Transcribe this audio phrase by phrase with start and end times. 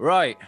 [0.00, 0.38] Right.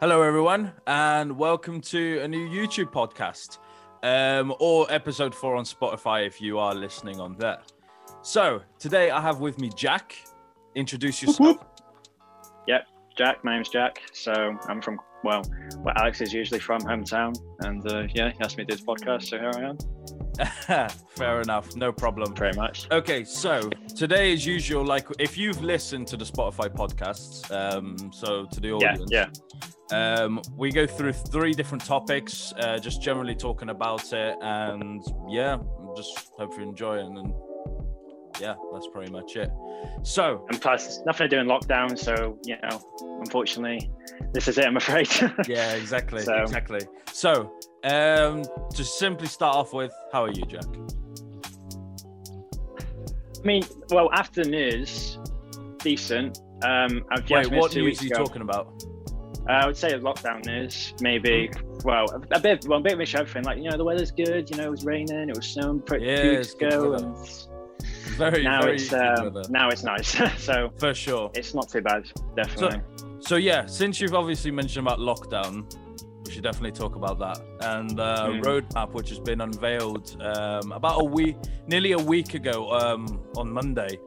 [0.00, 3.58] Hello, everyone, and welcome to a new YouTube podcast
[4.04, 7.58] um, or episode four on Spotify if you are listening on there.
[8.22, 10.14] So, today I have with me Jack.
[10.76, 11.56] Introduce yourself.
[12.68, 12.86] Yep,
[13.18, 13.42] Jack.
[13.42, 14.00] My name's Jack.
[14.12, 15.42] So I'm from well,
[15.82, 17.36] where Alex is usually from, hometown,
[17.66, 20.19] and uh, yeah, he asked me to do this podcast, so here I am.
[21.16, 21.74] Fair enough.
[21.76, 22.34] No problem.
[22.34, 22.90] Very much.
[22.90, 28.46] Okay, so today, as usual, like if you've listened to the Spotify podcasts, um, so
[28.46, 29.28] to the audience, yeah.
[29.92, 35.58] Um, we go through three different topics, uh, just generally talking about it, and yeah,
[35.96, 37.06] just hope you enjoy it.
[37.06, 37.34] And
[38.40, 39.50] yeah, that's pretty much it.
[40.02, 42.80] So, And plus, nothing to do in lockdown, so you know,
[43.20, 43.90] unfortunately,
[44.32, 44.66] this is it.
[44.66, 45.08] I'm afraid.
[45.48, 46.80] yeah, exactly, So- exactly.
[47.12, 47.52] So,
[47.84, 48.42] um,
[48.74, 50.64] to simply start off with, how are you, Jack?
[53.42, 55.18] I mean, well, after the news,
[55.78, 56.40] decent.
[56.62, 58.24] Um, I've Wait, just what two news are you ago.
[58.24, 58.84] talking about?
[59.48, 61.50] Uh, I would say a lockdown news, maybe.
[61.82, 63.44] Well, a, a bit, well, a bit of a show thing.
[63.44, 64.50] Like, you know, the weather's good.
[64.50, 67.24] You know, it was raining, it was snowing pretty Yeah, it's weeks good ago,
[68.16, 70.08] Very, now very it's um, now it's nice.
[70.42, 71.30] so for sure.
[71.34, 72.04] it's not too bad,
[72.36, 72.80] definitely.
[73.20, 75.64] So yeah, since you've obviously mentioned about lockdown,
[76.26, 78.42] we should definitely talk about that and uh, Mm.
[78.42, 83.50] roadmap, which has been unveiled um, about a week, nearly a week ago um, on
[83.50, 83.98] Monday.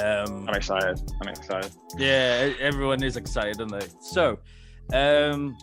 [0.00, 1.00] Um, I'm excited.
[1.22, 1.72] I'm excited.
[1.98, 3.86] yeah, everyone is excited, aren't they?
[4.00, 4.38] So,
[4.92, 5.56] um,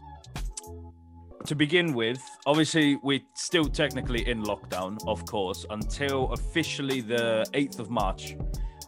[1.46, 7.80] to begin with, obviously we're still technically in lockdown, of course, until officially the 8th
[7.80, 8.36] of March,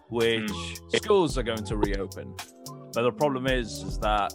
[0.10, 0.52] which
[0.96, 2.34] schools are going to reopen.
[2.94, 4.34] But the problem is, is that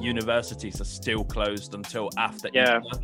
[0.00, 2.80] universities are still closed until after Yeah.
[2.80, 3.00] Easter,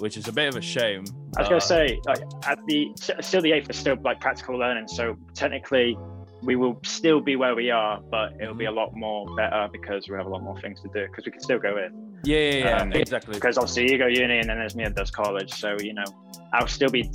[0.00, 1.04] which is a bit of a shame.
[1.36, 4.56] I was Uh, gonna say, like, at the still the eighth is still like practical
[4.58, 5.96] learning, so technically
[6.42, 10.08] we will still be where we are, but it'll be a lot more better because
[10.08, 12.18] we have a lot more things to do because we can still go in.
[12.24, 13.34] yeah, yeah, yeah, um, exactly.
[13.34, 16.04] Because obviously you go uni and then there's me that does college, so you know
[16.52, 17.10] I'll still be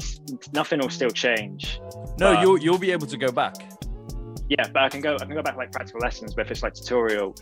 [0.54, 1.80] nothing will still change.
[2.20, 3.56] No, you'll you'll be able to go back.
[4.50, 6.64] Yeah, but I can go I can go back like practical lessons, but if it's
[6.64, 7.34] like tutorial,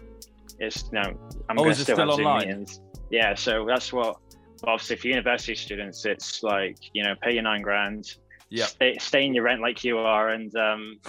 [0.60, 1.14] it's you know
[1.50, 2.48] I'm Oh, gonna still still have Zoom online?
[2.48, 2.80] meetings.
[3.10, 4.18] Yeah, so that's what.
[4.64, 8.14] Obviously, for university students, it's like you know, pay your nine grand,
[8.50, 8.66] Yeah.
[8.66, 11.00] stay, stay in your rent like you are, and um,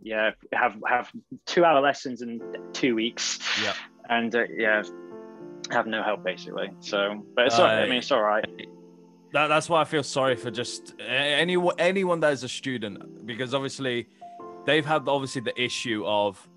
[0.00, 1.10] yeah, have have
[1.46, 2.40] two hour lessons in
[2.72, 3.38] two weeks.
[3.62, 3.74] Yeah.
[4.08, 4.82] and uh, yeah,
[5.70, 6.70] have no help basically.
[6.80, 8.44] So, but it's all, I Uh, mean, it's all right.
[9.32, 13.52] That, that's why I feel sorry for just anyone anyone that is a student because
[13.54, 14.08] obviously
[14.64, 16.48] they've had obviously the issue of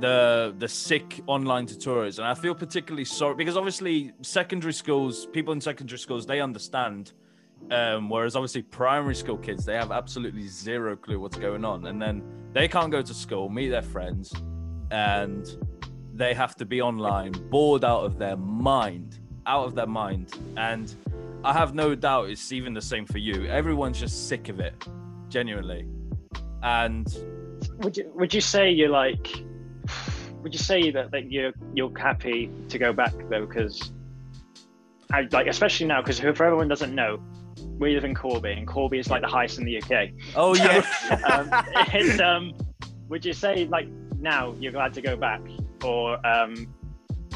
[0.00, 5.54] the the sick online tutorials and I feel particularly sorry because obviously secondary schools people
[5.54, 7.12] in secondary schools they understand
[7.70, 12.00] um, whereas obviously primary school kids they have absolutely zero clue what's going on and
[12.00, 12.22] then
[12.52, 14.32] they can't go to school meet their friends
[14.90, 15.58] and
[16.14, 20.94] they have to be online bored out of their mind out of their mind and
[21.46, 23.46] I have no doubt it's even the same for you.
[23.46, 24.74] Everyone's just sick of it,
[25.28, 25.86] genuinely.
[26.64, 27.06] And
[27.78, 29.44] Would you would you say you're like?
[30.42, 33.46] Would you say that, that you're you're happy to go back though?
[33.46, 33.92] Because
[35.12, 37.20] I like especially now because for everyone doesn't know,
[37.78, 40.10] we live in Corby and Corby is like the highest in the UK.
[40.34, 40.82] oh So, yeah,
[41.32, 42.54] um, it's, um,
[43.08, 45.40] would you say like now you're glad to go back,
[45.84, 46.74] or um,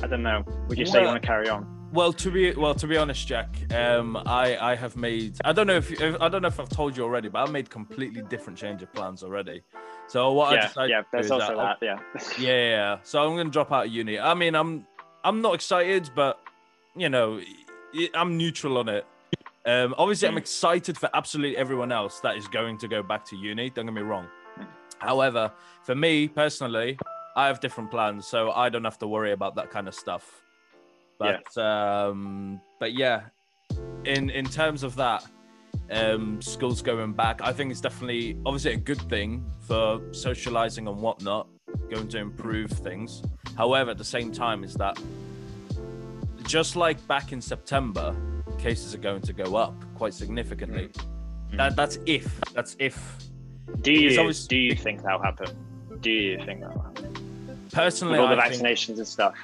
[0.02, 0.44] I don't know?
[0.68, 1.80] Would you say you want to carry on?
[1.92, 5.66] well to be well to be honest, Jack, um, I I have made I don't
[5.66, 8.22] know if, if I don't know if I've told you already, but I've made completely
[8.22, 9.62] different change of plans already.
[10.06, 10.96] So what I yeah, decided yeah.
[10.98, 11.78] to do There's is also I'll- that.
[11.82, 11.98] Yeah.
[12.38, 12.98] yeah, yeah, yeah.
[13.02, 14.18] So I'm gonna drop out of uni.
[14.18, 14.86] I mean, I'm
[15.24, 16.40] I'm not excited, but
[16.96, 17.40] you know,
[18.14, 19.06] I'm neutral on it.
[19.66, 20.38] Um, obviously, I'm Mm.
[20.38, 23.70] excited for absolutely everyone else that is going to go back to uni.
[23.70, 24.26] Don't get me wrong.
[24.98, 25.52] However,
[25.84, 26.98] for me personally,
[27.36, 30.42] I have different plans, so I don't have to worry about that kind of stuff.
[31.18, 33.22] But um, but yeah,
[34.04, 35.24] in in terms of that,
[35.90, 41.00] um, schools going back, I think it's definitely obviously a good thing for socializing and
[41.02, 41.48] whatnot,
[41.90, 43.22] going to improve things.
[43.56, 44.98] However, at the same time, is that
[46.44, 48.14] just like back in September,
[48.60, 50.88] cases are going to go up quite significantly.
[51.52, 51.56] Mm.
[51.56, 53.16] That that's if that's if
[53.82, 55.48] Do you do you think that'll happen?
[56.00, 57.16] Do you think that'll happen?
[57.72, 59.34] personally, With all the I think, vaccinations and stuff.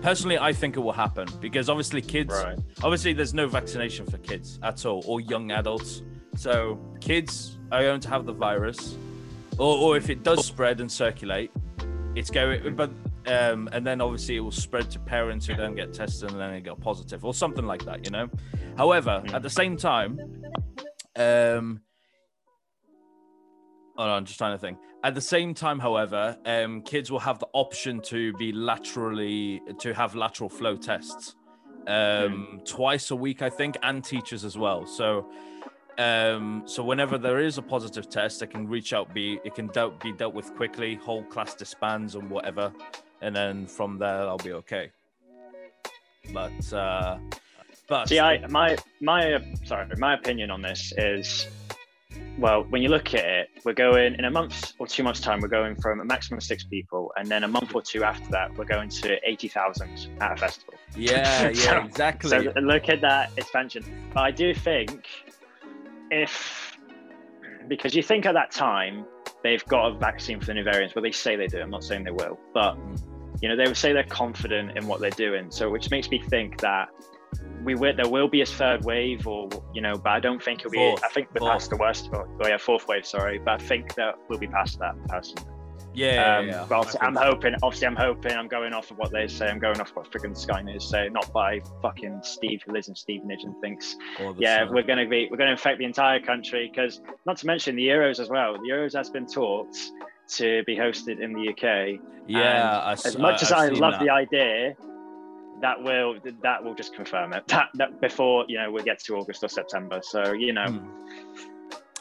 [0.00, 2.58] personally, I think it will happen because obviously kids Right.
[2.82, 6.02] obviously there's no vaccination for kids at all or young adults
[6.34, 8.96] so kids are going to have the virus
[9.58, 11.50] or, or if it does spread and circulate
[12.14, 12.90] it's going but
[13.26, 16.52] um, and then obviously it will spread to parents who don't get tested and then
[16.52, 18.28] they get positive or something like that you know
[18.76, 20.18] however at the same time
[21.16, 21.80] um,
[23.98, 24.78] Oh, no, I'm just trying to think.
[25.04, 29.92] At the same time, however, um, kids will have the option to be laterally to
[29.92, 31.34] have lateral flow tests
[31.86, 34.86] um, twice a week, I think, and teachers as well.
[34.86, 35.28] So,
[35.98, 39.12] um, so whenever there is a positive test, they can reach out.
[39.12, 40.94] Be it can dealt, be dealt with quickly.
[40.94, 42.72] Whole class disbands and whatever,
[43.22, 44.90] and then from there, I'll be okay.
[46.32, 47.18] But, uh,
[47.88, 51.46] but See, I my my sorry, my opinion on this is,
[52.38, 55.40] well, when you look at it, we're going in a month or two months' time.
[55.40, 58.28] We're going from a maximum of six people, and then a month or two after
[58.30, 60.74] that, we're going to eighty thousand at a festival.
[60.96, 62.30] yeah, yeah, exactly.
[62.30, 63.84] So look at that expansion.
[64.14, 65.06] But I do think
[66.10, 66.78] if
[67.68, 69.04] because you think at that time
[69.42, 71.60] they've got a vaccine for the new variants, well they say they do.
[71.60, 72.76] I'm not saying they will, but
[73.42, 75.50] you know they would say they're confident in what they're doing.
[75.50, 76.88] So which makes me think that
[77.64, 80.60] we will there will be a third wave, or you know, but I don't think
[80.60, 80.78] it'll be.
[80.78, 81.52] Fourth, I think we're fourth.
[81.52, 82.08] past the worst.
[82.12, 83.06] Or, oh yeah, fourth wave.
[83.06, 85.48] Sorry, but I think that we'll be past that personally.
[85.94, 86.66] yeah, yeah, Um, yeah.
[86.68, 87.54] but I I'm hoping.
[87.62, 88.32] Obviously, I'm hoping.
[88.32, 89.48] I'm going off of what they say.
[89.48, 92.94] I'm going off what freaking Sky News say, not by fucking Steve who lives in
[92.94, 93.96] Stevenage and thinks,
[94.38, 96.70] yeah, we're going to be, we're going to infect the entire country.
[96.72, 98.54] Because not to mention the Euros as well.
[98.54, 99.78] The Euros has been talked
[100.36, 102.00] to be hosted in the UK.
[102.26, 102.78] yeah.
[102.78, 104.00] I As much as I've I love that.
[104.04, 104.74] the idea,
[105.60, 107.46] that will that will just confirm it.
[107.48, 110.00] That, that before you know we get to August or September.
[110.02, 110.88] So you know, Hmm.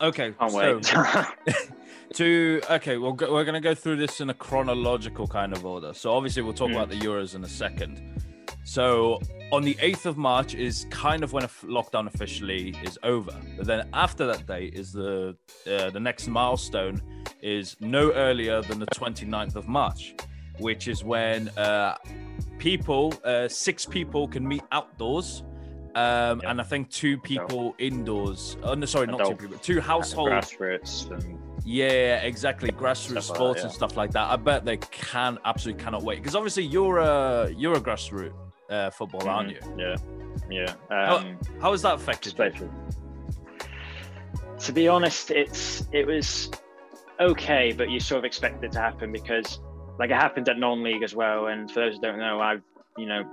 [0.03, 0.83] Okay, can't so wait.
[2.15, 5.63] to okay, we'll go, we're going to go through this in a chronological kind of
[5.65, 5.93] order.
[5.93, 6.75] So obviously we'll talk Mm.
[6.75, 8.01] about the Euros in a second.
[8.63, 9.19] So
[9.51, 13.35] on the 8th of March is kind of when a f- lockdown officially is over.
[13.57, 15.35] But then after that date is the
[15.67, 17.01] uh, the next milestone
[17.41, 20.15] is no earlier than the 29th of March,
[20.59, 21.97] which is when uh,
[22.59, 25.43] people, uh, six people can meet outdoors.
[25.95, 26.51] Um, Yeah.
[26.51, 28.55] And I think two people indoors.
[28.63, 29.57] Oh, no, sorry, not two people.
[29.57, 30.31] Two households.
[30.31, 32.71] grassroots and Yeah, exactly.
[32.71, 34.29] Grassroots Stuff like sports that, and stuff like that.
[34.29, 38.31] I bet they can absolutely cannot wait because obviously you're a you're a grassroots
[38.71, 39.59] uh, football, aren't you?
[39.77, 39.95] Yeah,
[40.49, 40.73] yeah.
[40.89, 42.71] How- Um, How has that affected you?
[44.59, 46.51] To be honest, it's it was
[47.19, 49.59] okay, but you sort of expect it to happen because,
[49.99, 51.47] like, it happened at non-league as well.
[51.47, 52.61] And for those who don't know, I've
[52.97, 53.23] you know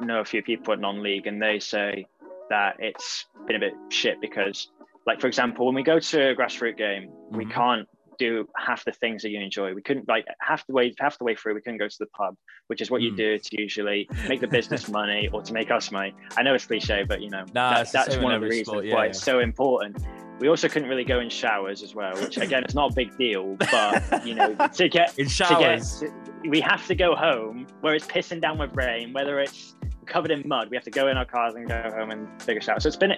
[0.00, 2.06] know a few people at non-league, and they say
[2.50, 4.70] that it's been a bit shit because,
[5.06, 7.50] like, for example, when we go to a grassroots game, we Mhm.
[7.50, 7.88] can't
[8.18, 9.72] do half the things that you enjoy.
[9.74, 11.54] We couldn't like half the way half the way through.
[11.54, 12.36] We couldn't go to the pub,
[12.66, 13.16] which is what you Mm.
[13.16, 16.14] do to usually make the business money or to make us money.
[16.36, 18.84] I know it's cliche, but you know Nah, that- that's one of the reasons sport,
[18.86, 19.96] why yeah, it's so important.
[20.40, 23.16] We also couldn't really go in showers as well, which again it's not a big
[23.18, 26.04] deal, but you know to get In to get showers.
[26.48, 29.74] we have to go home where it's pissing down with rain, whether it's
[30.08, 30.68] covered in mud.
[30.70, 32.80] We have to go in our cars and go home and take a shower.
[32.80, 33.12] So it's been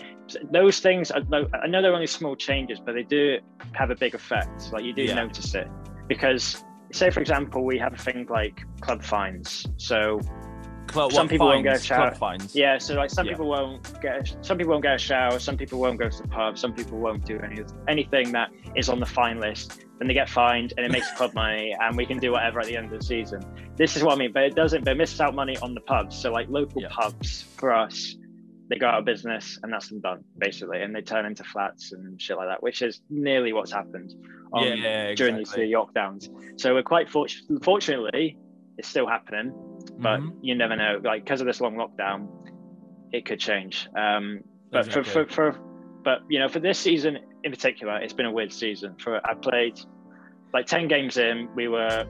[0.53, 1.11] those things.
[1.11, 3.39] I know I know they're only small changes, but they do
[3.73, 4.73] have a big effect.
[4.73, 5.15] Like you do Yeah.
[5.15, 5.69] notice it
[6.09, 9.67] because, say for example, we have a thing like club fines.
[9.77, 10.21] So
[10.93, 11.65] Some people won't fines?
[11.65, 12.15] get a shower.
[12.15, 12.55] Fines.
[12.55, 13.33] yeah, so like some Yeah.
[13.33, 16.29] people won't get some people won't get a shower, some people won't go to the
[16.29, 19.85] pub, some people won't do any anything that is on the fine list.
[19.99, 22.67] Then they get fined and it makes club money and we can do whatever at
[22.67, 23.41] the end of the season.
[23.77, 25.81] This is what I mean, but it doesn't but it misses out money on the
[25.83, 26.17] pubs.
[26.17, 26.89] So like local Yeah.
[26.91, 28.17] pubs for us,
[28.69, 30.81] they go out of business and that's them done, basically.
[30.83, 34.13] And they turn into flats and shit like that, which is nearly what's happened
[34.55, 35.67] um, yeah, during these exactly.
[35.67, 36.29] three lockdowns.
[36.61, 38.37] So we're quite fortunate fortunately
[38.79, 39.53] it's still happening
[40.01, 40.37] but Mhm.
[40.43, 41.01] you never know.
[41.03, 42.29] Like because of this long lockdown,
[43.13, 43.89] it could change.
[43.97, 44.41] Um,
[44.73, 45.13] but Exactly.
[45.13, 45.61] for, for for
[46.03, 48.95] but you know for this season in particular, it's been a weird season.
[48.99, 49.79] For I played
[50.55, 52.05] like ten games in, we were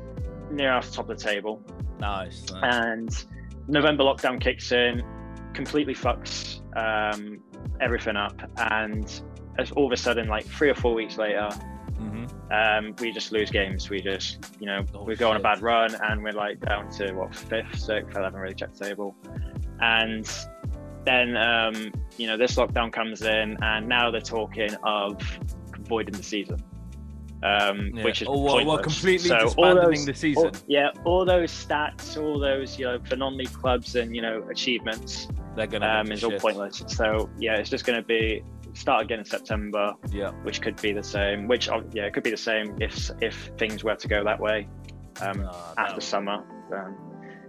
[0.50, 1.62] near off the top of the table,
[2.00, 2.44] nice.
[2.52, 2.74] nice.
[2.74, 3.24] and
[3.68, 5.02] November lockdown kicks in,
[5.54, 7.40] completely fucks um,
[7.80, 8.40] everything up,
[8.72, 9.22] and
[9.58, 11.48] as all of a sudden, like three or four weeks later,
[12.00, 12.28] Mhm.
[12.50, 13.90] um, we just lose games.
[13.90, 16.90] We just, you know, Oh, we go on a bad run and we're like down
[16.92, 18.16] to what fifth, sixth.
[18.16, 19.14] I haven't really checked the table.
[19.80, 20.28] And
[21.04, 25.20] then, um, you know, this lockdown comes in, and now they're talking of
[25.88, 26.62] voiding the season,
[27.42, 28.04] um, Yeah.
[28.04, 30.44] which is Oh, well, well, completely So all disbanding those- the season.
[30.46, 34.42] all- yeah, all those stats, all those you know for non-league clubs and you know
[34.50, 36.84] achievements They're gonna um, is the all pointless.
[36.86, 38.42] So yeah, it's just going to be
[38.74, 40.30] start again in September Yeah.
[40.42, 41.48] which could be the same.
[41.48, 44.38] Which uh, yeah, it could be the same if if things were to go that
[44.40, 44.68] way
[45.20, 46.44] um, Nah, after that- summer.
[46.74, 46.96] Um,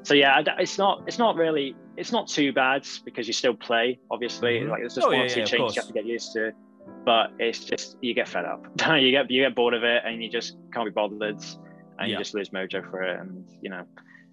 [0.03, 3.99] so yeah, it's not it's not really it's not too bad because you still play.
[4.09, 4.69] Obviously, Mhm.
[4.69, 6.33] like there's just Oh, one yeah, or two yeah, changes you have to get used
[6.33, 6.51] to.
[7.05, 8.65] But it's just you get fed up.
[8.99, 11.39] you get you get bored of it, and you just can't be bothered, and
[11.99, 12.05] Yeah.
[12.07, 13.19] you just lose mojo for it.
[13.19, 13.83] And you know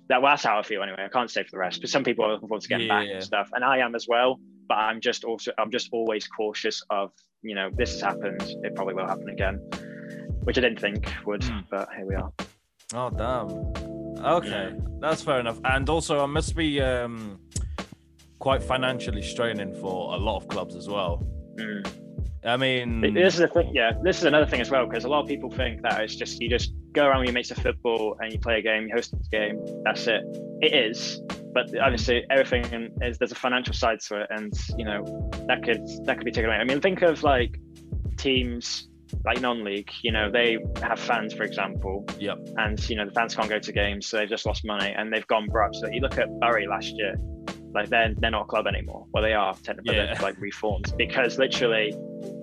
[0.09, 1.05] that well, that's how I feel anyway.
[1.05, 3.07] I can't say for the rest, but some people are looking forward to getting back
[3.13, 4.41] and stuff, and I am as well.
[4.69, 8.43] But I'm just also I'm just always cautious of you know this has happened.
[8.65, 9.61] It probably will happen again.
[10.45, 11.59] which I didn't think would, Hmm.
[11.71, 12.33] but here we are.
[12.95, 13.49] Oh damn.
[14.25, 15.61] Okay, that's fair enough.
[15.65, 17.39] And also, I must be um,
[18.39, 21.23] quite financially straining for a lot of clubs as well.
[21.57, 21.87] Mm.
[22.45, 23.93] I mean, This is a thing, yeah.
[24.03, 26.41] This is another thing as well because a lot of people think that it's just
[26.41, 28.95] you just go around with your mates of football and you play a game, you
[28.95, 30.23] host a game, that's it.
[30.63, 31.21] It is,
[31.67, 35.83] but obviously everything is there's a financial side to it, and you know that could
[36.05, 36.57] that could be taken away.
[36.57, 37.59] I mean, think of like
[38.17, 38.89] teams
[39.25, 39.91] like non-league.
[40.03, 42.39] You know, they have fans, for example, yep.
[42.57, 45.13] and you know the fans can't go to games, so they've just lost money and
[45.13, 45.75] they've gone broke.
[45.75, 47.15] So you look at Bury last year,
[47.75, 49.07] like they're they're not a club anymore.
[49.13, 50.19] Well, they are technically, Yeah.
[50.23, 51.95] like reformed because literally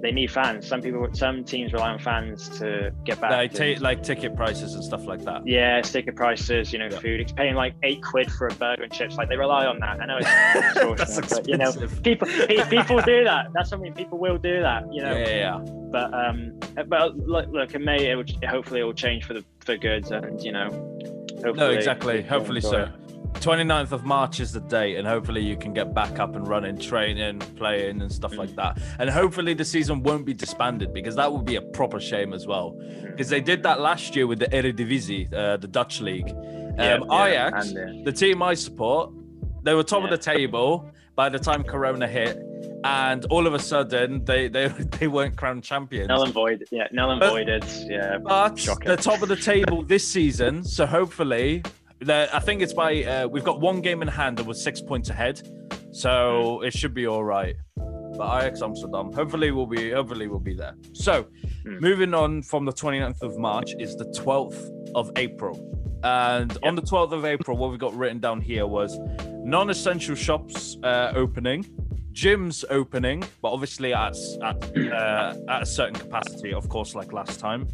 [0.01, 0.67] they need fans.
[0.67, 3.31] Some people, some teams rely on fans to get back.
[3.31, 5.45] Like, and- ta- like ticket prices and stuff like that.
[5.47, 6.99] yeah, ticket prices, you know, Yeah.
[6.99, 7.19] food.
[7.21, 9.15] It's paying like eight quid for a burger and chips.
[9.15, 9.99] Like they rely on that.
[10.01, 10.25] I know it's
[10.97, 12.27] That's extortionate, but you know, people
[12.67, 13.47] people do that.
[13.53, 14.83] That's something people will do that.
[14.93, 15.57] You know, yeah, yeah, yeah.
[15.91, 19.43] but um, but look, look, in May, it will, hopefully it will change for the
[19.61, 20.69] for good, and you know,
[21.43, 21.53] hopefully.
[21.57, 22.21] No, exactly.
[22.21, 22.83] Hopefully so.
[22.83, 22.89] it.
[23.39, 26.77] 29th of March is the date, and hopefully you can get back up and running,
[26.77, 28.79] training, playing, and stuff like that.
[28.99, 32.47] And hopefully the season won't be disbanded because that would be a proper shame as
[32.47, 32.71] well.
[33.03, 36.29] Because they did that last year with the Eredivisie, uh, the Dutch league.
[36.29, 39.11] Um, Yeah, yeah, Ajax, and, uh, the team I support,
[39.63, 42.37] they were top of the table by the time Corona hit,
[42.83, 44.67] and all of a sudden they they,
[44.99, 46.07] they weren't crowned champions.
[46.09, 46.65] Null and void.
[46.71, 47.63] Yeah, null and voided.
[47.87, 48.17] Yeah.
[48.17, 48.87] But Shocking.
[48.87, 51.63] they're top of the table this season, so hopefully,
[52.09, 55.09] I think it's by uh, we've got one game in hand and we're six points
[55.09, 55.41] ahead,
[55.91, 57.55] so it should be all right.
[58.17, 60.75] But Ajax Amsterdam, hopefully we'll be hopefully we'll be there.
[60.93, 61.27] So,
[61.63, 61.79] Hmm.
[61.79, 65.55] moving on from the 29th of March is the 12th of April,
[66.03, 68.99] and on the 12th of April, what we got written down here was
[69.43, 71.65] non-essential shops uh, opening.
[72.13, 77.39] Gyms opening, but obviously at at, uh, at a certain capacity, of course, like last
[77.39, 77.67] time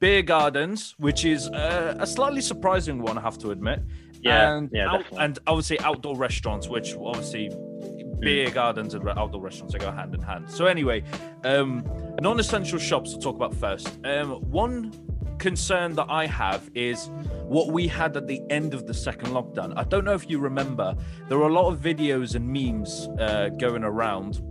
[0.00, 3.80] beer gardens, which is uh, a slightly surprising one, I have to admit.
[4.20, 8.20] Yeah, and, yeah, out- and obviously outdoor restaurants, which obviously Mm.
[8.20, 10.50] beer gardens and outdoor restaurants they go hand in hand.
[10.50, 11.04] So anyway,
[11.44, 11.84] um,
[12.20, 13.96] non-essential shops to talk about first.
[14.04, 14.92] Um, one
[15.38, 17.10] concern that I have is
[17.44, 19.72] what we had at the end of the second lockdown.
[19.76, 20.96] I don't know if you remember,
[21.28, 24.42] there were a lot of videos and memes uh, going around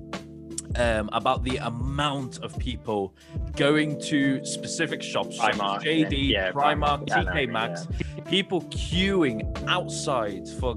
[0.76, 3.14] um, about the amount of people
[3.56, 7.88] going to specific shops, Primark, JD, yeah, Primark, Primark, know, TK Maxx,
[8.26, 10.76] people queuing outside for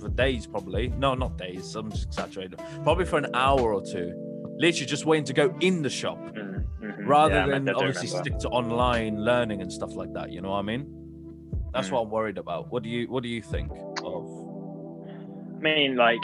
[0.00, 0.88] for days, probably.
[0.98, 1.74] No, not days.
[1.74, 2.58] I'm just exaggerating.
[2.84, 4.12] Probably for an hour or two,
[4.58, 7.06] literally just waiting to go in the shop Mm, mhm.
[7.08, 8.30] rather Yeah, than obviously remember.
[8.30, 10.30] stick to online learning and stuff like that.
[10.30, 10.86] You know what I mean?
[11.72, 11.92] That's Mm.
[11.92, 12.70] what I'm worried about.
[12.72, 13.70] What do you What do you think
[14.02, 14.24] of?
[15.56, 16.20] I mean, like,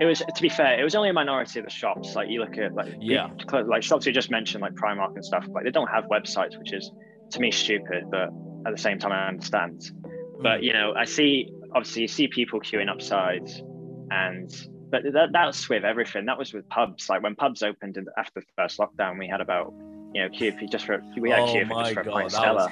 [0.00, 2.14] it was to be fair, it was only a minority of the shops.
[2.14, 3.28] Like, you look at like Yeah.
[3.52, 5.46] like shops you just mentioned, like Primark and stuff.
[5.48, 6.90] Like, they don't have websites, which is
[7.30, 8.28] to me stupid, but
[8.66, 9.82] at the same time, I understand.
[10.40, 10.64] But Mm.
[10.64, 13.48] you know, I see obviously you see people queuing upside,
[14.10, 14.50] and
[14.90, 16.26] but that that's with everything.
[16.26, 17.08] That was with pubs.
[17.08, 19.72] Like when pubs opened in, after the first lockdown, we had about
[20.14, 22.12] you know queue for just for we had oh queue for just for a god,
[22.12, 22.70] pint of that Stella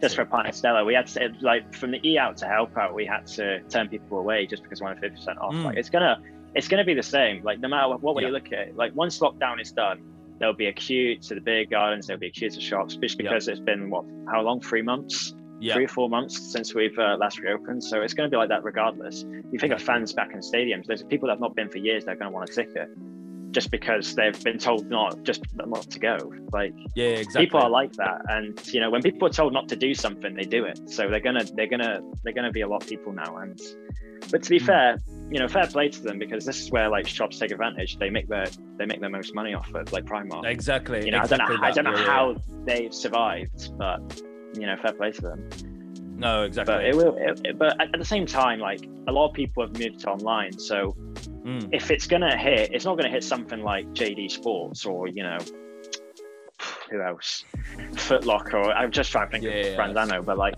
[0.00, 0.84] just for a pint of Stella.
[0.84, 2.94] We had to like from the e out to help out.
[2.94, 5.54] We had to turn people away just because we wanted fifty percent off.
[5.54, 5.64] Mm.
[5.64, 6.20] Like it's gonna
[6.54, 7.42] it's gonna be the same.
[7.42, 8.28] Like no matter what way Yeah.
[8.28, 10.00] you look at it, like once lockdown is done,
[10.38, 12.06] there'll be a queue to the beer gardens.
[12.06, 13.22] There'll be a queue to shops, just Yeah.
[13.30, 14.60] because it's been what how long?
[14.60, 17.82] Three months, yeah, three or four months since we've uh, last reopened.
[17.82, 19.24] So it's gonna be like that regardless.
[19.52, 20.86] You think of fans back in stadiums.
[20.86, 22.04] There's people that have not been for years.
[22.04, 22.88] They're gonna want a ticket.
[23.52, 26.16] Just because they've been told not just not to go,
[26.52, 27.46] like yeah, exactly.
[27.46, 30.34] people are like that and you know when people are told not to do something
[30.34, 33.12] they do it so they're gonna they're gonna they're gonna be a lot of people
[33.12, 33.56] now and
[34.32, 34.66] but to be Mm.
[34.66, 34.98] fair
[35.34, 38.08] you know fair play to them because this is where like shops take advantage they
[38.08, 38.46] make their
[38.78, 41.04] they make their most money off of like primark exactly.
[41.04, 43.98] you know exactly i don't know i don't know how they've survived but
[44.58, 45.40] you know fair play to them.
[46.16, 46.72] No, exactly.
[46.74, 49.34] but it will it, it- but at, at the same time like a lot of
[49.34, 50.96] people have moved to online so
[51.44, 51.68] Mm.
[51.72, 55.36] if it's gonna hit, it's not gonna hit something like JD Sports or you know
[56.90, 57.44] who else,
[57.92, 58.54] Footlocker.
[58.54, 60.54] Or I'm just trying to think Yeah, of brands I know, but like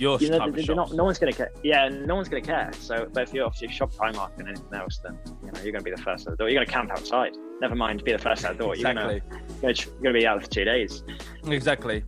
[0.00, 1.52] Your you know, type they're not, no one's gonna care.
[1.62, 2.70] Yeah, no one's gonna care.
[2.80, 5.84] So, but if you're you shop Primark and anything else, then you know you're gonna
[5.84, 6.48] be the first out the door.
[6.48, 7.32] You're gonna camp outside.
[7.60, 8.74] Never mind, be the first out the door.
[8.74, 9.20] You're exactly.
[9.30, 11.02] you're gonna, you're gonna be out for two days.
[11.46, 12.02] Exactly.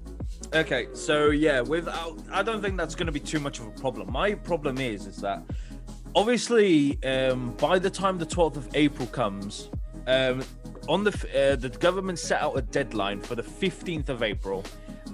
[0.54, 3.70] Okay, so yeah, without I don't think that's going to be too much of a
[3.72, 4.10] problem.
[4.10, 5.42] My problem is is that
[6.14, 9.68] obviously um, by the time the 12th of April comes,
[10.06, 10.42] um,
[10.88, 14.64] on the uh, the government set out a deadline for the 15th of April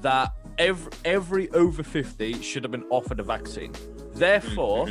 [0.00, 3.73] that every every over 50 should have been offered a vaccine.
[4.15, 4.88] Therefore,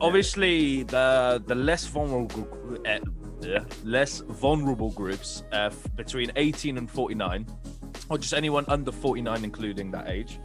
[0.00, 2.48] obviously the the less vulnerable
[2.86, 7.46] uh, less vulnerable groups uh, between 18 and 49
[8.08, 10.40] or just anyone under 49, including that age,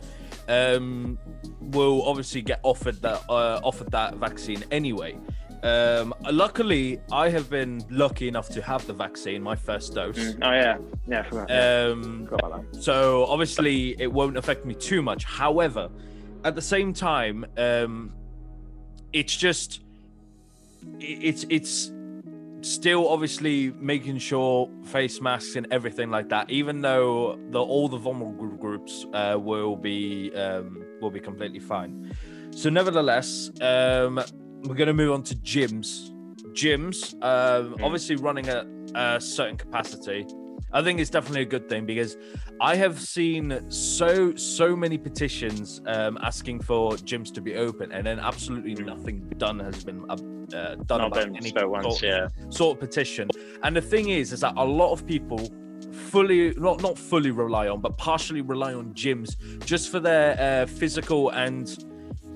[0.48, 1.18] um,
[1.60, 5.18] will obviously get offered that uh, offered that vaccine anyway.
[5.65, 10.15] Um, luckily, I have been lucky enough to have the vaccine, my first dose.
[10.15, 10.38] Mm.
[10.43, 11.19] Oh yeah, yeah.
[11.22, 11.88] I forgot, yeah.
[11.91, 15.24] Um, forgot so obviously, it won't affect me too much.
[15.24, 15.89] However,
[16.43, 18.13] at the same time, um,
[19.12, 19.81] it's just
[21.00, 21.91] it's it's
[22.62, 26.48] still obviously making sure face masks and everything like that.
[26.51, 32.15] Even though the all the vulnerable groups uh, will be um, will be completely fine.
[32.51, 34.24] So, nevertheless, um,
[34.65, 36.12] we're going to move on to gyms.
[36.53, 40.25] Gyms, um, obviously running at a certain capacity.
[40.74, 42.17] I think it's definitely a good thing because
[42.60, 48.05] I have seen so so many petitions um, asking for gyms to be open, and
[48.05, 52.27] then absolutely nothing done has been uh, done Not about any once, sort, yeah.
[52.50, 53.29] sort of petition.
[53.63, 55.50] And the thing is, is that a lot of people
[55.91, 60.65] fully not not fully rely on, but partially rely on gyms just for their uh,
[60.65, 61.77] physical and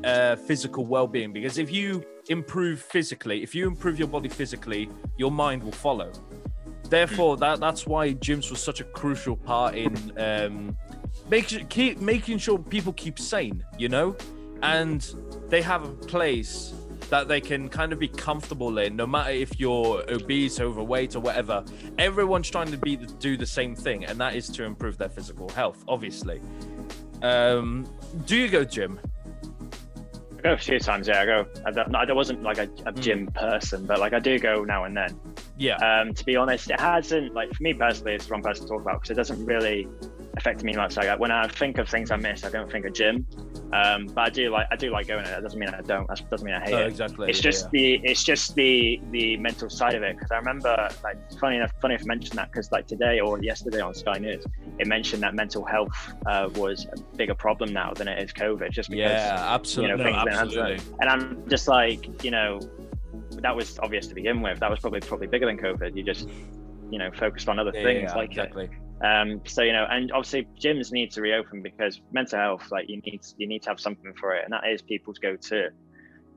[0.03, 1.33] uh, physical well-being.
[1.33, 6.11] Because if you improve physically, if you improve your body physically, your mind will follow.
[6.89, 10.77] Therefore, that that's why gyms was such a crucial part in um,
[11.29, 13.63] making keep making sure people keep sane.
[13.77, 14.15] You know,
[14.63, 15.07] and
[15.49, 16.73] they have a place
[17.09, 21.19] that they can kind of be comfortable in, no matter if you're obese, overweight, or
[21.19, 21.63] whatever.
[21.97, 25.49] Everyone's trying to be do the same thing, and that is to improve their physical
[25.49, 25.83] health.
[25.87, 26.41] Obviously,
[27.21, 27.87] um,
[28.25, 28.99] do you go gym?
[30.39, 31.07] I go a few times.
[31.07, 31.45] Yeah, I go.
[31.65, 33.01] I, don't, I wasn't like a, a Mm.
[33.01, 35.19] gym person, but like I do go now and then.
[35.57, 38.65] Yeah, Um, to be honest, it hasn't like for me personally, it's the wrong person
[38.65, 39.87] to talk about because it doesn't really
[40.39, 40.97] affect me much.
[40.97, 43.27] Like when I think of things I miss, I don't think of gym.
[43.71, 45.25] Um, but I do like I do like going.
[45.25, 46.07] That doesn't mean I don't.
[46.07, 46.87] That doesn't mean I hate no, it.
[46.87, 47.29] exactly.
[47.29, 47.69] It's yeah, just yeah.
[47.73, 51.71] the it's just the the mental side of it because I remember like funny enough
[51.81, 54.43] funny if I mention that because like today or yesterday on Sky News
[54.79, 58.71] it mentioned that mental health uh, was a bigger problem now than it is COVID
[58.71, 60.79] just because yeah, absolutely, you know, no, absolutely.
[61.01, 62.59] and I'm just like you know
[63.41, 66.27] that was obvious to begin with that was probably probably bigger than COVID you just
[66.89, 68.69] you know focused on other Yeah, things like it exactly.
[69.03, 72.99] Um so you know and obviously gyms need to reopen because mental health like you
[73.05, 75.69] need you need to have something for it and that is people's go-to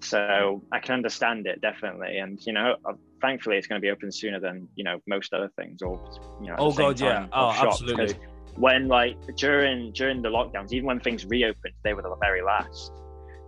[0.01, 3.91] so i can understand it definitely and you know uh, thankfully it's going to be
[3.91, 6.01] open sooner than you know most other things or
[6.41, 7.27] you know Oh god, yeah.
[7.33, 8.15] Oh, absolutely.
[8.57, 12.93] when like during during the lockdowns even when things reopened they were the very last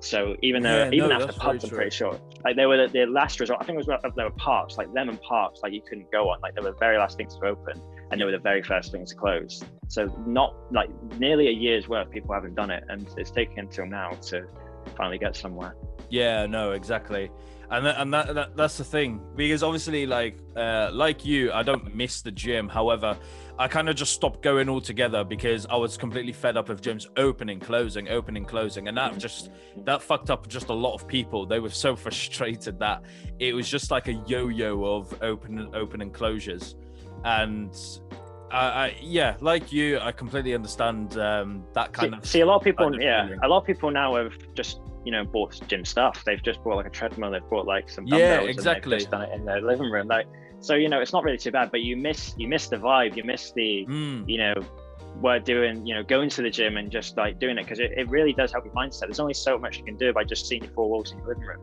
[0.00, 2.92] so even though Yeah, even no, after pubs i'm pretty sure like they were the,
[2.92, 5.83] the last resort i think it was there were parks like lemon parks like you
[5.88, 7.81] couldn't go on like they were the very last things to open
[8.14, 9.61] and they were the very first things to close.
[9.88, 13.87] So not like nearly a year's worth people haven't done it and it's taking until
[13.87, 14.46] now to
[14.96, 15.74] finally get somewhere.
[16.11, 17.29] Yeah, no, exactly.
[17.72, 21.64] And that, and that, that that's the thing because obviously like uh like you I
[21.64, 22.68] don't miss the gym.
[22.68, 23.18] However
[23.59, 27.09] I kind of just stopped going altogether because I was completely fed up of gyms
[27.16, 28.87] opening closing opening closing.
[28.87, 29.50] And that just
[29.87, 31.46] that fucked up just a lot of people.
[31.46, 33.03] They were so frustrated that
[33.40, 36.77] it was just like a yo-yo of open open and closures
[37.24, 38.00] and
[38.50, 42.46] I, I yeah like you I completely understand um that kind see, of see a
[42.46, 43.40] lot of people kind of yeah feeling.
[43.42, 46.22] a lot of people now have just you know bought gym stuff.
[46.24, 47.30] They've just bought like a treadmill.
[47.30, 48.98] They've bought like some dumbbells and exactly.
[48.98, 50.06] they've done it in their living room.
[50.06, 50.26] Like
[50.60, 53.16] so you know it's not really too bad but you miss you miss the vibe.
[53.16, 54.54] You miss the Mm, you know
[55.20, 57.92] we're doing you know going to the gym and just like doing it because it,
[57.96, 59.00] it really does help your mindset.
[59.00, 61.28] There's only so much you can do by just seeing your four walls in your
[61.28, 61.60] living room.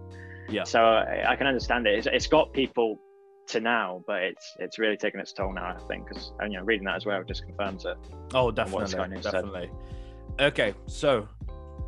[0.50, 0.66] Yeah.
[0.66, 1.98] so i, I can understand it.
[1.98, 3.00] It's, it's got people
[3.52, 6.60] to now but it's it's really taken its toll now i think because and you
[6.60, 7.98] know reading that as well just confirms it
[8.34, 8.88] Oh, what definitely,
[9.22, 9.32] said.
[9.32, 9.70] definitely.
[10.40, 11.28] Okay, so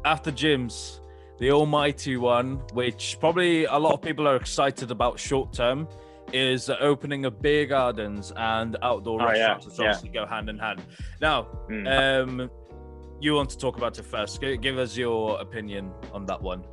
[0.03, 0.99] after gyms,
[1.39, 5.87] the almighty one, which probably a lot of people are excited about short term,
[6.33, 9.85] is the opening of beer gardens and outdoor Oh, yeah, restaurants, which yeah.
[9.85, 10.81] obviously go hand in hand.
[11.21, 11.87] Now, Mm.
[12.41, 12.49] um,
[13.21, 14.41] you want to talk about it first?
[14.41, 16.65] Give us your opinion on that one.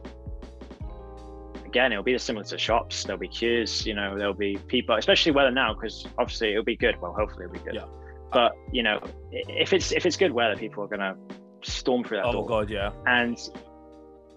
[1.71, 3.05] Again, it'll be similar to shops.
[3.05, 6.77] There'll be queues, you know, there'll be people, especially weather now, because obviously it'll be
[6.77, 7.01] good.
[7.01, 7.75] Well, hopefully it'll be good.
[7.75, 7.85] Yeah.
[8.33, 9.01] But you know,
[9.33, 11.15] if it's if it's good weather, people are gonna
[11.63, 12.47] storm through that Oh door.
[12.47, 13.37] god, yeah, And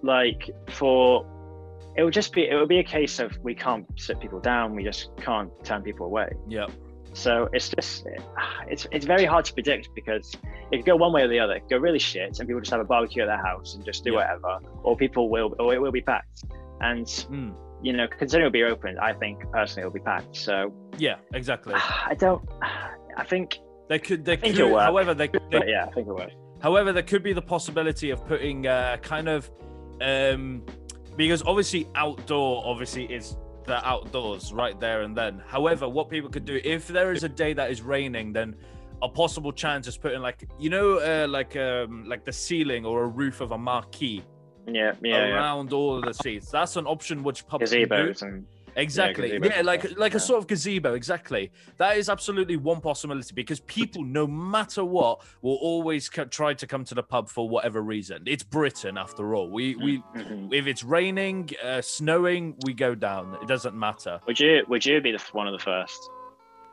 [0.02, 1.26] like for,
[1.96, 4.76] it will just be it will be a case of we can't sit people down.
[4.76, 6.30] We just can't turn people away.
[6.48, 6.68] yeah,
[7.14, 8.06] So it's just
[8.68, 10.34] it's it's very hard to predict because
[10.72, 11.54] it could go one way or the other.
[11.54, 13.86] It could go really shit, and people just have a barbecue at their house and
[13.86, 14.18] just do Yeah.
[14.20, 16.44] whatever, or people will or it will be packed.
[16.84, 20.36] And Mm, you know, considering it'll be open, I think personally it'll be packed.
[20.36, 21.74] So yeah, exactly.
[21.78, 22.42] I don't.
[23.18, 24.72] I think, They could, they think could.
[24.72, 26.28] However, they, they but yeah, I think it will.
[26.62, 29.52] However, there could be the possibility of putting uh, kind of
[30.02, 30.64] um,
[31.16, 35.42] because obviously outdoor obviously is the outdoors right there and then.
[35.46, 38.56] However, what people could do if there is a day that is raining, then
[39.02, 43.04] a possible chance is putting like you know uh, like um like the ceiling or
[43.04, 44.24] a roof of a marquee
[44.68, 45.34] Yeah, yeah, yeah.
[45.36, 46.50] around all of the seats.
[46.50, 48.14] That's an option which pubs can do.
[48.22, 48.46] And
[48.76, 49.32] Exactly.
[49.34, 50.96] Yeah, and like like a sort of gazebo.
[50.96, 51.52] Exactly.
[51.78, 56.84] That is absolutely one possibility because people, no matter what, will always try to come
[56.86, 58.24] to the pub for whatever reason.
[58.26, 59.48] It's Britain after all.
[59.50, 60.54] We we Mhm.
[60.54, 63.38] if it's raining, uh, snowing, we go down.
[63.42, 64.20] It doesn't matter.
[64.26, 66.10] Would you would you be the one of the first?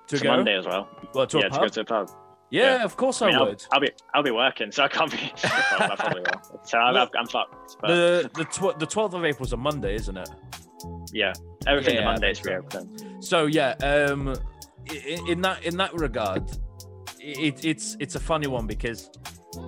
[0.07, 0.89] To It's go Monday as well.
[1.15, 2.11] well, to yeah, a to go to a pub.
[2.51, 2.85] Yeah, yeah.
[2.85, 3.65] of course I, mean, I'll, would.
[3.73, 5.33] I'll be I'll be working, so I can't be.
[5.45, 5.53] well,
[5.93, 6.21] I probably
[6.53, 6.61] will.
[6.65, 7.77] So I'm, I'm fucked.
[7.81, 10.29] But The the tw- the twelfth of April is a Monday, isn't it?
[11.13, 11.33] yeah,
[11.67, 13.21] everything Yeah, Monday is reopening.
[13.21, 14.35] So yeah, um,
[15.07, 16.51] in, in that in that regard,
[17.19, 19.11] it, it's it's a funny one because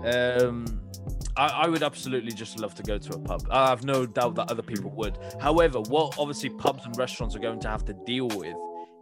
[0.05, 0.81] um,
[1.37, 3.47] I, I would absolutely just love to go to a pub.
[3.51, 5.19] I have no doubt that other people would.
[5.41, 8.55] However, what obviously pubs and restaurants are going to have to deal with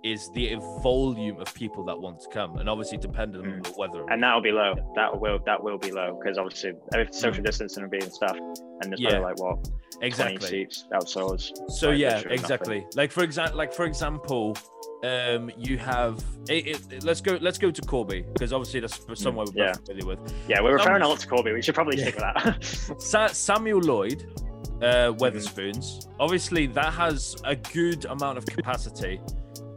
[0.02, 4.04] is the volume of people that want to come, and obviously depending on the weather.
[4.10, 4.74] and that'll be low.
[4.96, 8.36] That will that will be low because obviously every social distancing will be and stuff,
[8.36, 9.10] and there's Mm.
[9.12, 9.18] Yeah.
[9.18, 9.68] like what
[10.00, 10.48] exactly.
[10.48, 11.52] seats outdoors.
[11.68, 12.86] So Like, yeah, exactly.
[12.94, 14.56] Like for example, like for example,
[15.04, 19.44] um, you have it, it, let's go let's go to Corby because obviously that's somewhere
[19.46, 19.72] we're Mm, yeah.
[19.72, 20.34] familiar with.
[20.48, 21.52] Yeah, we're referring a lot to Corby.
[21.52, 22.04] We should probably yeah.
[22.08, 22.64] stick with that.
[23.02, 24.24] Sa- Samuel Lloyd,
[24.82, 26.06] uh, Wetherspoons.
[26.18, 29.20] Obviously, that has a good amount of capacity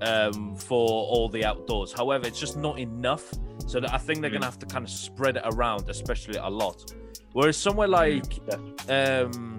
[0.04, 1.94] um, for all the outdoors.
[1.94, 3.32] However, it's just not enough.
[3.68, 4.34] So that I think they're Mhm.
[4.34, 6.94] gonna have to kind of spread it around, especially a lot.
[7.32, 8.40] Whereas somewhere like,
[8.90, 9.58] um,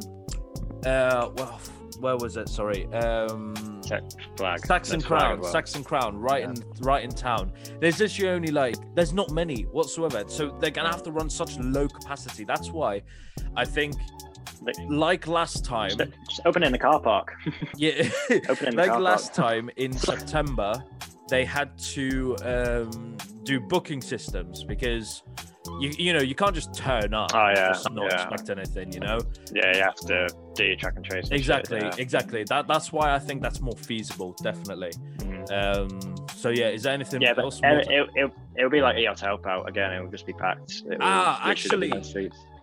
[0.85, 1.61] uh, well,
[2.01, 2.49] where was it?
[2.49, 3.55] Sorry, um,
[4.37, 4.65] flag.
[4.67, 5.51] Saxon That's Crown, well.
[5.51, 6.51] Saxon Crown, right Yeah.
[6.51, 7.53] in right in town.
[7.81, 11.59] There's literally only like there's not many whatsoever, so they're gonna have to run such
[11.59, 12.45] low capacity.
[12.45, 13.03] That's why
[13.57, 13.95] I think,
[14.89, 17.35] Like- last time, Just, just open it in the car park.
[17.77, 18.09] yeah,
[18.49, 19.49] Open like last park.
[19.49, 20.83] time in September,
[21.29, 25.23] they had to um, do booking systems because.
[25.81, 28.29] You, you know you can't just turn up Oh, yeah, not yeah.
[28.29, 29.19] expect anything you know
[29.51, 31.21] Yeah, you have to do your track and trace.
[31.25, 31.91] and shit, exactly yeah.
[31.97, 34.91] exactly that that's why I think that's more feasible definitely
[35.21, 35.51] Mhm.
[35.51, 38.83] um so yeah is there anything Yeah, but else it, more it, it, it'll be
[38.83, 39.91] like EOT help out again.
[39.95, 40.83] It will just be packed.
[40.85, 41.91] It will Ah, actually-.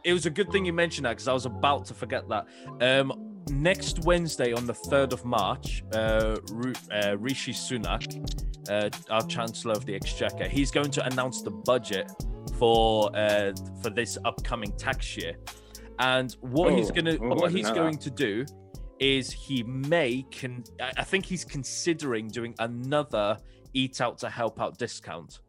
[0.04, 2.48] It was a good thing you mentioned that because I was about to forget that.
[2.82, 6.38] Um, next Wednesday on the third of March, uh,
[6.92, 8.06] uh, Rishi Sunak,
[8.70, 12.12] uh, our Chancellor of the Exchequer, he's going to announce the budget
[12.58, 15.36] for uh, for this upcoming tax year,
[16.00, 18.02] and what he's Oh, gonna oh, what he's going that.
[18.02, 18.46] to do
[19.00, 23.38] is he may can I think he's considering doing another
[23.74, 25.40] eat out to help out discount.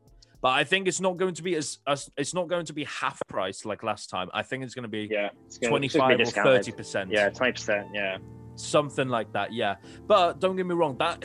[0.42, 2.84] But I think it's not going to be as, as it's not going to be
[2.84, 4.28] half price like last time.
[4.34, 5.28] I think it's going to be Yeah,
[5.64, 7.10] 25 be or 30 percent.
[7.12, 7.86] Yeah, twenty percent.
[7.94, 8.18] Yeah,
[8.56, 9.52] something like that.
[9.52, 9.76] Yeah,
[10.08, 10.96] but don't get me wrong.
[10.98, 11.24] That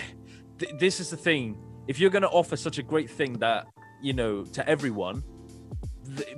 [0.60, 1.58] th- this is the thing.
[1.88, 3.66] If you're going to offer such a great thing that
[4.04, 5.24] you know to everyone,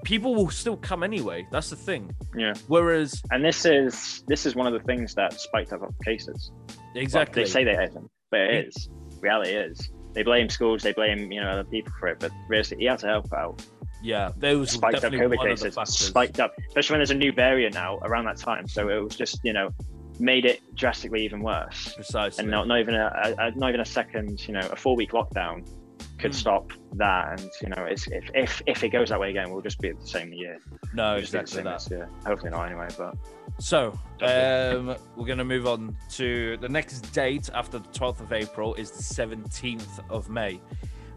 [0.06, 1.46] people will still come anyway.
[1.52, 2.16] That's the thing.
[2.38, 2.54] yeah.
[2.68, 6.52] Whereas And this is this is one of the things that spiked up cases.
[6.68, 9.22] Well, exactly, they say they isn't, but it Mm.
[9.22, 9.92] Reality is.
[10.20, 10.84] They blame schools.
[10.84, 12.20] They blame you know other people for it.
[12.20, 13.64] But realistically, he had to help out.
[14.04, 15.96] yeah, those Spiked up COVID one of the cases.
[15.96, 18.68] Spiked up, especially when there's a new variant now around that time.
[18.68, 19.70] So it was just you know
[20.20, 21.94] made it drastically even worse.
[21.96, 22.42] Precisely.
[22.42, 25.12] and not, not even a, a not even a second, you know, a four week
[25.12, 25.66] lockdown
[26.18, 26.36] could Mm.
[26.36, 27.40] stop that.
[27.40, 29.90] And you know, it's, if if if it goes that way again, we'll just be
[29.90, 30.58] at the same year.
[30.94, 31.90] no, We'll exactly same that.
[31.90, 32.10] year.
[32.26, 33.16] Hopefully not anyway, but
[33.60, 38.32] So, um, we're going to move on to the next date after the 12th of
[38.34, 40.62] April is the 17th of May,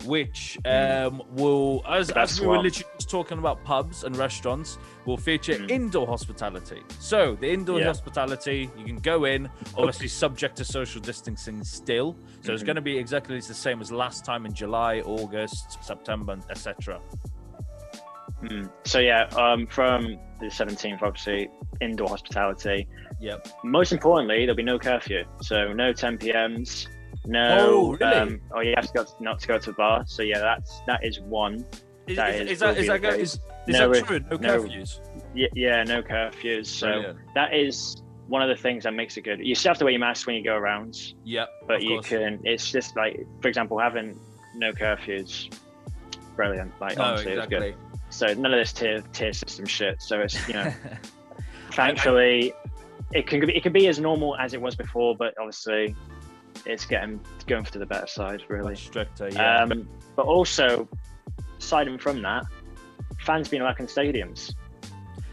[0.05, 4.79] which um, will, as, That's as we were literally just talking about pubs and restaurants,
[5.07, 5.71] will feature Mm.
[5.71, 6.83] indoor hospitality.
[6.99, 7.87] So, the indoor Yeah.
[7.87, 12.17] hospitality, you can go in, obviously subject to social distancing still.
[12.43, 12.67] So, it's Mhm.
[12.67, 17.01] going to be exactly the same as last time in July, August, September, etc.
[18.45, 18.69] mm.
[18.85, 21.49] so yeah, um, from the 17th, obviously
[21.81, 22.89] indoor hospitality.
[23.21, 23.47] Yep.
[23.65, 26.87] Most importantly, there'll be no curfew, so no 10 p.m.s.
[27.27, 28.15] No, Oh, really?
[28.15, 30.05] um, oh, you have to go not to go to the bar.
[30.07, 31.65] So yeah, that's that is one.
[32.09, 34.19] Is, That is, is- is that, is that, is, is No, that true?
[34.19, 34.63] No, no.
[34.63, 35.01] curfews?
[35.35, 36.67] Yeah, yeah no curfews.
[36.67, 37.19] So Brilliant.
[37.37, 39.39] that is one of the things that makes it good.
[39.47, 41.15] You still have to wear your mask when you go around.
[41.25, 41.49] Yep.
[41.69, 42.09] but you course.
[42.09, 44.19] can it's just like for example having
[44.57, 45.55] no curfews
[46.37, 47.71] brilliant like No, honestly it's exactly.
[47.71, 47.77] good
[48.11, 50.73] so none of this tier tier system shit so it's you know
[51.73, 52.53] thankfully
[53.13, 55.95] it can be it can be as normal as it was before but obviously
[56.67, 59.63] it's getting going for the better side really Much stricter, yeah.
[59.63, 60.89] um but also
[61.59, 62.45] aside from that
[63.21, 64.55] fans being in stadiums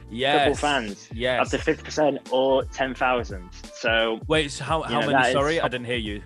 [0.10, 0.40] yes.
[0.48, 1.54] football fans Yes.
[1.54, 5.14] up to 50% or 10,000 so Wait, so how, how know, many?
[5.14, 6.22] that is- Sorry, I didn't hear you.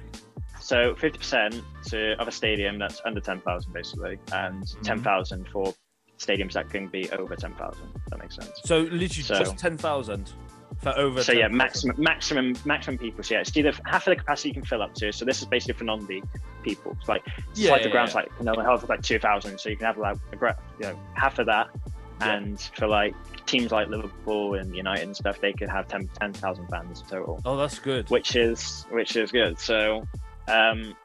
[0.60, 4.82] So fifty percent to of a stadium that's under ten thousand, basically, and Mhm.
[4.82, 5.74] ten thousand for
[6.18, 7.86] stadiums that can be over ten thousand.
[8.10, 8.50] That makes sense.
[8.64, 10.32] So literally So- just ten thousand
[10.82, 11.24] for over.
[11.24, 11.58] So yeah, 10,000.
[11.58, 13.24] maximum, maximum, maximum people.
[13.24, 15.12] So yeah, it's either half of the capacity you can fill up to.
[15.12, 16.26] So this is basically for non-league
[16.64, 16.96] people.
[17.00, 18.22] It's like, it's Yeah, like the ground's yeah.
[18.22, 19.60] like you know, health of like two thousand.
[19.60, 21.68] So you can have like a you know half of that,
[22.22, 22.34] Yeah.
[22.34, 23.14] and for like
[23.46, 27.58] teams like Liverpool and United and stuff, they could have 10 10,000 fans total, Oh,
[27.58, 28.10] that's good.
[28.10, 29.60] which is which is good.
[29.60, 30.08] So
[30.48, 30.96] um,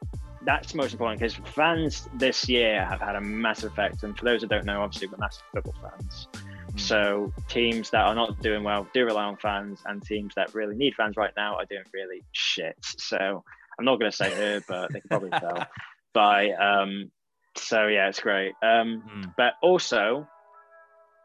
[0.43, 4.03] that's most important because fans this year have had a massive effect.
[4.03, 6.27] And for those that don't know, obviously we're massive football fans.
[6.71, 6.79] Mm.
[6.79, 10.75] So teams that are not doing well do rely on fans, and teams that really
[10.75, 12.75] need fans right now are doing really shit.
[12.81, 13.43] So
[13.77, 15.65] I'm not going to say who, but they can probably tell.
[16.13, 17.11] By um,
[17.55, 18.53] so yeah, it's great.
[18.63, 19.33] Um, Mm.
[19.37, 20.27] but also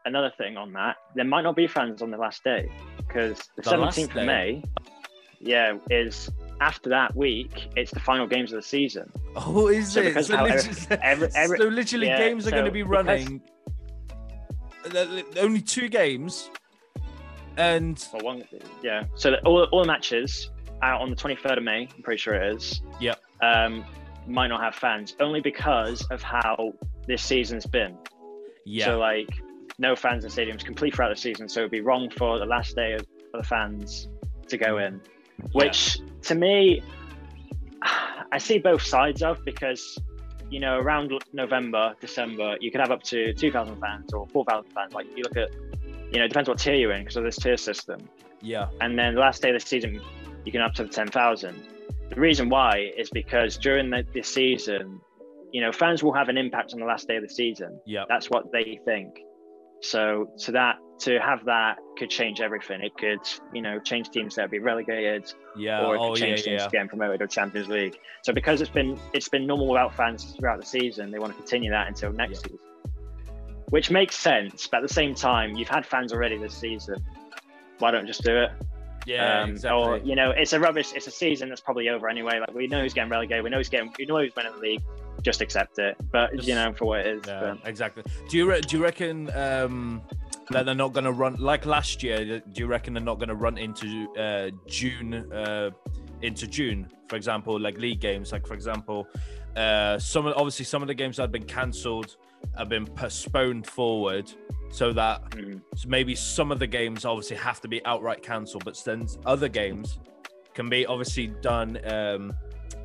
[0.05, 3.63] another thing on that, there might not be fans on the last day because the
[3.63, 4.63] The 17th of May,
[5.39, 6.29] yeah, is
[6.61, 7.67] after that week.
[7.75, 9.11] It's the final games of the season.
[9.35, 10.23] Oh, is So it?
[10.25, 12.83] So how every- literally, every- every- so literally yeah, games are going to so be
[12.83, 13.41] running.
[15.37, 16.49] Only two games,
[17.57, 18.43] and Well, one,
[18.83, 19.05] yeah.
[19.15, 20.49] So all, all the matches
[20.81, 22.81] out on the 23rd of May, I'm pretty sure it is.
[22.99, 23.15] Yeah.
[23.41, 23.85] Um,
[24.27, 26.73] might not have fans only because of how
[27.07, 27.97] this season's been.
[28.65, 29.29] yeah, So like,
[29.77, 31.47] no fans in stadiums complete throughout the season.
[31.49, 34.07] So it'd be wrong for the last day of, for the fans
[34.47, 35.01] to go in,
[35.51, 36.81] which to me,
[38.31, 39.97] I see both sides of because.
[40.49, 44.93] You know, around November, December, you could have up to 2,000 fans or 4,000 fans.
[44.93, 45.49] Like, you look at,
[46.11, 48.07] you know, it depends what tier you're in because of this tier system
[48.45, 49.99] yeah, and then the last day of the season
[50.45, 51.55] you can up to 10,000.
[52.09, 55.01] The reason why is because during the, the season,
[55.51, 57.79] you know, fans will have an impact on the last day of the season.
[57.85, 59.19] yeah, That's what they think.
[59.81, 62.81] So, to that, to have that could change everything.
[62.81, 63.19] It could,
[63.53, 65.85] you know, change teams that would be relegated, yeah.
[65.85, 66.69] or it could Oh, yeah, change teams yeah.
[66.71, 67.97] getting promoted or Champions League.
[68.23, 71.37] So, because it's been it's been normal without fans throughout the season, they want to
[71.37, 72.51] continue that until next Yeah.
[72.51, 72.59] season,
[73.69, 74.67] which makes sense.
[74.67, 77.03] But at the same time, you've had fans already this season.
[77.79, 78.51] Why don't you just do it?
[79.05, 79.81] Yeah, um, exactly.
[79.83, 80.93] Or you know, it's a rubbish.
[80.95, 82.39] It's a season that's probably over anyway.
[82.39, 83.43] Like we know who's getting relegated.
[83.43, 83.93] We know who's getting.
[83.99, 84.81] We know who's winning the league.
[85.21, 85.95] Just accept it.
[86.11, 87.21] But Just- you know, for what it is.
[87.27, 88.03] Yeah, exactly.
[88.29, 90.01] Do you re- do you reckon um,
[90.51, 92.39] that they're not going to run like last year?
[92.39, 95.71] Do you reckon they're not going to run into uh, June uh,
[96.21, 96.87] into June?
[97.07, 98.31] For example, like league games.
[98.31, 99.07] Like for example,
[99.55, 102.17] uh, some obviously some of the games that have been cancelled
[102.57, 104.31] have been postponed forward,
[104.69, 108.65] so that mm, so maybe some of the games obviously have to be outright cancelled,
[108.65, 109.99] but then other games
[110.53, 112.33] can be obviously done um,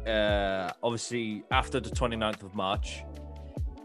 [0.07, 3.03] uh, obviously after the 29th of March.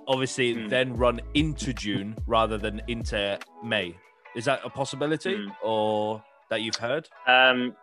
[0.08, 0.68] Obviously, Hmm.
[0.68, 3.96] then run into June rather than into May.
[4.36, 5.50] Is that a possibility Hmm.
[5.64, 7.08] or that you've heard?
[7.28, 7.76] um,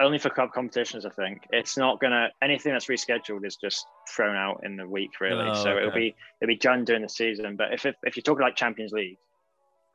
[0.00, 1.44] only for cup competitions, I think.
[1.50, 5.48] It's not gonna anything that's rescheduled is just thrown out in the week, really.
[5.50, 7.56] Oh, so it'll be it'll be done during the season.
[7.56, 9.18] But if if, if you're talking like Champions League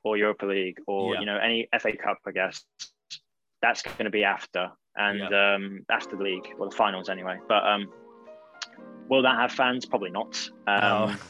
[0.04, 1.19] or Europa League or Yeah.
[1.22, 2.65] you know any FA Cup, I guess
[3.62, 7.39] that's going to be after and um, after the league or the finals anyway.
[7.48, 7.89] But um,
[9.08, 9.86] will that have fans?
[9.86, 10.50] Probably not.
[10.67, 11.15] Um, Oh.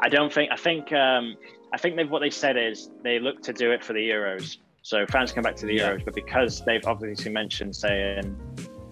[0.00, 0.50] I don't think.
[0.52, 0.92] I think.
[0.92, 1.36] Um,
[1.72, 4.56] I think they've what they said is they look to do it for the Euros.
[4.82, 5.92] So fans come back to the Yeah.
[5.92, 8.36] Euros, but because they've obviously mentioned saying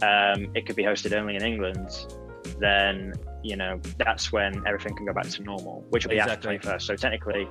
[0.02, 1.88] um, it could be hosted only in England,
[2.60, 6.56] then you know that's when everything can go back to normal, which will be Exactly.
[6.56, 6.82] after 21st.
[6.82, 7.48] So technically,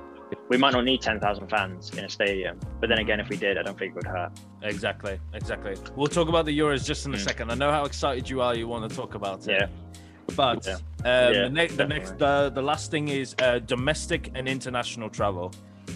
[0.48, 3.58] we might not need 10,000 fans in a stadium, but then again, if we did,
[3.58, 4.32] I don't think it would hurt.
[4.62, 5.74] Exactly, exactly.
[5.96, 7.20] We'll talk about the Euros just in a Mm.
[7.24, 7.50] second.
[7.50, 8.54] I know how excited you are.
[8.54, 9.60] You want to talk about it.
[9.60, 9.66] Yeah.
[10.36, 10.76] But Yeah.
[11.06, 15.08] Um, Yeah, the, ne- the next, the, the last thing is uh, domestic and international
[15.08, 15.52] travel.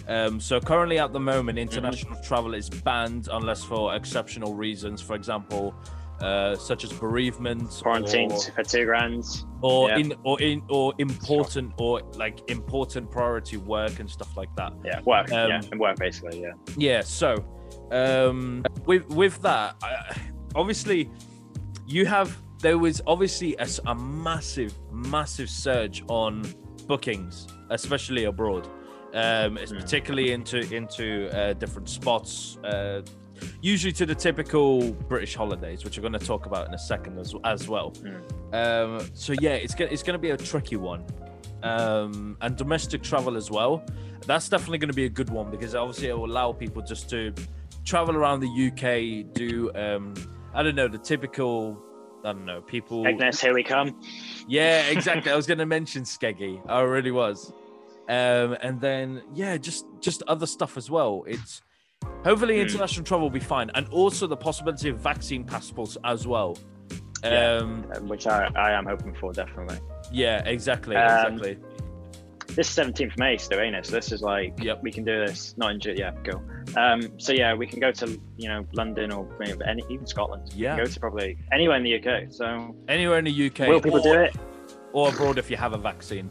[0.07, 1.69] Um, so currently, at the moment, Mm-hmm.
[1.69, 5.01] international travel is banned unless for exceptional reasons.
[5.01, 5.75] For example,
[6.21, 9.25] uh, such as bereavement, Quarantine for two grand.
[9.61, 9.97] or yeah.
[9.97, 14.71] in or in or important or like important priority work and stuff like that.
[14.85, 15.31] Yeah, work.
[15.31, 16.41] Um, yeah, and work basically.
[16.41, 16.53] Yeah.
[16.77, 17.01] Yeah.
[17.01, 17.43] So,
[17.91, 20.15] um, with with that, I,
[20.55, 21.09] obviously,
[21.87, 26.43] you have there was obviously a massive, massive surge on
[26.87, 28.67] bookings, especially abroad.
[29.13, 29.79] Um, it's Mm.
[29.81, 32.57] particularly into into uh, different spots.
[32.63, 33.01] Uh,
[33.61, 37.17] usually to the typical British holidays, which we're going to talk about in a second
[37.19, 37.91] as, as well.
[38.53, 41.03] Um, so yeah, it's gonna it's gonna be a tricky one,
[41.63, 43.83] um, and domestic travel as well.
[44.27, 47.09] That's definitely going to be a good one because obviously it will allow people just
[47.09, 47.33] to
[47.83, 50.13] travel around the UK, do um,
[50.53, 51.81] I don't know the typical.
[52.23, 53.03] I don't know people.
[53.03, 53.99] Skegness, here we come.
[54.47, 55.31] Yeah, exactly.
[55.31, 56.61] I was going to mention Skeggy.
[56.69, 57.53] I really was.
[58.09, 61.23] Um, and then yeah, just just other stuff as well.
[61.27, 61.61] It's
[62.23, 62.61] hopefully Hmm.
[62.61, 66.57] international travel will be fine, and also the possibility of vaccine passports as well.
[67.23, 69.77] Um, uh, which I, I am hoping for definitely.
[70.11, 71.59] yeah, exactly, Um, exactly.
[72.55, 73.85] This is 17th May still, ain't it?
[73.85, 74.83] So this is like Yep.
[74.83, 75.55] we can do this.
[75.57, 76.43] Not in Ju- yeah, cool.
[76.77, 80.51] Um, so yeah, we can go to you know London or maybe any, even Scotland.
[80.55, 80.75] Yeah.
[80.77, 82.31] go to probably anywhere in the UK.
[82.31, 84.35] So Anywhere in the UK, will people or, do it?
[84.93, 86.29] or abroad if you have a vaccine.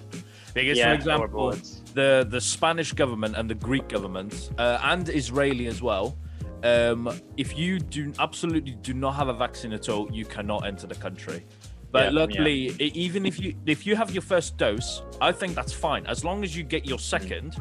[0.52, 1.54] Because, yeah, for example,
[1.94, 6.16] the the Spanish government and the Greek government uh, and Israeli as well.
[6.62, 10.86] Um, if you do absolutely do not have a vaccine at all, you cannot enter
[10.86, 11.46] the country.
[11.92, 15.54] But Yeah, luckily, e- even if you if you have your first dose, I think
[15.54, 16.06] that's fine.
[16.06, 17.12] As long as you get your Mm.
[17.14, 17.56] second,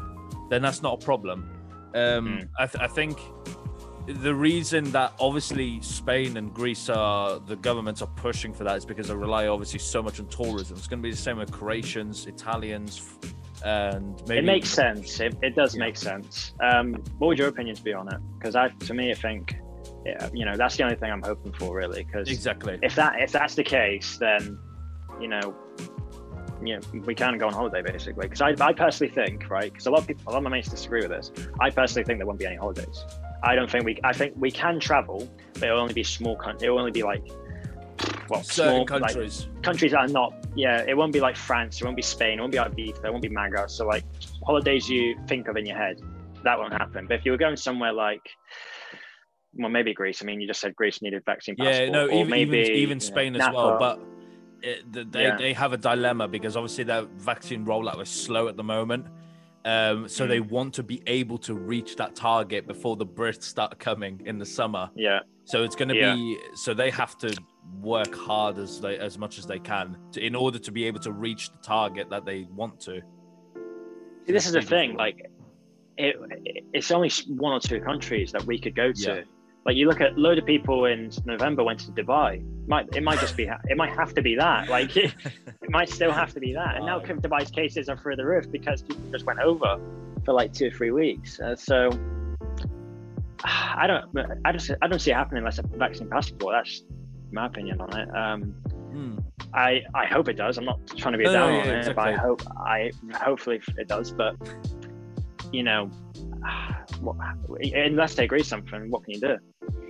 [0.50, 1.50] then that's not a problem.
[1.94, 2.48] Um, Mm.
[2.58, 3.18] I, th- I think
[4.06, 8.84] the reason that obviously Spain and Greece are the governments are pushing for that is
[8.84, 10.76] because they rely obviously so much on tourism.
[10.76, 13.02] It's going to be the same with Croatians, Italians,
[13.64, 15.20] and maybe it makes sense.
[15.20, 15.80] It, it does Yeah.
[15.84, 16.54] make sense.
[16.60, 18.20] Um, what would your opinions be on it?
[18.38, 19.56] Because I, to me, I think,
[20.04, 22.04] yeah, you know, that's the only thing I'm hoping for, really.
[22.04, 22.78] Because exactly.
[22.82, 24.58] if that if that's the case, then
[25.20, 25.54] you know,
[26.62, 28.28] you know, we can go on holiday basically.
[28.28, 29.70] Because I, I personally think, right?
[29.72, 31.32] Because a lot of people, a lot of my mates disagree with this.
[31.60, 33.04] I personally think there won't be any holidays.
[33.42, 33.98] I don't think we.
[34.04, 36.40] I think we can travel, but it'll only be small.
[36.60, 37.26] It'll only be like,
[38.28, 39.48] well, certain small, like, countries.
[39.62, 42.40] countries that are not yeah it won't be like france it won't be spain it
[42.40, 43.68] won't be ibiza it won't be Malaga.
[43.68, 44.04] so like
[44.44, 46.00] holidays you think of in your head
[46.44, 48.22] that won't happen but if you were going somewhere like
[49.54, 52.30] well maybe greece i mean you just said greece needed vaccine passport, yeah, no, even
[52.30, 53.76] maybe even, even know, Spain as well.
[53.78, 54.00] But
[54.62, 55.36] it, th- they Yeah.
[55.36, 59.06] they have a dilemma because obviously their vaccine rollout is slow at the moment.
[59.64, 60.28] Um, so Mm.
[60.28, 64.38] they want to be able to reach that target before the Brits start coming in
[64.38, 64.88] the summer.
[64.94, 66.14] yeah So it's going to Yeah.
[66.14, 67.36] be so they have to
[67.82, 71.00] work hard as they as much as they can to, in order to be able
[71.00, 73.02] to reach the target that they want to.
[74.26, 75.18] See, this is the thing like
[75.98, 76.16] it,
[76.72, 79.22] it's only one or two countries that we could go to Yeah.
[79.70, 82.42] Like you look at a load of people in november went to dubai.
[82.66, 84.68] Might it might just be it might have to be that.
[84.68, 85.14] Like it,
[85.62, 86.74] it might still have to be that.
[86.74, 89.80] And now dubai's cases are through the roof because people just went over
[90.24, 91.38] for like two or three weeks.
[91.38, 91.88] Uh, so
[93.44, 94.10] i don't
[94.44, 96.52] i just i don't see it happening unless a vaccine passport.
[96.58, 96.82] That's
[97.30, 98.08] my opinion on it.
[98.12, 98.54] Um
[98.90, 99.18] Hmm.
[99.54, 100.58] I I hope it does.
[100.58, 102.42] I'm not trying to be a No, no, down yeah, on it, but I hope
[102.56, 104.10] I hopefully it does.
[104.10, 104.34] But
[105.52, 105.88] you know,
[107.00, 107.16] what,
[107.74, 109.38] unless they agree something, what can you do?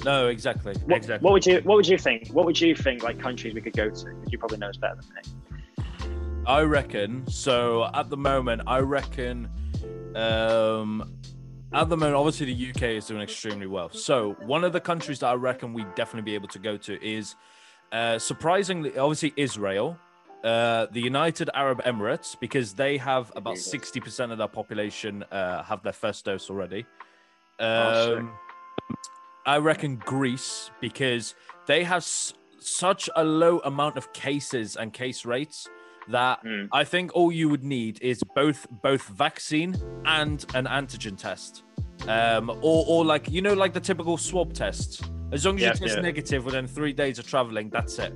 [0.05, 1.25] No, exactly, What, exactly.
[1.25, 2.29] what would you What would you think?
[2.29, 3.03] What would you think?
[3.03, 4.05] Like countries we could go to?
[4.05, 6.43] Because you probably know better than me.
[6.47, 7.27] I reckon.
[7.29, 9.49] So at the moment, I reckon.
[10.15, 11.17] Um,
[11.73, 13.91] at the moment, obviously the UK is doing extremely well.
[13.91, 17.07] So one of the countries that I reckon we'd definitely be able to go to
[17.07, 17.37] is,
[17.93, 19.97] uh, surprisingly, obviously Israel,
[20.45, 25.63] uh, the United Arab Emirates, because they have about sixty percent of their population uh,
[25.63, 26.87] have their first dose already.
[27.59, 28.17] Oh.
[28.19, 28.33] Um,
[29.47, 31.35] I reckon Greece because
[31.67, 35.69] they have s- such a low amount of cases and case rates
[36.09, 36.69] that Mm.
[36.73, 39.77] I think all you would need is both both vaccine
[40.07, 41.63] and an antigen test,
[42.09, 45.03] um, or or like you know like the typical swab tests.
[45.33, 46.03] As long as Yeah, you test yeah.
[46.03, 48.13] negative within three days of traveling, that's it.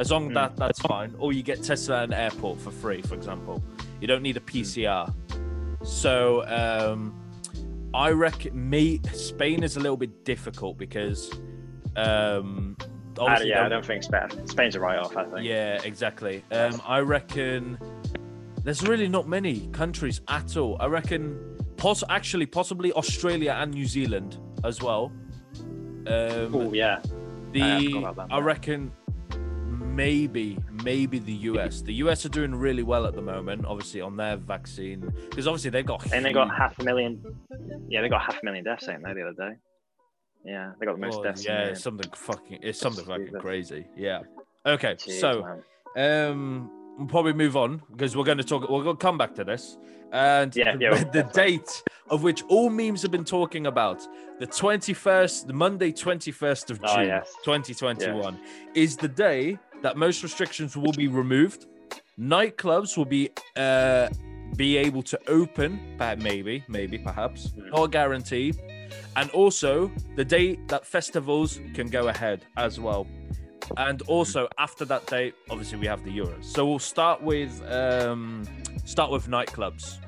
[0.00, 0.34] As long Mm.
[0.34, 1.14] that that's fine.
[1.18, 3.62] Or you get tested at an airport for free, for example.
[4.00, 5.12] You don't need a PCR.
[5.84, 7.14] So um,
[7.94, 11.30] I reckon me Spain is a little bit difficult because
[11.96, 12.76] um,
[13.18, 14.28] obviously yeah, I don't think Spain.
[14.46, 15.16] Spain's a write off.
[15.16, 15.44] I think.
[15.46, 16.42] yeah, exactly.
[16.50, 17.78] Um, I reckon
[18.64, 20.76] there's really not many countries at all.
[20.80, 21.38] I reckon,
[21.76, 25.12] poss- actually, possibly Australia and New Zealand as well.
[26.06, 27.00] Um, Oh yeah.
[27.52, 28.92] the I forgot about them, I reckon
[29.94, 31.82] maybe maybe the US.
[31.82, 35.70] The US are doing really well at the moment, obviously on their vaccine because obviously
[35.70, 37.22] they've got And they got half a million.
[37.88, 39.56] Yeah, they got half a million deaths, ain't they, the other day?
[40.44, 41.44] Yeah, they got the most oh, deaths.
[41.44, 43.86] yeah, it's something fucking it's something fucking crazy.
[43.96, 44.20] Yeah.
[44.64, 45.42] Okay, Jeez, so
[45.96, 46.30] man.
[46.30, 48.62] Um, we'll probably move on because we're going to talk.
[48.68, 49.76] We're going to come back to this,
[50.12, 54.06] and Yeah, the, yeah, the date of which all memes have been talking about,
[54.38, 57.32] the twenty first, the Monday twenty first of June, Oh, yes.
[57.44, 58.38] twenty twenty one,
[58.74, 61.66] is the day that most restrictions will be removed.
[62.18, 64.08] Nightclubs will be uh
[64.56, 68.60] be able to open, perhaps maybe, maybe, perhaps, not guaranteed,
[69.16, 73.06] and also the day that festivals can go ahead as well.
[73.76, 76.44] And also after that date, obviously we have the Euros.
[76.44, 78.44] So we'll start with um,
[78.84, 79.98] start with nightclubs.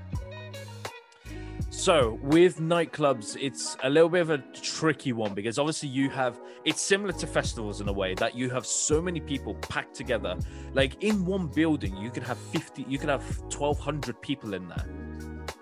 [1.73, 6.39] So with nightclubs, it's a little bit of a tricky one because obviously you have
[6.67, 10.37] it's similar to festivals in a way that you have so many people packed together.
[10.75, 14.87] Like in one building, you could have 50, you could have 1200 people in there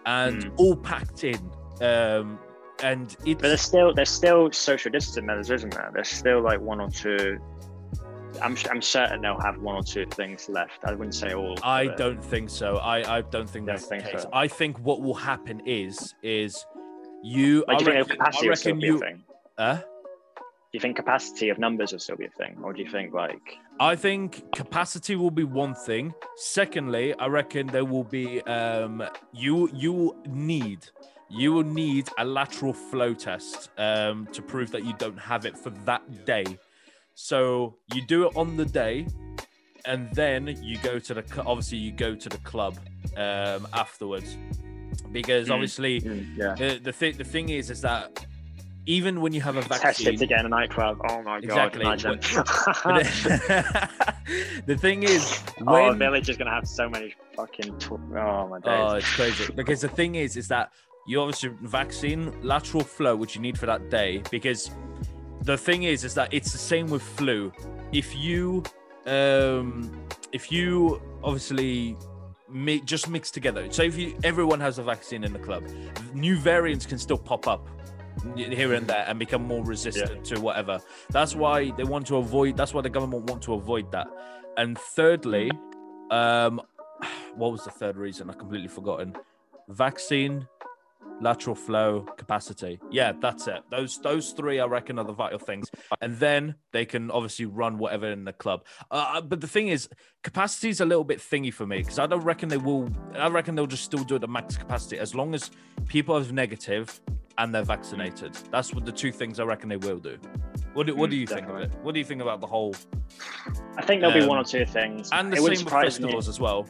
[0.04, 0.52] and Mm.
[0.56, 1.38] all packed in.
[1.80, 2.40] Um,
[2.82, 5.90] and it's But there's still there's still social distancing measures, isn't there?
[5.94, 7.38] There's still like one or two.
[8.43, 10.84] I'm I'm certain they'll have one or two things left.
[10.84, 11.59] I wouldn't say all.
[11.62, 12.76] I don't think so.
[12.78, 14.22] I, I don't think Don't that's think the case.
[14.22, 14.30] so.
[14.32, 16.64] I think what will happen is is
[17.22, 17.64] you.
[17.68, 18.97] Like, I do you think reckon, capacity I will still reckon be you.
[18.97, 19.22] a thing?
[19.59, 19.82] Uh, Do
[20.72, 23.59] you think capacity of numbers will still be a thing, or do you think like
[23.80, 26.14] I think capacity will be one thing.
[26.36, 30.86] Secondly, I reckon there will be um you you will need
[31.28, 35.57] you will need a lateral flow test um to prove that you don't have it
[35.59, 36.45] for that day.
[37.23, 39.07] So you do it on the day
[39.85, 42.77] and then you go to the obviously you go to the club
[43.16, 44.37] um afterwards
[45.12, 45.53] because Mm.
[45.55, 45.99] obviously
[46.37, 48.25] yeah, the the thing the thing is is that
[48.87, 50.99] even when you have a vaccine it to get in a nightclub?
[51.09, 51.77] Oh my god!
[51.77, 51.85] Exactly.
[54.66, 57.77] The thing is oh, Village is gonna have so many fucking.
[58.16, 58.66] Oh my days.
[58.66, 59.53] Oh, it's crazy.
[59.55, 60.73] because the thing is, is that
[61.07, 64.23] you obviously vaccine lateral flow, which you need for that day.
[64.31, 64.71] Because
[65.43, 67.53] the thing is, is that it's the same with flu.
[67.93, 68.62] If you,
[69.07, 69.91] um,
[70.32, 71.97] if you obviously
[72.49, 73.66] mi- just mix together.
[73.70, 75.64] So if you everyone has a vaccine in the club,
[76.14, 77.68] new variants can still pop up
[78.36, 80.80] here and there and become more resistant to whatever.
[81.11, 82.57] That's why they want to avoid.
[82.57, 84.09] That's why the government want to avoid that.
[84.57, 85.51] And thirdly,
[86.11, 86.61] um,
[87.34, 88.28] what was the third reason?
[88.30, 89.16] I completely forgotten.
[89.68, 90.47] Vaccine,
[91.20, 92.80] lateral flow, capacity.
[92.90, 93.62] Yeah, that's it.
[93.70, 95.70] Those those three, I reckon, are the vital things.
[96.01, 98.64] And then they can obviously run whatever in the club.
[98.90, 99.88] Uh, but the thing is,
[100.22, 102.88] capacity is a little bit thingy for me because I don't reckon they will.
[103.16, 105.51] I reckon they'll just still do it at max capacity as long as
[105.86, 107.01] people are negative
[107.38, 108.34] and they're vaccinated.
[108.51, 110.18] That's what the two things I reckon they will do.
[110.74, 111.72] What do, what Mm, do you think of it?
[111.82, 112.74] What do you think about the whole
[113.76, 115.09] I think there'll be um, one or two things.
[115.12, 116.05] and the it same with surprise me.
[116.05, 116.66] festivals as well?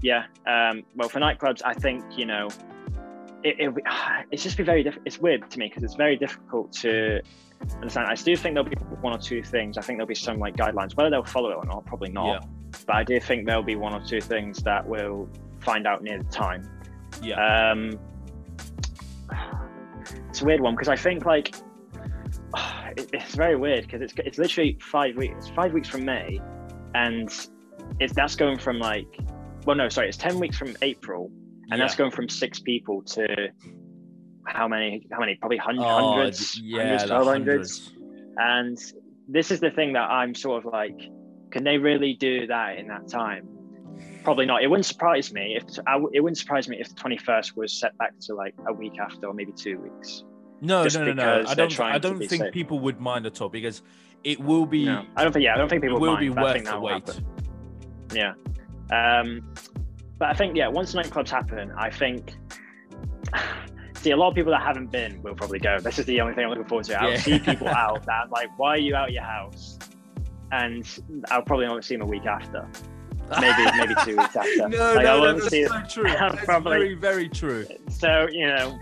[0.00, 0.24] Yeah.
[0.46, 2.48] Um, well, for nightclubs, I think you know,
[3.44, 3.74] it, it
[4.30, 5.06] it's just be very difficult.
[5.06, 7.20] It's weird to me because it's very difficult to
[7.74, 8.08] understand.
[8.08, 9.76] I do think there'll be one or two things.
[9.76, 10.96] I think there'll be some like guidelines.
[10.96, 12.42] Whether they'll follow it or not, probably not.
[12.42, 12.48] Yeah.
[12.86, 15.28] But I do think there'll be one or two things that we'll
[15.60, 16.68] find out near the time.
[17.22, 17.70] Yeah.
[17.70, 17.98] Um,
[20.28, 21.54] it's a weird one because I think like
[22.96, 25.34] it, it's very weird because it's it's literally five weeks.
[25.36, 26.40] It's five weeks from May,
[26.94, 27.28] and
[28.00, 29.18] it's that's going from like,
[29.66, 31.30] well, no, sorry, it's ten weeks from April,
[31.70, 33.48] and that's going from six people to
[34.46, 35.06] how many?
[35.10, 35.36] How many?
[35.36, 37.84] Probably hun- Oh, hundreds, yeah, hundreds, twelve hundreds.
[37.86, 37.92] hundreds.
[38.36, 38.78] And
[39.28, 40.98] this is the thing that I'm sort of like,
[41.50, 43.48] can they really do that in that time?
[44.22, 44.62] Probably not.
[44.62, 47.96] It wouldn't surprise me if I it wouldn't surprise me if the 21st was set
[47.98, 50.24] back to like a week after or maybe two weeks.
[50.60, 51.44] No, no, no, no.
[51.46, 51.80] I don't.
[51.80, 52.52] I don't think safe.
[52.52, 53.82] people would mind at all because
[54.24, 54.86] it will be.
[54.86, 55.44] No, I don't think.
[55.44, 56.92] Yeah, I don't think It people will mind, be worth the wait.
[57.08, 57.26] happen.
[58.14, 58.32] Yeah.
[58.90, 59.54] Um,
[60.18, 62.34] but I think yeah, once nightclubs happen, I think.
[63.96, 65.78] See, a lot of people that haven't been will probably go.
[65.80, 67.00] This is the only thing I'm looking forward to.
[67.00, 67.18] I'll Yeah.
[67.18, 69.78] see people out that I'm like, why are you out of your house?
[70.52, 70.86] And
[71.30, 72.68] I'll probably only see them a week after.
[73.40, 74.68] Maybe maybe two weeks after.
[74.68, 76.04] no, Like, I no, no, that's see so true.
[76.18, 77.66] That's probably- very, very true.
[77.88, 78.78] So you know,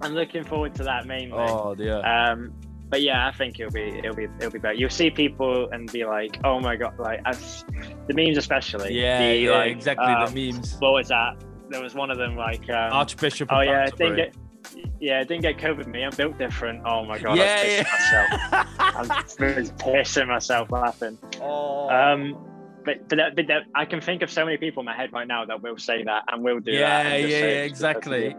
[0.00, 1.36] I'm looking forward to that mainly.
[1.38, 1.98] Oh, yeah.
[1.98, 2.54] Um,
[2.90, 4.74] but yeah, I think it'll be it'll be it'll be better.
[4.74, 7.64] You'll see people and be like, "Oh my god!" Like as
[8.08, 9.00] the memes, especially.
[9.00, 10.06] yeah, be yeah, like, exactly.
[10.06, 10.76] um, the memes.
[10.80, 11.36] What was that?
[11.68, 13.48] There was one of them like, um, Archbishop.
[13.52, 14.32] "Oh yeah, it didn't Canterbury.
[14.74, 16.02] get, yeah, it didn't get COVID me.
[16.02, 18.66] I'm built different." Oh my god, yeah, I was pissing myself.
[18.80, 21.18] I'm just pissing myself laughing.
[21.40, 21.88] oh.
[21.88, 22.46] Um,
[22.84, 25.12] but but, that, but that, I can think of so many people in my head
[25.12, 27.20] right now that will say that and will do Yeah, that.
[27.20, 28.34] yeah, yeah, exactly.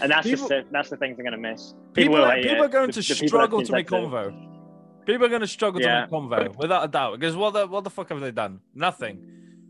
[0.00, 1.74] And that's People- just that's the things I'm gonna miss.
[1.94, 4.46] people, will are, hate people are going The- to the struggle to make convo.
[5.06, 5.94] People are going to struggle Yeah.
[5.94, 7.18] to make convo without a doubt.
[7.18, 8.60] Because what the what the fuck have they done?
[8.74, 9.16] Nothing.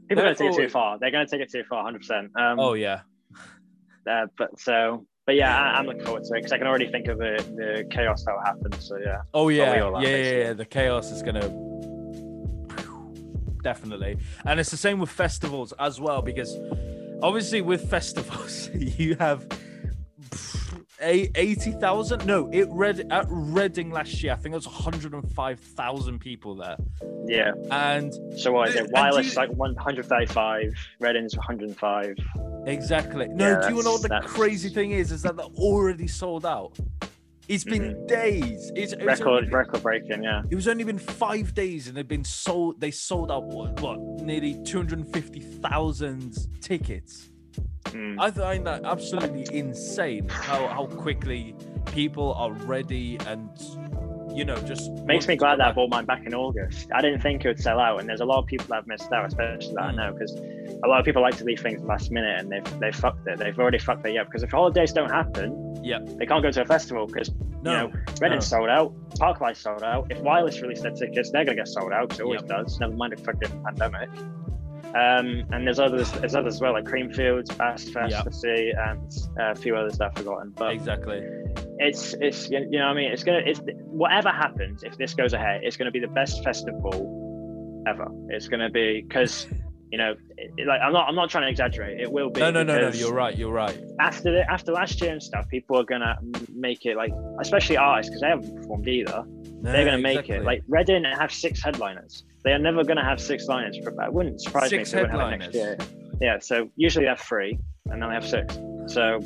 [0.08, 0.98] People are going to take it too far.
[0.98, 2.30] They're going to take it too far, 100%.
[2.36, 3.02] Um, Oh yeah.
[4.10, 6.90] uh, but so, but yeah, I, I'm looking forward to it because I can already
[6.90, 8.72] think of the, the chaos that will happen.
[8.80, 9.76] So yeah, Oh yeah.
[10.00, 10.52] yeah, yeah, yeah.
[10.52, 11.48] The chaos is gonna
[13.62, 16.56] definitely, and it's the same with festivals as well because
[17.22, 19.46] obviously with festivals you have
[21.02, 22.26] a eighty thousand.
[22.26, 24.32] No, it read at Reading last year.
[24.32, 26.76] I think it was one hundred and five thousand people there,
[27.26, 27.52] yeah.
[27.70, 28.90] and So what is it?
[28.90, 32.16] Wireless you- like 135, Reading's 105.
[32.66, 33.28] Exactly.
[33.28, 35.12] No, Yeah, do you know what the that's- crazy thing is?
[35.12, 36.78] Is that they're already sold out.
[37.48, 38.06] It's been mm-hmm.
[38.06, 38.70] days.
[38.76, 40.42] It's, it's Record record breaking, yeah.
[40.48, 42.80] it was only been five days, and they've been sold.
[42.80, 47.30] They sold out what, what nearly two hundred fifty thousand tickets.
[47.92, 48.16] Mm.
[48.18, 50.28] I find that absolutely insane.
[50.28, 51.54] How how quickly
[51.86, 53.48] people are ready and
[54.36, 56.88] you know just Makes me glad that I bought mine back in August.
[56.94, 58.86] I didn't think it would sell out, and there's a lot of people that have
[58.86, 59.96] missed out, especially that I Mm.
[59.96, 60.32] know, because
[60.84, 63.38] a lot of people like to leave things last minute, and they've they fucked it.
[63.38, 66.06] They've already fucked it up because if holidays don't happen, Yep.
[66.18, 67.30] they can't go to a festival because
[67.62, 68.40] You know, Reading no.
[68.40, 70.06] sold out, Parklife sold out.
[70.10, 72.08] If Wireless release their tickets, they're gonna get sold out.
[72.08, 72.48] 'cause It always Yep.
[72.48, 72.80] does.
[72.80, 74.08] Never mind a fucking pandemic.
[74.90, 78.26] Um, and there's others, there's others as well, like Creamfields, Fast Fest, Yep.
[78.26, 80.52] I see, and uh, a few others that I've forgotten.
[80.56, 81.20] But exactly.
[81.78, 83.12] it's it's you know what I mean.
[83.12, 87.84] It's gonna it's whatever happens if this goes ahead, it's gonna be the best festival
[87.86, 88.08] ever.
[88.30, 89.46] It's gonna be because
[89.90, 92.00] you know, it, like I'm not I'm not trying to exaggerate.
[92.00, 92.40] It will be.
[92.40, 92.88] No, no, no, no.
[92.90, 93.36] You're right.
[93.36, 93.76] You're right.
[93.98, 96.16] After the, after last year and stuff, people are gonna
[96.52, 99.24] make it like, especially artists because they haven't performed either.
[99.62, 102.24] They're gonna make it like Reading have six headliners.
[102.44, 103.76] They are never gonna have six liners.
[103.76, 105.78] It wouldn't surprise Six me if they wouldn't have it next year.
[106.20, 108.58] Yeah, so usually they have three, and then they have six.
[108.86, 109.20] So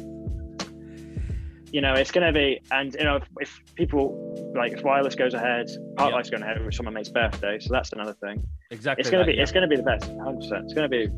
[1.74, 5.16] you know, it's going to be, and you know, if, if people like if wireless
[5.16, 5.66] goes ahead,
[5.96, 8.46] Parklife's going ahead with someone mate's birthday, so that's another thing.
[8.70, 9.00] exactly.
[9.00, 9.42] It's going to be, yeah.
[9.42, 10.66] it's going to be the best, hundred percent.
[10.66, 11.10] It's going to be,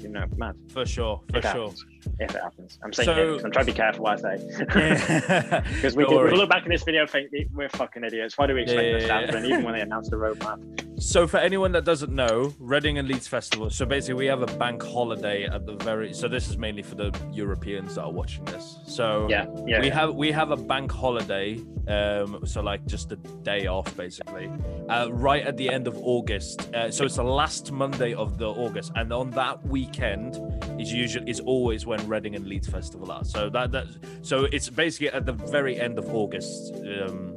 [0.00, 1.20] you know, mad for sure.
[1.32, 1.50] For it sure.
[1.50, 1.84] happens.
[2.18, 4.48] If it happens, I'm saying So- 'cause I'm trying to be careful what I say.
[4.58, 5.60] Yeah.
[5.78, 8.36] Because we, Don't did, we look back in this video, and think we're fucking idiots.
[8.38, 9.44] Why do we expect Yeah, this to yeah, happen?
[9.44, 9.50] yeah.
[9.50, 10.58] Even when they announced the roadmap.
[11.00, 13.70] So for anyone that doesn't know, Reading and Leeds Festival.
[13.70, 16.12] So basically, we have a bank holiday at the very.
[16.12, 18.78] So this is mainly for the Europeans that are watching this.
[18.86, 19.80] So Yeah, yeah.
[19.80, 19.94] we yeah.
[19.94, 21.58] have we have a bank holiday.
[21.86, 24.50] Um, so like just a day off basically,
[24.90, 26.68] uh, right at the end of August.
[26.74, 30.38] Uh, so it's the last Monday of the August, and on that weekend
[30.78, 33.24] is usually is always when Reading and Leeds Festival are.
[33.24, 33.86] So that that
[34.22, 36.74] so it's basically at the very end of August.
[36.74, 37.34] Um,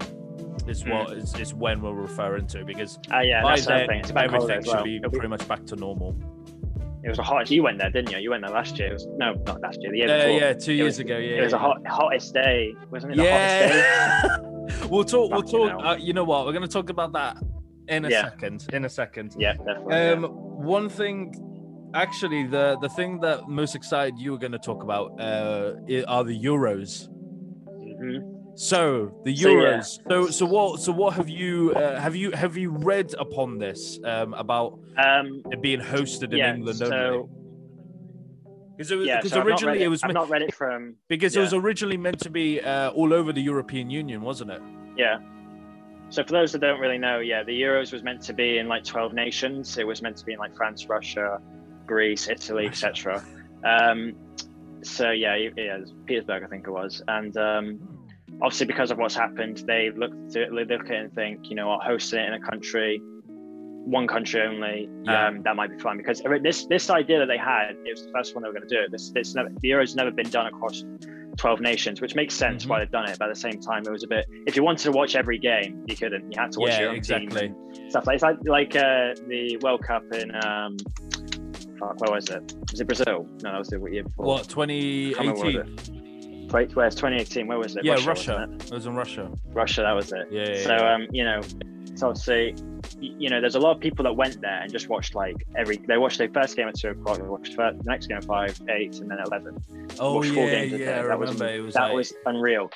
[0.67, 3.89] is what is, is when we're referring to because Ah, yeah, by the then.
[4.15, 4.77] Everything as well.
[4.77, 6.15] should be pretty much back to normal.
[7.03, 7.49] It was a hot.
[7.49, 8.19] You went there, didn't you?
[8.19, 8.89] You went there last year.
[8.89, 9.91] It was, no, not last year.
[9.91, 10.39] The year Yeah, before.
[10.39, 11.17] yeah, two years was- ago.
[11.17, 13.17] Yeah, It was yeah, a hot, hottest day, wasn't it?
[13.17, 13.79] The hottest day.
[14.79, 14.87] Yeah.
[14.91, 15.31] we'll talk.
[15.31, 15.83] We'll talk.
[15.83, 16.45] Uh, you know what?
[16.45, 17.37] We're going to talk about that
[17.87, 18.29] in a Yeah.
[18.29, 18.67] second.
[18.71, 19.35] In a second.
[19.39, 19.95] Yeah, definitely.
[19.95, 20.23] Um,
[20.63, 21.33] one thing,
[21.93, 25.73] actually, the the thing that most excited you were going to talk about uh,
[26.07, 27.09] are the Euros.
[27.69, 28.57] Mhm.
[28.57, 29.55] So the So, yeah.
[29.55, 29.99] Euros.
[30.09, 33.99] So so what so what have you uh, have you have you read upon this
[34.03, 37.29] um, about Um, it being hosted in yeah, England so only?
[38.77, 40.95] Because yeah, so I've not read originally it, it was I've not read it from
[41.07, 44.61] because it was originally meant to be uh, all over the European Union, wasn't it?
[44.97, 45.19] yeah.
[46.09, 48.67] So for those that don't really know, yeah, the Euros was meant to be in
[48.67, 49.77] like twelve nations.
[49.77, 51.39] It was meant to be in like France, Russia,
[51.91, 53.21] Greece, Italy, etc.
[53.65, 54.13] Um,
[54.83, 57.65] so yeah, yeah, Petersburg, I think it was, and um,
[58.41, 61.55] obviously because of what's happened, they looked to they look at it and think, you
[61.57, 63.01] know what, hosting it in a country,
[63.97, 65.27] one country only, Yeah.
[65.27, 68.11] um, that might be fun because this this idea that they had, it was the
[68.13, 68.89] first one they were going to do it.
[68.91, 70.83] This this never, the Euros never been done across.
[71.37, 72.69] 12 nations, which makes sense Mhm.
[72.69, 73.17] why they've done it.
[73.17, 74.25] But at the same time, it was a bit.
[74.45, 76.29] If you wanted to watch every game, you couldn't.
[76.29, 77.47] You had to watch Yeah, your own exactly.
[77.47, 80.75] team stuff like it's like like uh, the World Cup in um,
[81.81, 82.53] fuck, where was it?
[82.71, 83.27] Was it Brazil?
[83.43, 84.25] No, that was the year before.
[84.25, 86.47] What can't remember what 2018?
[86.49, 87.47] Wait, where's 2018?
[87.47, 87.83] Where was it?
[87.83, 88.07] Yeah, Russia.
[88.07, 88.47] Russia.
[88.49, 89.31] wasn't It was in Russia.
[89.47, 89.81] Russia.
[89.81, 90.27] That was it.
[90.29, 90.49] Yeah.
[90.49, 90.93] yeah, So yeah.
[90.93, 91.41] um, you know,
[91.87, 92.55] it's obviously,
[92.99, 95.77] you know, there's a lot of people that went there and just watched like every.
[95.77, 97.17] They watched their first game at two o'clock.
[97.17, 99.63] They watched the the next game at five, eight, and then eleven.
[99.99, 100.83] oh watched four yeah, games a day.
[100.85, 101.01] yeah.
[101.03, 101.37] That it was
[101.73, 102.69] that like, was unreal.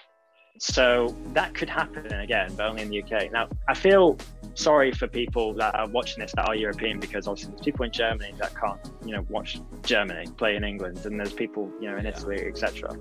[0.57, 3.31] So that could happen again, but only in the UK.
[3.31, 4.17] Now, I feel
[4.53, 7.91] sorry for people that are watching this that are European because obviously there's people in
[7.91, 11.97] Germany that can't, you know, watch Germany play in England, and there's people, you know,
[11.97, 12.11] in Yeah.
[12.11, 12.95] Italy, etc.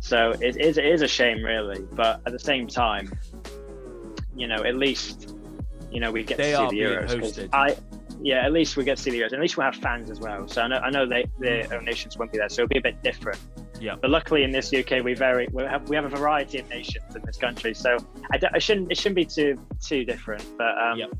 [0.00, 1.80] So it is it is a shame, really.
[1.92, 3.12] But at the same time,
[4.36, 5.34] you know, at least,
[5.90, 7.48] you know, we get They to see the Euros.
[7.52, 7.76] I,
[8.22, 9.32] yeah, at least we get to see the Euros.
[9.32, 10.46] At least we'll have fans as well.
[10.46, 12.78] So I know, I know they, their own nations won't be there, so it'll be
[12.78, 13.38] a bit different.
[13.80, 13.96] Yeah.
[14.00, 17.16] But luckily in this UK, we very we have we have a variety of nations
[17.16, 17.96] in this country, so
[18.32, 20.44] I, I shouldn't it shouldn't be too too different.
[20.58, 21.10] But um, Yep.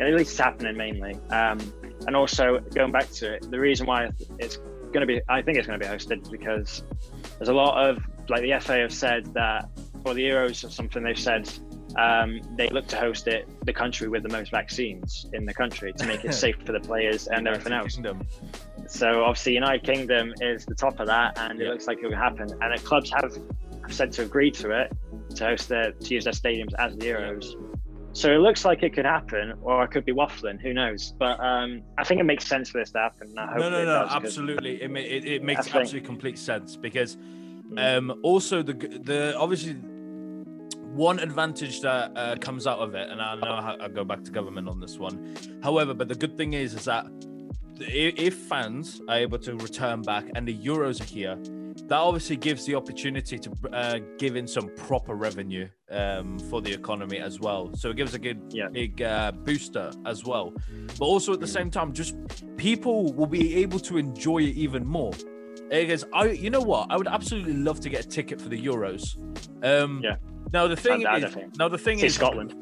[0.00, 1.14] at least it's happening mainly.
[1.30, 1.58] Um,
[2.06, 4.56] and also going back to it, the reason why it's
[4.92, 6.82] going to be I think it's going to be hosted because
[7.38, 9.68] there's a lot of like the FA have said that
[10.02, 11.48] for the Euros or something they've said
[11.96, 15.92] um, they look to host it the country with the most vaccines in the country
[15.94, 17.94] to make it safe for the players and everything else.
[17.94, 18.26] Kingdom.
[18.88, 22.16] So obviously, United Kingdom is the top of that, and it looks like it will
[22.16, 22.48] happen.
[22.60, 23.38] And the clubs have
[23.88, 24.92] said to agree to it
[25.36, 27.54] to host their to use their stadiums as the Euros.
[28.12, 30.60] So it looks like it could happen, or I could be waffling.
[30.60, 31.14] Who knows?
[31.18, 33.32] But um, I think it makes sense for this to happen.
[33.36, 34.82] I hope No, no, no, does, absolutely.
[34.82, 37.16] It, it, it makes think- absolutely complete sense because
[37.76, 39.74] um, also the the obviously
[40.94, 44.30] one advantage that uh, comes out of it, and I know I go back to
[44.30, 45.36] government on this one.
[45.62, 47.06] However, but the good thing is, is that
[47.80, 51.36] if fans are able to return back and the Euros are here,
[51.86, 56.72] that obviously gives the opportunity to uh, give in some proper revenue um, for the
[56.72, 57.70] economy as well.
[57.74, 58.68] So it gives a good Yeah.
[58.68, 60.52] big uh, booster as well.
[60.98, 62.16] But also at the same time, just
[62.56, 65.12] people will be able to enjoy it even more.
[65.70, 68.60] Because I, you know what, I would absolutely love to get a ticket for the
[68.60, 69.16] Euros.
[69.64, 70.16] Um, Yeah.
[70.52, 71.52] No, the thing is, thing.
[71.58, 72.54] the thing See is, Scotland.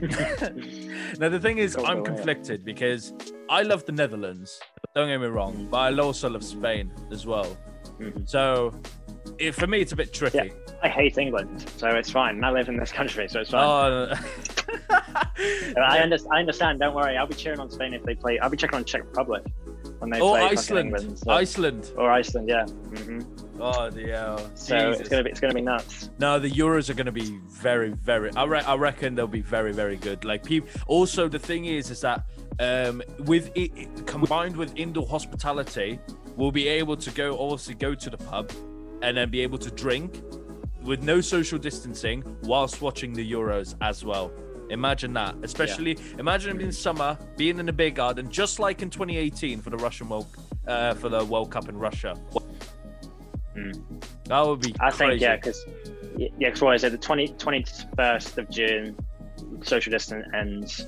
[1.18, 3.12] now the thing is, I'm conflicted because
[3.48, 4.60] I love the Netherlands.
[4.94, 7.56] Don't get me wrong, but I also love Spain as well.
[8.00, 8.28] Mhm.
[8.28, 8.74] So,
[9.38, 10.52] it, for me, it's a bit tricky.
[10.82, 12.42] I hate England, so it's fine.
[12.44, 13.64] I live in this country, so it's fine.
[13.64, 14.14] Oh,
[15.80, 16.80] I, under, I understand.
[16.80, 17.16] Don't worry.
[17.16, 18.38] I'll be cheering on Spain if they play.
[18.38, 19.42] I'll be checking on Czech Republic
[19.98, 21.18] when they or play Iceland, England.
[21.18, 21.90] so- Iceland.
[21.96, 22.66] or Iceland, yeah.
[22.66, 23.20] hmm
[23.58, 24.38] Oh, yeah.
[24.54, 26.10] So it's gonna be it's gonna be nuts.
[26.18, 28.30] No, the Euros are going to be very, very.
[28.36, 30.26] I, re- I reckon they'll be very, very good.
[30.26, 30.68] Like people.
[30.88, 32.26] Also, the thing is, is that
[32.60, 35.98] um, with it combined with indoor hospitality,
[36.36, 38.50] we'll be able to go obviously go to the pub,
[39.02, 40.22] and then be able to drink
[40.82, 44.32] with no social distancing whilst watching the Euros as well.
[44.70, 48.90] Imagine that, especially imagine it in summer, being in a beer garden, just like in
[48.90, 50.26] 2018 for the Russian World
[50.66, 52.18] uh, for the World Cup in Russia.
[53.56, 54.02] Mm.
[54.24, 54.74] That would be.
[54.80, 55.64] I think yeah, because
[56.16, 56.92] yeah, because what is it?
[56.92, 58.96] The 20, 21st of June,
[59.62, 60.86] social distance ends.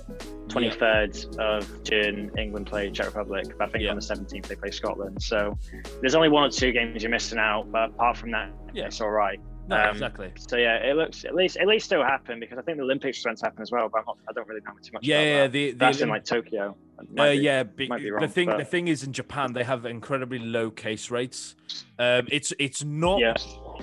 [0.49, 3.47] 23rd of June, England play Czech Republic.
[3.59, 3.91] But I think Yeah.
[3.91, 5.23] on the 17th they play Scotland.
[5.23, 5.59] So
[6.01, 8.87] there's only one or two games you're missing out, but apart from that, Yeah.
[8.87, 9.41] it's all right.
[9.69, 10.33] No, um, exactly.
[10.39, 13.23] So yeah, it looks at least at least still happen because I think the Olympics
[13.23, 13.91] going to happen as well.
[13.93, 15.05] But I'm not, I don't really know too much.
[15.05, 15.43] Yeah, about yeah.
[15.43, 15.53] that.
[15.53, 16.75] The, the That's in like Tokyo.
[16.99, 19.65] Uh, be- yeah, be, be the wrong, thing but- the thing is in Japan they
[19.65, 21.55] have incredibly low case rates.
[21.99, 23.35] Um, it's it's not Yeah.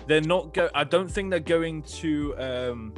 [0.07, 0.71] they're not go.
[0.73, 2.35] I don't think they're going to.
[2.39, 2.93] Um,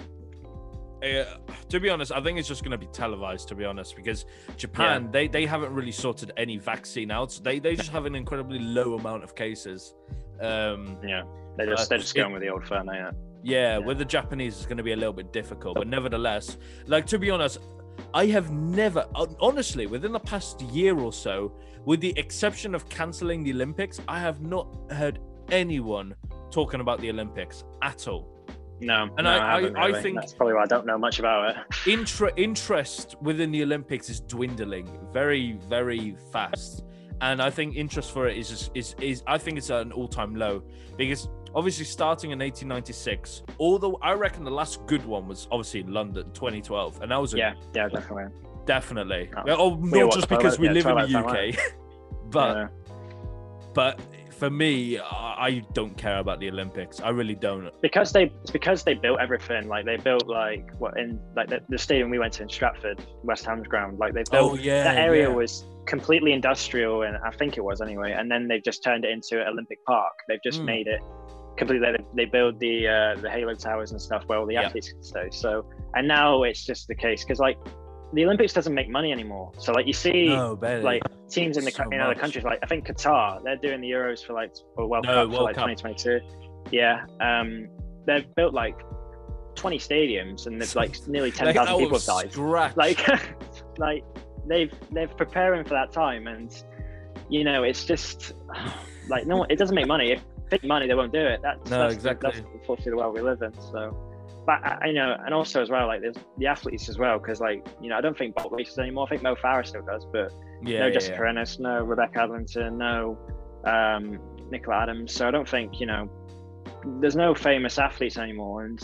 [1.04, 1.26] uh,
[1.70, 3.48] to be honest, I think it's just going to be televised.
[3.50, 4.26] To be honest, because
[4.58, 7.32] Japan they they haven't really sorted any vaccine out.
[7.32, 9.94] So they they just have an incredibly low amount of cases.
[10.42, 11.24] Um, Yeah,
[11.58, 12.88] they're just Uh, they're just it- going with the old firm.
[12.88, 12.94] Yeah.
[12.94, 13.12] yeah,
[13.44, 13.78] Yeah.
[13.80, 17.18] with the Japanese, it's going to be a little bit difficult, but nevertheless, like to
[17.20, 17.60] be honest,
[18.14, 19.06] I have never,
[19.40, 21.52] honestly, within the past year or so,
[21.86, 25.20] with the exception of canceling the Olympics, I have not heard
[25.52, 26.14] anyone
[26.52, 28.37] talking about the Olympics at all.
[28.80, 31.20] No, And no, I- I- haven't I think- that's probably why I don't know much
[31.20, 31.58] about it.
[31.88, 36.84] Intra- interest within the Olympics is dwindling very, very fast,
[37.22, 39.92] and I think interest for it is just, is is I think it's at an
[39.92, 40.62] all time low
[40.96, 45.92] because obviously starting in 1896, although I reckon the last good one was obviously in
[45.92, 48.26] London 2012, and that was a, Yeah, yeah, definitely.
[48.66, 49.30] definitely.
[49.38, 49.44] Oh.
[49.58, 51.58] Oh, We not just because we live in the UK,
[52.30, 52.68] but Yeah.
[53.74, 54.00] but
[54.38, 57.00] for me, I don't care about the Olympics.
[57.02, 57.70] I really don't.
[57.82, 59.68] because they it's because they built everything.
[59.68, 63.04] Like they built like what in like the, the stadium we went to in Stratford,
[63.24, 63.98] West Ham's ground.
[64.00, 65.36] Like they built Oh yeah, that area yeah.
[65.36, 68.12] was completely industrial, and I think it was anyway.
[68.14, 70.14] And then they've just turned it into an Olympic Park.
[70.28, 70.66] They've just Mm.
[70.66, 71.02] made it
[71.58, 71.88] completely.
[71.92, 74.64] They, they build the uh, the Halo towers and stuff where all the Yeah.
[74.68, 75.28] athletes can stay.
[75.32, 75.66] So
[75.96, 77.58] and now it's just the case because like
[78.14, 79.52] the Olympics doesn't make money anymore.
[79.58, 80.28] So like you see.
[80.28, 80.58] no.
[80.62, 82.20] Like teams in the So in other much.
[82.20, 85.36] countries, like I think Qatar, they're doing the Euros for like or World No, Cup
[85.36, 85.68] for like Cup.
[85.68, 86.20] 2022.
[86.72, 87.68] Yeah, um,
[88.06, 88.78] they've built like
[89.56, 92.76] 20 stadiums and there's like nearly 10,000 Like, people have died.
[92.78, 93.08] Like,
[93.78, 94.04] like
[94.48, 96.64] they've they're preparing for that time, and
[97.30, 98.34] you know it's just
[99.10, 100.12] like no, it doesn't make money.
[100.12, 101.42] If they make money, they won't do it.
[101.42, 102.32] That's No, that's, exactly.
[102.32, 103.54] That's unfortunately the world we live in.
[103.72, 104.07] So.
[104.48, 107.42] But I I know, and also as well, like there's the athletes as well, because
[107.42, 109.06] like you know, I don't think Bolt races anymore.
[109.06, 110.32] I think Mo Farah still does, but
[110.64, 111.30] yeah, no yeah, Jessica yeah.
[111.30, 113.20] Ennis, no Rebecca Adlington, no
[113.66, 114.20] um,
[114.50, 115.14] Nicola Adams.
[115.14, 116.10] So I don't think you know
[117.02, 118.80] there's no famous athletes anymore, and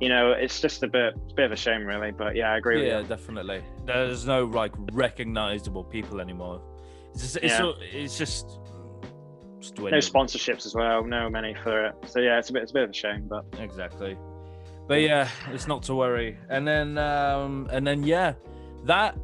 [0.00, 2.10] you know it's just a bit it's a bit of a shame, really.
[2.10, 3.64] But yeah, I agree Yeah, definitely.
[3.86, 6.60] There's no like recognizable people anymore.
[7.14, 7.58] It's just, it's, Yeah.
[7.58, 8.58] so- it's just,
[9.60, 9.78] just.
[9.78, 11.94] No sponsorships as well, no money for it.
[12.06, 14.18] So yeah, it's a bit it's a bit of a shame, but exactly.
[14.86, 16.36] But yeah, it's not to worry.
[16.48, 18.34] And then, um, and then yeah,
[18.84, 19.16] that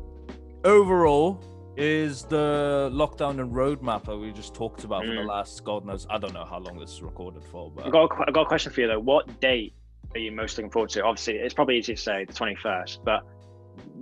[0.64, 1.40] overall
[1.76, 5.26] is the lockdown and roadmap that we just talked about for the Mm.
[5.26, 6.06] last God knows.
[6.10, 8.46] I don't know how long this is recorded for, but I've got a, got a
[8.46, 8.98] question for you though.
[9.00, 9.74] What date
[10.14, 11.04] are you most looking forward to?
[11.04, 13.22] Obviously, it's probably easy to say the 21st, but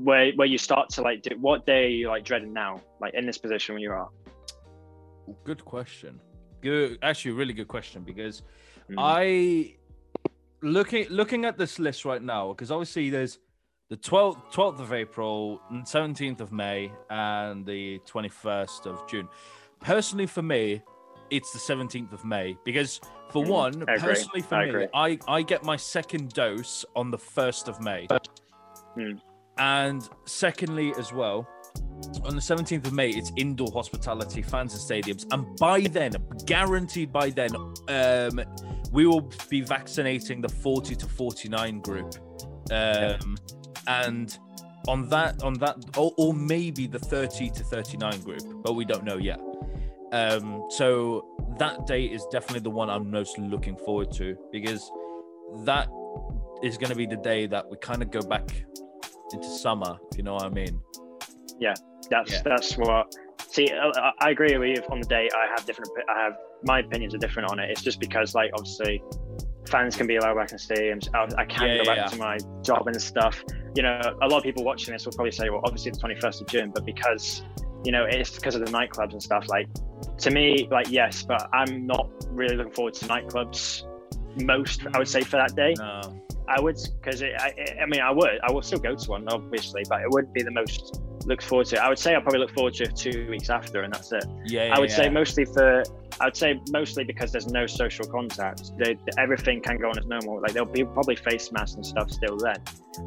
[0.02, 3.14] where where you start to like do, what day are you like dreading now, like
[3.14, 4.08] in this position when you are?
[5.44, 6.18] good question.
[6.62, 8.42] Good, actually, really good question because
[8.90, 8.94] Mm.
[8.96, 9.76] I
[10.62, 13.38] looking looking at this list right now because obviously there's
[13.90, 19.28] the 12th 12th of April, 17th of May, and the 21st of June.
[19.80, 20.82] Personally, for me,
[21.30, 23.00] it's the 17th of May because,
[23.30, 24.86] for Mm, one, personally for I me, agree.
[24.94, 28.06] I I get my second dose on the 1st of May,
[28.96, 29.20] Mm.
[29.58, 31.48] and secondly as well.
[32.24, 35.26] On the 17th of May, it's indoor hospitality, fans and stadiums.
[35.32, 36.12] And by then,
[36.46, 37.54] guaranteed by then,
[37.88, 38.40] um,
[38.92, 42.14] we will be vaccinating the 40 to 49 group.
[42.70, 43.36] Um,
[43.86, 44.38] and
[44.86, 49.04] on that, on that, or, or maybe the 30 to 39 group, but we don't
[49.04, 49.40] know yet.
[50.12, 51.26] Um, so
[51.58, 54.90] that date is definitely the one I'm most looking forward to because
[55.64, 55.88] that
[56.62, 58.64] is going to be the day that we kind of go back
[59.32, 59.98] into summer.
[60.10, 60.80] If you know what I mean?
[62.10, 62.42] That's Yeah.
[62.44, 63.14] that's what.
[63.50, 64.82] See, I, I- agree with you.
[64.90, 65.90] On the day, I have different.
[66.08, 67.70] I have my opinions are different on it.
[67.70, 69.02] It's just because, like, obviously,
[69.68, 71.08] fans can be allowed back in stadiums.
[71.14, 72.06] I, I can Yeah, go back yeah.
[72.06, 73.42] to my job and stuff.
[73.74, 76.18] You know, a lot of people watching this will probably say, "Well, obviously, the twenty
[76.20, 77.42] first of June," but because
[77.84, 79.48] you know it's because of the nightclubs and stuff.
[79.48, 79.68] Like,
[80.18, 83.84] to me, like, yes, but I'm not really looking forward to nightclubs.
[84.44, 85.74] Most, I would say, for that day.
[85.78, 86.00] No.
[86.48, 89.82] I would because I, I mean I would I will still go to one obviously,
[89.88, 91.82] but it wouldn't be the most looked forward to.
[91.82, 94.24] I would say I'll probably look forward to it two weeks after, and that's it.
[94.46, 94.66] Yeah.
[94.66, 95.82] yeah I would yeah, say mostly for
[96.20, 98.72] I would say mostly because there's no social contact.
[98.78, 100.40] They, everything can go on as normal.
[100.40, 102.56] Like there'll be probably face masks and stuff still then,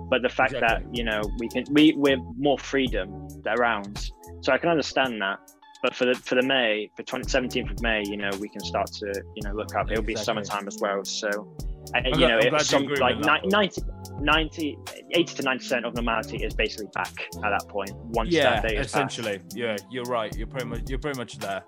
[0.09, 0.85] but the fact Exactly.
[0.85, 4.11] that you know we can we we're more freedom around,
[4.41, 5.39] so I can understand that.
[5.81, 8.61] But for the for the May, for 20, 17th of May, you know, we can
[8.61, 9.89] start to you know look up.
[9.89, 11.51] It'll be summertime as well, so
[11.93, 13.45] I, you know, I'm if glad you some like with that.
[13.45, 13.81] 90,
[14.19, 14.77] 90,
[15.11, 17.91] 80 to 90 percent of normality is basically back at that point.
[17.95, 19.39] Once yeah, that day is essentially.
[19.39, 19.57] passed.
[19.57, 20.35] Yeah, you're right.
[20.35, 21.63] You're pretty much you're pretty much there.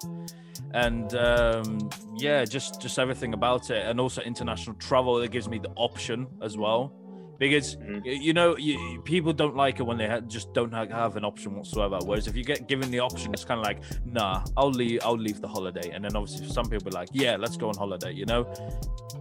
[0.73, 5.19] And um, yeah, just just everything about it, and also international travel.
[5.19, 6.93] It gives me the option as well,
[7.39, 8.01] because Mhm.
[8.05, 11.25] you know you, people don't like it when they ha- just don't ha- have an
[11.25, 11.97] option whatsoever.
[12.05, 14.99] Whereas if you get given the option, it's kind of like, nah, I'll leave.
[15.03, 17.75] I'll leave the holiday, and then obviously some people are like, yeah, let's go on
[17.77, 18.11] holiday.
[18.13, 18.41] You know,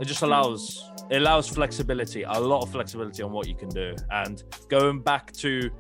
[0.01, 3.95] it just allows it allows flexibility, a lot of flexibility on what you can do,
[4.11, 5.71] and going back to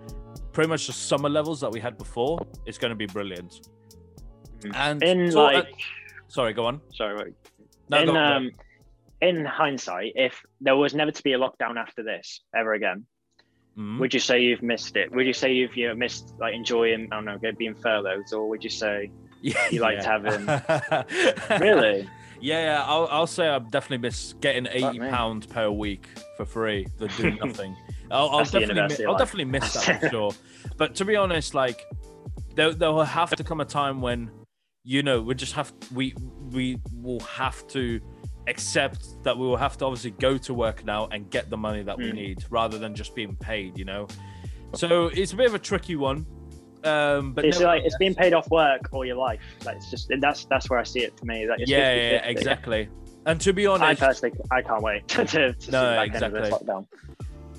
[0.53, 3.61] pretty much the summer levels that we had before, it's going to be brilliant.
[4.61, 4.74] Mhm.
[4.74, 5.74] And In so- uh, like,
[6.28, 6.80] sorry, go on.
[6.93, 7.35] sorry, wait.
[7.89, 8.51] No, in go on, go on.
[9.22, 13.06] Um, in hindsight, if there was never to be a lockdown after this ever again,
[13.78, 13.98] Mhm.
[14.00, 15.10] would you say you've missed it?
[15.12, 18.48] Would you say you've you know, missed like enjoying I don't know being furloughed, or
[18.50, 19.10] would you say
[19.40, 22.08] yeah, you liked having having- really?
[22.40, 22.84] Yeah, yeah.
[22.84, 26.06] I'll, I'll say I've definitely missed getting eighty pounds per week
[26.36, 27.74] for free for doing nothing.
[28.10, 30.32] I'll, I'll definitely, mi- I'll definitely miss that for sure.
[30.76, 31.82] But to be honest, like
[32.54, 34.30] there, there will have to come a time when
[34.84, 36.14] you know we just have we
[36.50, 38.00] we will have to
[38.49, 41.82] accept that we will have to obviously go to work now and get the money
[41.82, 42.14] that we Mm.
[42.14, 43.78] need rather than just being paid.
[43.78, 44.09] You know,
[44.74, 46.26] so it's a bit of a tricky one.
[46.84, 49.40] Um, but it's no- like it's being paid off work all your life.
[49.64, 51.49] Like it's just that's that's where I see it for me.
[51.49, 52.88] Like yeah, yeah, exactly.
[53.24, 56.14] And to be honest I personally, I can't wait to, to see the No, back
[56.14, 56.66] end of this exactly.
[56.68, 56.86] lockdown.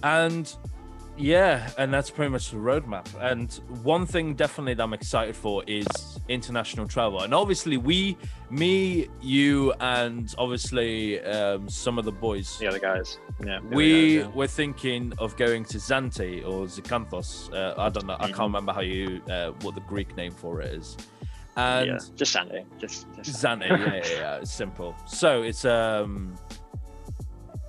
[0.04, 0.54] And
[1.18, 3.08] yeah, and that's pretty much the roadmap.
[3.20, 3.54] And
[3.84, 5.86] one thing definitely that I'm excited for is
[6.28, 7.22] international travel.
[7.22, 8.18] And obviously, we,
[8.50, 13.60] me, you, and obviously um, some of the boys, The other guys, yeah.
[13.62, 14.36] we guys, yeah.
[14.36, 17.54] were thinking of going to Zante or Zakynthos.
[17.54, 18.18] Uh, I don't know.
[18.20, 20.98] I can't remember how you uh, what the Greek name for it is.
[21.56, 22.66] And yeah, just Zante.
[22.80, 24.96] just, just Zante, yeah, yeah, yeah, it's simple.
[25.06, 26.36] So it's um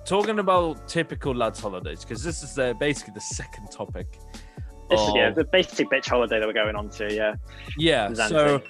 [0.05, 4.19] talking about typical lads holidays because this is uh, basically the second topic.
[4.89, 7.13] This is yeah, the basic bitch holiday that we're going on to.
[7.13, 7.35] Yeah,
[7.77, 8.09] yeah.
[8.09, 8.29] Zante.
[8.29, 8.61] So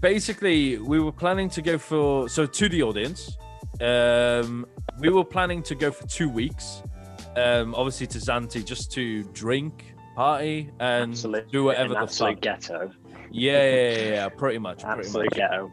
[0.00, 3.36] basically, we were planning to go for so to the audience.
[3.80, 4.66] Um,
[4.98, 6.82] we were planning to go for two weeks.
[7.36, 12.40] Um, obviously to Zante just to drink, party, and absolute, do whatever the absolute fuck.
[12.40, 12.90] ghetto,
[13.30, 15.28] Yeah, yeah, yeah, yeah, pretty much, pretty much.
[15.30, 15.70] ghetto.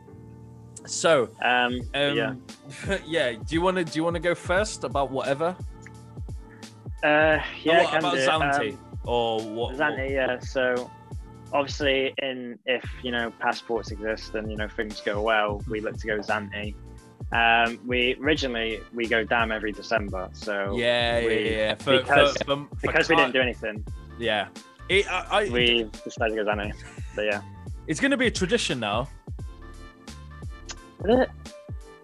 [0.85, 2.33] So, Um, um, yeah,
[3.05, 3.31] yeah.
[3.33, 5.55] Do you want to do you want to go first about whatever?
[7.03, 8.27] uh, yeah, what can about do.
[8.27, 9.75] Zante Um, or what?
[9.75, 10.39] Zante, yeah.
[10.39, 10.89] So
[11.53, 15.97] obviously, in if you know passports exist and you know things go well, we look
[15.97, 16.73] to go Zante.
[17.31, 21.75] Um, we originally we go Dam every December, so yeah, yeah, we- yeah.
[21.75, 23.83] For, because- for, for, because we didn't do anything,
[24.19, 24.47] Yeah,
[24.89, 26.71] it, I, I, we decided to go Zante.
[27.15, 27.41] But yeah,
[27.87, 29.09] it's going to be a tradition now.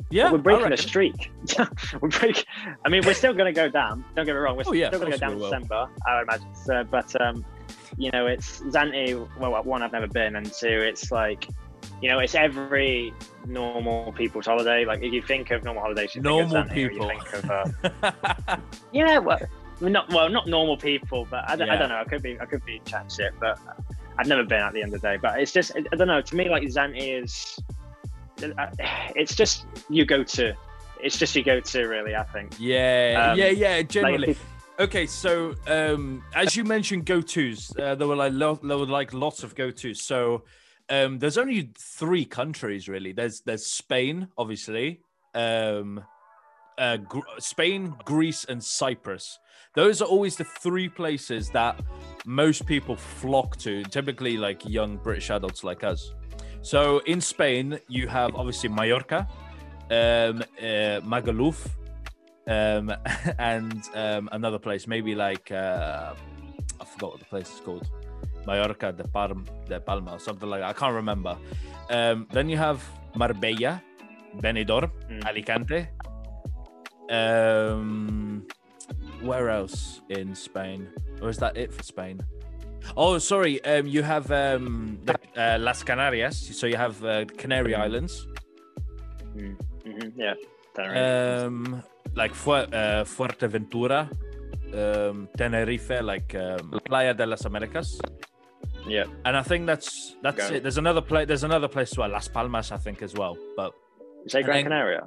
[0.09, 1.31] Yeah, we're breaking a streak.
[2.01, 2.45] we're break.
[2.85, 4.03] I mean, we're still going to go down.
[4.15, 4.57] Don't get me wrong.
[4.57, 5.39] We're Oh, yeah, still going to go down in.
[5.39, 6.53] December, I would imagine.
[6.55, 7.45] So, but um,
[7.97, 9.27] you know, it's Zante.
[9.37, 11.47] Well, one I've never been, and two, it's like,
[12.01, 13.13] you know, it's every
[13.45, 14.83] normal people's holiday.
[14.83, 17.11] Like if you think of normal holidays, you Normal think of Zante, people.
[17.13, 18.57] You think of, uh,
[18.91, 19.39] yeah, well,
[19.79, 21.97] not well, not normal people, but I, don't- I don't know.
[21.99, 23.57] I could be, I could be chatting shit, but
[24.17, 25.17] I've never been at the end of the day.
[25.21, 26.21] But it's just, I don't know.
[26.21, 27.57] To me, like Zante is,
[29.15, 30.53] it's just you go to.
[31.01, 32.15] It's just you go to, really.
[32.15, 32.55] I think.
[32.59, 33.81] yeah, Um, yeah, yeah.
[33.81, 34.45] Generally, if-
[34.79, 35.05] okay.
[35.07, 37.71] So, um, as you mentioned, go tos.
[37.77, 40.01] Uh, there were like lo- there were like lots of go tos.
[40.01, 40.43] So,
[40.89, 43.13] um, there's only three countries really.
[43.13, 45.01] There's there's Spain, obviously.
[45.33, 46.03] Um,
[46.77, 49.39] uh, Gr- Spain, Greece, and Cyprus.
[49.73, 51.79] Those are always the three places that
[52.25, 53.83] most people flock to.
[53.85, 56.13] Typically, like young British adults like us.
[56.61, 59.27] So in Spain, you have obviously Mallorca,
[59.89, 61.67] um, uh, Magaluf,
[62.47, 62.93] um,
[63.39, 66.13] and um, another place, maybe like uh,
[66.79, 67.89] I forgot what the place is called,
[68.45, 70.69] Mallorca de Palma, de Palma, or something like that.
[70.69, 71.37] I can't remember.
[71.89, 72.83] Um, then you have
[73.15, 73.81] Marbella,
[74.37, 75.25] Benidorm, Mm.
[75.25, 75.87] Alicante.
[77.09, 78.47] Um,
[79.21, 80.87] where else in Spain?
[81.21, 82.21] Or is that it for Spain?
[82.97, 83.63] Oh, sorry.
[83.63, 86.35] Um, you have um, the, uh, Las Canarias.
[86.35, 88.27] So you have uh, Canary Islands.
[89.33, 89.53] hmm
[90.15, 90.33] Yeah.
[90.75, 91.45] Tenerife.
[91.45, 91.83] um
[92.15, 94.09] like Fu- uh, Fuerteventura,
[94.73, 97.99] um, Tenerife, like um, Playa de las Americas,
[98.87, 99.05] yeah.
[99.25, 100.55] and I think that's that's Go.
[100.55, 100.63] it.
[100.63, 101.27] There's another place.
[101.27, 103.37] There's another place as well, Las Palmas, I think as well.
[103.55, 103.71] But
[104.25, 105.03] You say Gran Canaria?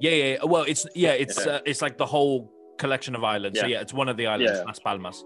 [0.00, 0.24] yeah, yeah.
[0.32, 0.44] yeah.
[0.44, 1.52] Well, it's yeah, it's Yeah.
[1.52, 3.58] Uh, it's like the whole collection of islands.
[3.58, 3.76] So Yeah.
[3.76, 4.64] yeah, it's one of the islands, Yeah.
[4.66, 5.24] Las Palmas,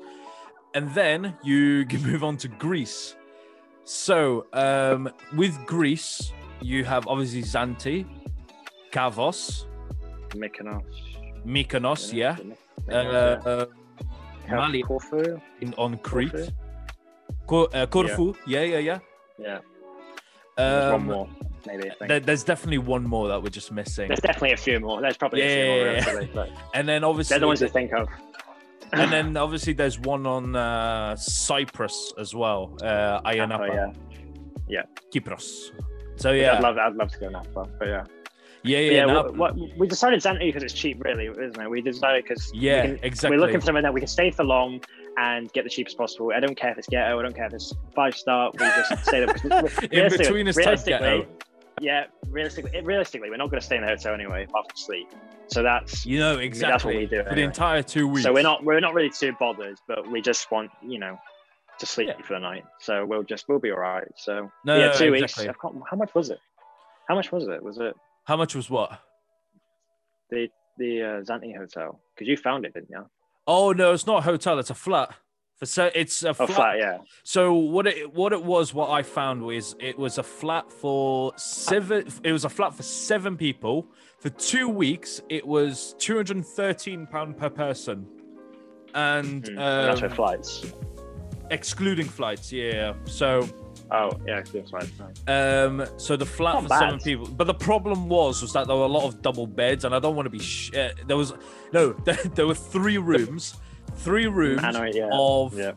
[0.75, 3.15] and then you can move on to Greece.
[3.85, 8.05] So um, with Greece, you have obviously Zante,
[8.93, 9.65] Kavos,
[10.31, 10.85] Mykonos.
[11.47, 12.37] Mykonos, yeah.
[12.91, 13.67] Uh, Mykonos, uh,
[14.47, 14.55] yeah.
[14.57, 15.41] Malia Corfu?
[15.61, 16.33] in, on Crete.
[16.33, 16.53] Corfu?
[17.47, 18.99] Co- uh, Corfu, yeah, yeah, yeah.
[19.39, 19.59] Yeah.
[20.57, 21.29] There's one Um, more,
[21.67, 21.91] maybe.
[22.01, 25.01] There- there's definitely one more that we're just missing, There's definitely a few more.
[25.01, 25.99] There's probably a few Yeah, more, yeah, yeah.
[25.99, 28.09] actually, but and then obviously, they're the ones to think of.
[28.93, 33.93] And then obviously there's one on uh, Cyprus as well, uh, Ayia Napa, Oh,
[34.69, 34.83] yeah.
[35.13, 35.71] Kypros.
[36.17, 38.05] So Which yeah, I'd love, I'd love to go now, but, but yeah.
[38.63, 39.33] yeah, yeah, yeah, Napa.
[39.33, 41.71] what, what, we decided Zante because it's cheap, really, isn't it?
[41.71, 43.37] We decided because yeah, can, exactly.
[43.37, 44.81] we're looking for somewhere that we can stay for long
[45.19, 46.33] and get the cheapest possible.
[46.35, 48.51] I don't care if it's ghetto, I don't care if it's five star.
[48.53, 49.35] We just stay there.
[49.91, 51.27] in between is realistically, ghetto.
[51.81, 55.09] Yeah, realistically, realistically, we're not going to stay in the hotel anyway, apart from sleep.
[55.49, 57.25] So that's You know exactly that's what we do.
[57.29, 58.25] for the entire two weeks.
[58.25, 61.19] So we're not we're not really too bothered, but we just want you know
[61.79, 62.21] to sleep Yeah.
[62.27, 62.65] for the night.
[62.81, 64.07] So we'll just we'll be all right.
[64.17, 65.47] So No, yeah, no, two exactly.
[65.49, 65.59] weeks.
[65.91, 66.39] How much was it?
[67.09, 67.63] How much was it?
[67.63, 68.99] Was it How much was what?
[70.31, 72.01] the the uh, Zante hotel?
[72.15, 73.07] Because you found it, didn't you?
[73.47, 74.59] Oh no, it's not a hotel.
[74.59, 75.15] It's a flat.
[75.59, 76.99] For so it's a Oh, flat, yeah.
[77.25, 81.33] So what it what it was, what I found was it was a flat for
[81.37, 82.07] seven.
[82.23, 83.87] It was a flat for seven people
[84.21, 85.21] for two weeks.
[85.29, 88.07] It was two hundred and thirteen pound per person,
[88.95, 89.57] and Mm.
[89.57, 90.73] that's um, for flights.
[91.51, 92.53] excluding flights.
[92.53, 92.93] Yeah.
[93.05, 93.49] So
[93.91, 95.23] Oh yeah, excluding flights.
[95.27, 96.79] um, so the flat Not for bad.
[96.81, 97.27] seven people.
[97.27, 99.99] But the problem was was that there were a lot of double beds, and I
[99.99, 100.39] don't want to be.
[100.39, 101.33] Sh- uh, there was
[101.73, 101.93] no.
[102.05, 103.57] There, there were three rooms,
[103.99, 104.63] three rooms
[104.95, 105.09] yeah.
[105.13, 105.73] of Yeah.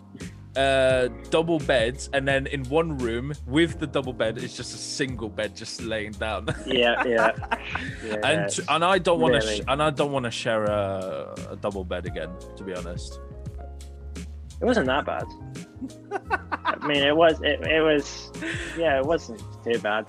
[0.55, 4.77] uh double beds and then in one room with the double bed it's just a
[4.77, 7.31] single bed just laying down Yeah, yeah.
[8.05, 10.65] yeah and and i don't want to really- sh- and i don't want to share
[10.65, 13.19] a, a double bed again to be honest
[14.61, 15.23] it wasn't that bad.
[16.65, 17.41] I mean, it was.
[17.41, 18.31] It, it was.
[18.77, 20.05] Yeah, it wasn't too bad.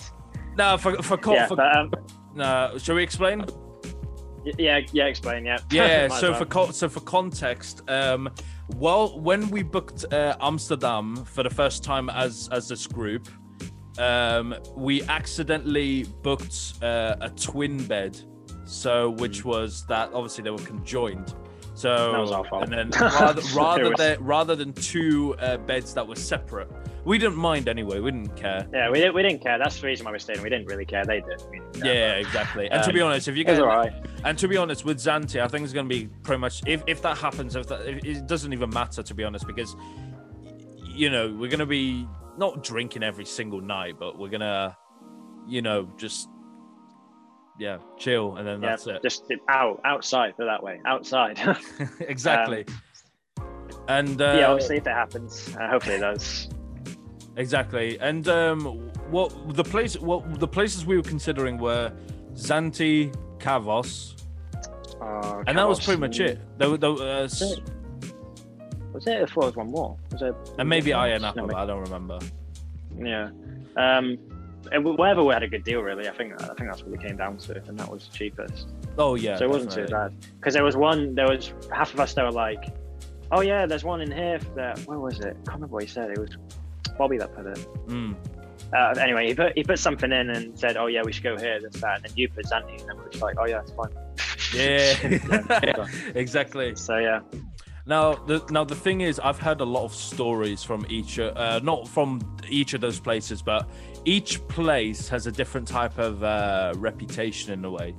[0.58, 1.90] no for for, co- yeah, for but um,
[2.34, 3.46] no shall we explain
[4.58, 5.06] yeah, yeah.
[5.06, 5.44] Explain.
[5.44, 5.58] Yeah.
[5.70, 6.44] yeah so well.
[6.44, 8.28] for so for context um
[8.76, 13.28] well when we booked uh, amsterdam for the first time as as this group
[13.98, 18.18] um we accidentally booked uh, a twin bed
[18.64, 21.34] so which was that obviously they were conjoined
[21.74, 22.12] so.
[22.12, 22.64] That was our fault.
[22.64, 26.70] and then rather, rather than rather than two uh, beds that were separate
[27.04, 29.14] we didn't mind anyway we didn't care Yeah, we didn't.
[29.14, 29.58] We didn't care.
[29.58, 30.40] That's the reason why we stayed.
[30.40, 31.04] We didn't really care.
[31.04, 31.38] They did.
[31.80, 31.94] Care.
[31.94, 33.92] yeah exactly and to be Um, honest if you get alright.
[34.24, 36.82] And to be honest, with Zante, I think it's going to be pretty much if,
[36.86, 39.74] if that happens, if that if, it doesn't even matter to be honest, because
[40.94, 42.06] you know we're going to be
[42.38, 44.76] not drinking every single night, but we're gonna,
[45.46, 46.28] you know, just
[47.58, 49.02] yeah, chill, and then Yeah, that's it.
[49.02, 50.34] just out, outside.
[50.36, 51.38] for that way, outside.
[52.00, 52.64] exactly.
[53.88, 56.48] and uh, um, yeah, obviously, if it happens, uh, hopefully it does.
[57.36, 57.98] Exactly.
[58.00, 58.64] And um,
[59.10, 61.92] what the place, what the places we were considering were
[62.34, 64.14] Zante, Kavos,
[65.00, 66.38] Uh, and that was pretty much it.
[66.58, 67.60] There, were- there, uh, Was it?
[68.92, 69.22] Was it?
[69.22, 69.96] I thought it was one more.
[70.12, 70.34] Was it?
[70.58, 72.18] and maybe was it- Ayia Napa, no, but I don't remember.
[72.98, 73.30] Yeah.
[73.76, 74.18] Um,
[74.70, 76.08] and wherever we had a good deal, really.
[76.08, 78.68] I think I think that's what we came down to, and that was cheapest.
[78.96, 80.12] Oh yeah, so it wasn't too bad.
[80.38, 82.62] Because there was one, there was half of us that were like,
[83.32, 85.26] "Oh yeah, there's one in here." That where was it?
[85.26, 86.10] I can't remember what he said.
[86.10, 86.36] It was
[86.98, 87.58] Bobby that put it.
[87.86, 88.16] Mm.
[88.74, 91.36] Uh, anyway, he put he put something in and said, "Oh yeah, we should go
[91.36, 93.46] here." This that, and then you put Zante, and then we were just like, "Oh
[93.46, 93.90] yeah, it's fine."
[94.54, 96.74] Yeah, exactly.
[96.76, 97.20] So yeah,
[97.86, 101.60] Now, the now the thing is, I've heard a lot of stories from each, uh,
[101.62, 103.68] not from each of those places, but
[104.04, 107.94] each place has a different type of uh, reputation in a way.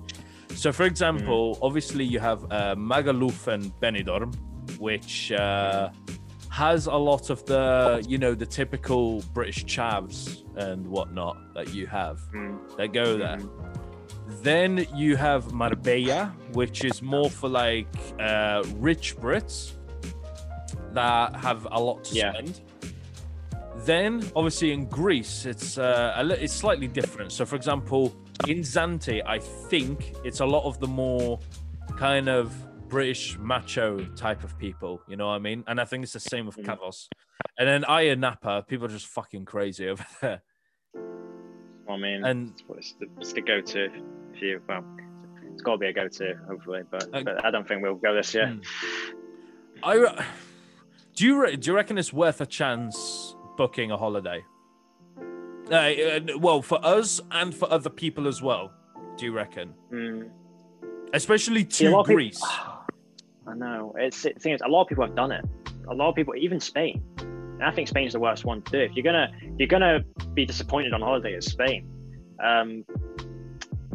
[0.56, 4.36] So, for example, obviously you have uh, Magaluf and Benidorm,
[4.80, 5.89] which uh,
[6.54, 11.88] has a lot of the, you know, the typical British chavs and whatnot that you
[11.88, 12.60] have Mm.
[12.78, 13.38] that go there.
[13.38, 13.49] Mhm.
[14.43, 17.88] Then you have Marbella, which is more for like
[18.20, 19.74] uh, rich Brits
[20.93, 22.32] that have a lot to Yeah.
[22.34, 22.62] spend.
[23.86, 27.32] Then, obviously, in Greece, it's uh, a li- it's slightly different.
[27.32, 28.14] So, for example,
[28.47, 29.39] in Zante, I
[29.70, 31.39] think it's a lot of the more
[31.97, 32.54] kind of
[32.94, 35.02] British macho type of people.
[35.08, 35.64] You know what I mean?
[35.66, 37.08] And I think it's the same with Kavos.
[37.58, 40.41] And then Ayia Napa, people are just fucking crazy over there.
[41.89, 43.86] I mean, And it's, the, it's the go-to
[44.32, 44.62] if you.
[44.70, 44.86] Well,
[45.52, 48.14] it's got to be a go-to, hopefully, but, Uh, but I don't think we'll go
[48.14, 48.48] this year.
[48.50, 48.60] Hmm.
[49.84, 50.24] I
[51.16, 54.44] do you re- do you reckon it's worth a chance booking a holiday?
[55.72, 58.72] Uh, well, for us and for other people as well.
[59.18, 59.74] Do you reckon?
[59.91, 60.30] Mm.
[61.14, 62.44] Especially to lot of people- Greece.
[63.48, 63.94] I know.
[63.98, 65.46] It's the thing is, a lot of people have done it.
[65.89, 67.04] A lot of people, even Spain.
[67.20, 68.80] And I think Spain's the worst one to do.
[68.80, 71.88] If you're gonna, you're gonna be disappointed on holiday, it's Spain.
[72.44, 72.86] Um,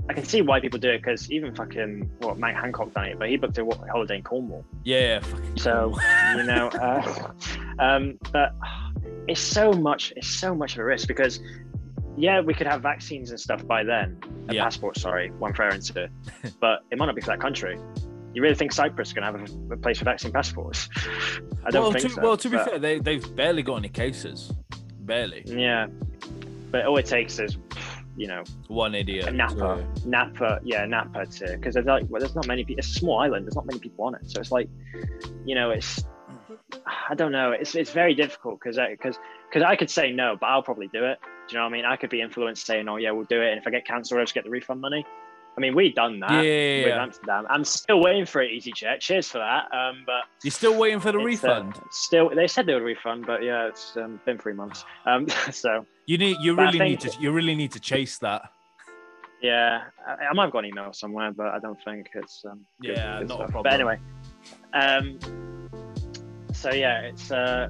[0.09, 3.19] I can see why people do it because even fucking what Mike Hancock done it,
[3.19, 4.65] but he booked a holiday in Cornwall.
[4.85, 5.21] Yeah,
[5.57, 5.95] So
[6.37, 7.33] you know, uh,
[7.79, 8.55] um, but
[9.27, 10.13] it's so much.
[10.17, 11.41] It's so much of a risk because
[12.17, 14.19] yeah, we could have vaccines and stuff by then.
[14.49, 14.65] A Yeah.
[14.65, 16.09] passport, sorry, one for into,
[16.59, 17.79] but it might not be for that country.
[18.39, 20.89] You really think Cyprus is going to have a, place for vaccine passports?
[21.65, 22.23] I don't well, think to, so.
[22.23, 24.53] well, to be but- fair, they they've barely got any cases.
[25.01, 25.43] Barely.
[25.45, 25.89] yeah,
[26.71, 27.57] but all it takes is,
[28.17, 29.35] you know, One idiot.
[29.35, 32.79] Napa, Napa, yeah, Napa to because there's like, well, there's not many people.
[32.79, 33.45] It's a small island.
[33.45, 34.71] There's not many people on it, so it's like,
[35.45, 36.05] you know, it's,
[37.11, 37.51] I don't know.
[37.51, 39.19] It's it's very difficult because because
[39.51, 41.19] because I could say no, but I'll probably do it.
[41.49, 41.85] Do you know what I mean?
[41.85, 44.21] I could be influenced saying, oh yeah, we'll do it, and if I get cancelled,
[44.21, 45.05] I'll just get the refund money.
[45.59, 46.93] I mean, we've done that Yeah, with.
[46.95, 47.45] Amsterdam.
[47.51, 49.01] I'm still waiting for it, EasyJet.
[49.01, 49.65] Cheers for that.
[49.77, 51.75] Um, but You're still waiting for the uh, refund.
[51.91, 54.85] still, they said they would refund, but yeah, it's um, been three months.
[55.05, 56.37] Um, so You need.
[56.41, 57.11] You really need to.
[57.21, 58.53] You really need to chase that.
[59.43, 62.65] yeah, I, I might have got an email somewhere, but I don't think it's um,
[62.81, 63.65] good- Yeah, not a problem.
[63.65, 63.99] But anyway,
[64.75, 65.19] um,
[66.53, 67.69] so yeah, it's uh,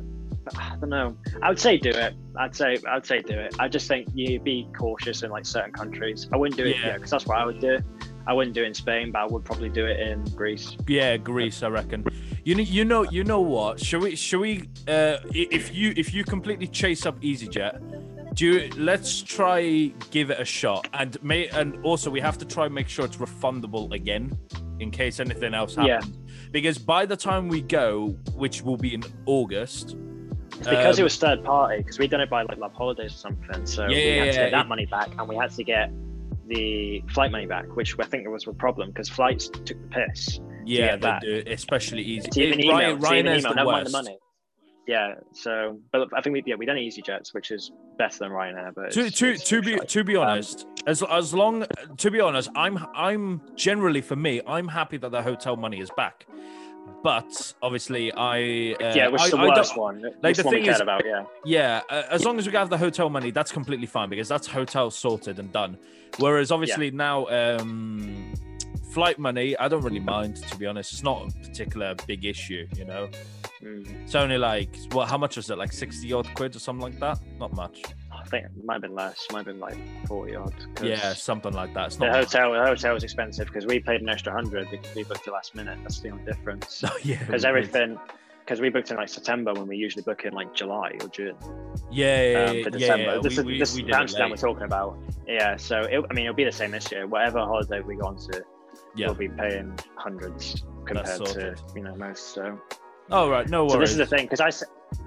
[0.57, 1.16] I don't know.
[1.42, 2.14] I would say do it.
[2.38, 3.55] I'd say I'd say do it.
[3.59, 6.28] I just think you be cautious in like certain countries.
[6.32, 6.82] I wouldn't do it Yeah.
[6.84, 7.78] here because that's what I would do.
[8.26, 10.76] I wouldn't do it in Spain, but I would probably do it in Greece.
[10.86, 12.05] Yeah, Greece, I reckon.
[12.44, 13.80] You know, you know, you know what?
[13.80, 14.16] Should we?
[14.16, 14.68] Shall we?
[14.86, 20.38] Uh, if you if you completely chase up EasyJet, do you, let's try give it
[20.40, 23.92] a shot, and may and also we have to try and make sure it's refundable
[23.94, 24.36] again,
[24.78, 25.94] in case anything else Yeah.
[25.94, 26.16] happens.
[26.53, 29.96] Because by the time we go, which will be in August,
[30.59, 33.16] because um, it was third party because we'd done it by like Love Holidays or
[33.16, 33.66] something.
[33.66, 35.50] So Yeah, we yeah, had to yeah, get that it- money back, and we had
[35.52, 35.90] to get
[36.46, 40.40] the flight money back, which I think was a problem because flights took the piss.
[40.64, 42.28] yeah, do, especially easy.
[42.30, 44.18] To even It- email, Ryan, to even email, the never mind the money.
[44.86, 48.74] Yeah, so but I think we yeah we done EasyJets, which is better than Ryanair.
[48.74, 49.88] But to it's- to to be shite.
[49.88, 51.66] to be Um, honest as as long
[51.98, 55.90] to be honest i'm i'm generally for me i'm happy that the hotel money is
[55.98, 56.24] back
[57.09, 58.36] but obviously i
[58.84, 59.96] uh, yeah, which is the I- I worst one.
[60.22, 61.02] Like the thing is- about.
[61.12, 61.24] Yeah,
[61.59, 64.46] yeah uh, as long as we have the hotel money that's completely fine because that's
[64.61, 65.72] hotel sorted and done
[66.18, 68.34] whereas obviously now um
[68.96, 72.64] flight money i don't really mind to be honest it's not a particular big issue
[72.80, 73.09] you know
[73.61, 74.04] Mm.
[74.04, 77.00] it's only like what how much was it like 60 odd quid or something like
[77.00, 77.76] that not much
[78.07, 79.26] I think it might have been less.
[79.33, 79.76] Might have been like
[80.07, 80.55] forty odd.
[80.83, 82.24] yeah something like that it's The not much.
[82.33, 85.33] hotel, the hotel was expensive because we paid an extra hundred because we booked the
[85.33, 85.79] last minute.
[85.83, 86.83] That's the only difference.
[86.91, 87.99] Oh, yeah Because everything,
[88.45, 91.37] because we booked in like September when we usually book in like July or June.
[91.91, 93.14] yeah yeah, um, for yeah, December.
[93.16, 93.20] yeah.
[93.22, 94.99] This we, is we, this we Amsterdam we're talking about.
[95.26, 97.07] Yeah, so it, I mean it'll be the same this year.
[97.07, 98.43] Whatever holiday we go on to,
[98.97, 99.07] Yeah.
[99.09, 102.35] we'll be paying hundreds compared to you know most.
[102.35, 102.59] So,
[103.11, 103.72] Oh right, no worries.
[103.72, 104.51] so this is the thing because I,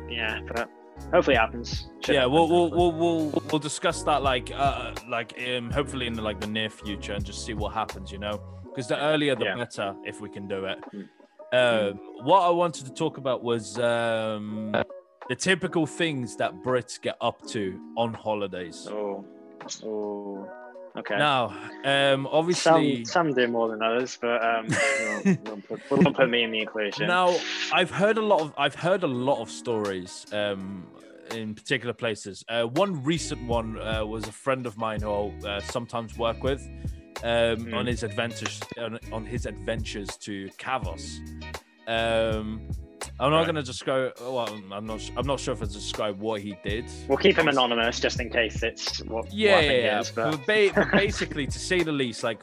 [0.10, 0.70] yeah, but
[1.14, 1.90] hopefully it happens.
[2.02, 6.08] Should yeah, happen, we'll, we'll we'll we'll we'll discuss that like uh like um hopefully
[6.08, 9.00] in the, like the near future and just see what happens, you know, because the
[9.02, 9.56] earlier the Yeah.
[9.56, 10.80] better if we can do it.
[10.94, 11.08] Mm.
[11.54, 14.74] Um, what I wanted to talk about was um
[15.28, 18.88] the typical things that Brits get up to on holidays.
[18.90, 19.26] Oh,
[19.84, 20.50] oh,
[20.98, 21.18] okay.
[21.18, 24.68] Now, um, obviously, some some do more than others, but um,
[25.26, 27.08] we'll, we'll, put, we'll put me in the equation.
[27.08, 27.36] Now,
[27.74, 30.88] I've heard a lot of I've heard a lot of stories um,
[31.32, 32.44] in particular places.
[32.50, 36.44] Uh, one recent one uh, was a friend of mine who I uh, sometimes work
[36.44, 36.62] with
[37.24, 37.74] um, Hmm.
[37.74, 41.20] on his adventures on, on his adventures to Kavos.
[41.88, 42.68] Um,
[43.20, 43.54] I'm not Right.
[43.54, 44.12] going to go.
[44.22, 45.12] Well, I'm not.
[45.18, 46.86] I'm not sure if I describe what he did.
[47.08, 49.98] We'll keep him anonymous just in case it's what, Yeah, what yeah, think yeah.
[49.98, 50.12] it is.
[50.12, 52.40] But ba- basically, to say the least, like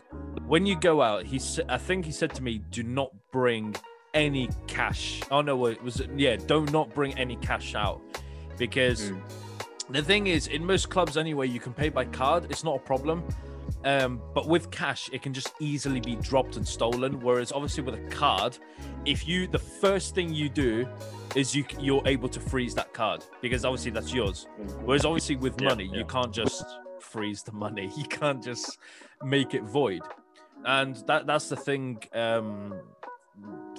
[0.47, 3.75] when you go out, he I think he said to me, "Do not bring
[4.15, 8.01] any cash." Oh no, it was yeah, do not bring any cash out
[8.57, 9.21] because Mm.
[9.91, 12.47] the thing is, in most clubs anyway, you can pay by card.
[12.51, 13.23] It's not a problem.
[13.85, 17.21] Um, but with cash, it can just easily be dropped and stolen.
[17.21, 18.59] Whereas obviously with a card,
[19.05, 20.89] if you the first thing you do
[21.35, 24.47] is you you're able to freeze that card because obviously that's yours.
[24.85, 25.99] Whereas obviously with money, yeah.
[25.99, 26.65] you can't just
[27.01, 27.91] freeze the money.
[27.97, 28.79] You can't just
[29.23, 30.03] make it void.
[30.65, 32.75] And that that's the thing um,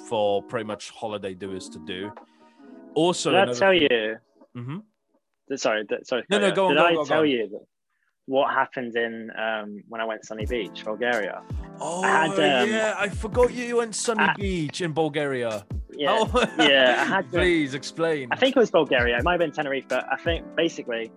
[0.07, 2.11] for pretty much holiday doers to do.
[2.95, 4.17] Also, Did I tell you?
[4.55, 4.77] Mm-hmm.
[5.55, 6.23] Sorry, sorry.
[6.29, 7.29] No, no, go on, Did go on, I go on, go tell on.
[7.29, 7.65] you that
[8.29, 11.41] what happened in um, when I went Sunny Beach, Bulgaria?
[11.81, 15.65] Oh had, um, yeah, I forgot you went Sunny I- Beach in Bulgaria.
[15.91, 18.27] Yeah, Oh, yeah, I had to- Please explain.
[18.31, 19.17] I think it was Bulgaria.
[19.17, 21.11] It might have been Tenerife, but I think basically,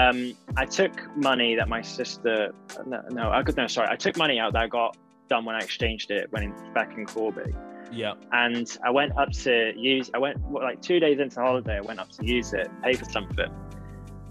[0.00, 0.18] um,
[0.56, 2.52] I took money that my sister.
[2.86, 3.66] No, no, I could no.
[3.66, 4.96] Sorry, I took money out that I got
[5.32, 7.50] done when I exchanged it when in, back in Corby,
[7.90, 8.14] yeah.
[8.32, 10.10] and I went up to use.
[10.14, 11.76] I went what, like two days into the holiday.
[11.78, 13.50] I went up to use it, pay for something,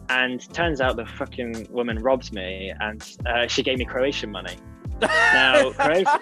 [0.10, 4.56] and turns out the fucking woman robs me, and uh, she gave me Croatian money.
[5.02, 6.20] Now, Croatian,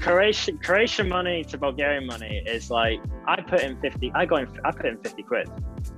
[0.00, 4.12] Croatian Croatian money to Bulgarian money is like I put in fifty.
[4.14, 4.48] I got in.
[4.64, 5.48] I put in fifty quid.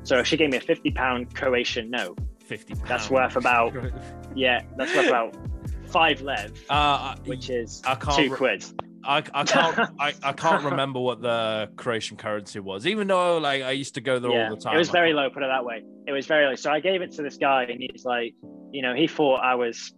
[0.05, 2.19] So she gave me a fifty pound Croatian note.
[2.45, 2.75] fifty.
[2.89, 3.75] That's worth about
[4.35, 4.63] yeah.
[4.79, 5.37] That's worth about
[5.89, 8.65] five lev, Uh, which is I can't two re- quid.
[9.07, 13.63] I, I can't I, I can't remember what the Croatian currency was, even though like
[13.63, 14.75] I used to go there Yeah, all the time.
[14.75, 15.31] it was very low.
[15.31, 15.83] Put it that way.
[16.07, 16.55] It was very low.
[16.55, 18.35] So I gave it to this guy, and he's like,
[18.73, 19.93] you know, he thought I was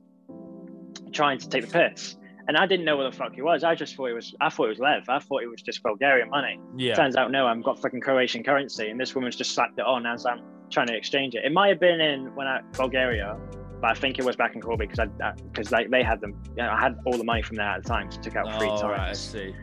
[1.13, 2.17] trying to take the piss,
[2.49, 3.65] and I didn't know what the fuck he was.
[3.65, 4.35] I just thought it was.
[4.41, 5.09] I thought it was lev.
[5.09, 6.61] I thought it was just Bulgarian money.
[6.77, 6.95] Yeah.
[6.95, 10.07] Turns out no, I've got fucking Croatian currency, and this woman's just slapped it on
[10.07, 10.41] as I'm
[10.71, 11.45] trying to exchange it.
[11.45, 13.39] It might have been in when I Bulgaria,
[13.87, 16.35] but I think it was back in Corby because I because they, they had them.
[16.57, 18.35] You know, I had all the money from there at the time, so I took
[18.35, 18.83] out three Oh, times.
[18.83, 19.55] right, I see.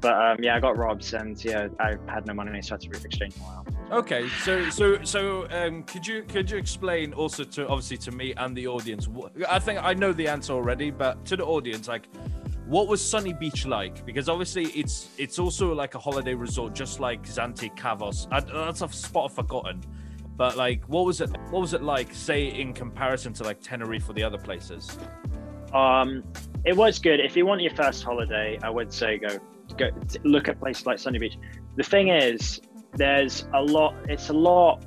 [0.00, 2.80] But um, yeah, I got robbed, and yeah, I had no money, so I had
[2.82, 3.68] to re-exchange them all out.
[4.04, 8.34] Okay, so so so um, could you could you explain also to obviously to me
[8.36, 9.08] and the audience?
[9.08, 12.06] What, I think I know the answer already, but to the audience, like,
[12.66, 14.06] what was Sunny Beach like?
[14.06, 18.28] Because obviously it's it's also like a holiday resort, just like Zante Kavos.
[18.30, 19.82] I, that's a spot I've forgotten.
[20.36, 21.30] But like, what was it?
[21.50, 22.12] What was it like?
[22.14, 24.98] Say in comparison to like Tenerife or the other places?
[25.72, 26.22] Um,
[26.64, 27.20] it was good.
[27.20, 29.38] If you want your first holiday, I would say go
[29.76, 29.90] go
[30.24, 31.36] look at places like Sunny Beach.
[31.76, 32.60] The thing is,
[32.94, 33.94] there's a lot.
[34.08, 34.84] It's a lot.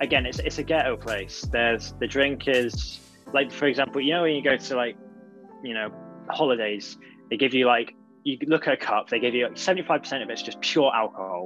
[0.00, 1.46] Again, it's it's a ghetto place.
[1.52, 3.00] There's the drink is
[3.32, 4.96] like, for example, you know when you go to like,
[5.62, 5.92] you know,
[6.30, 6.96] holidays,
[7.28, 10.22] they give you like you look at a cup, they give you seventy five percent
[10.22, 11.44] of it's just pure alcohol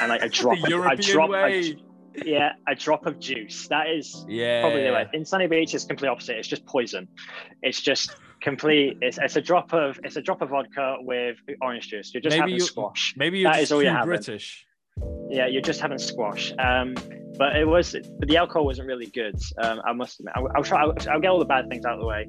[0.00, 1.76] and like a drop, a European drop, a- way.
[2.24, 3.68] Yeah, a drop of juice.
[3.68, 5.06] That is yeah, probably the way.
[5.12, 6.36] In Sunny Beach, it's complete opposite.
[6.36, 7.08] It's just poison.
[7.62, 8.98] It's just complete.
[9.00, 12.12] It's, it's a drop of it's a drop of vodka with orange juice.
[12.14, 13.14] You're just Maybe having you- squash.
[13.16, 14.08] Maybe you're That just is all you're having.
[14.08, 14.66] British.
[15.28, 16.52] Yeah, you're just having squash.
[16.58, 16.94] Um,
[17.36, 19.34] but it was, but the alcohol wasn't really good.
[19.60, 20.34] Um, I must admit.
[20.36, 20.82] I'll, I'll try.
[20.82, 22.28] I'll, I'll get all the bad things out of the way.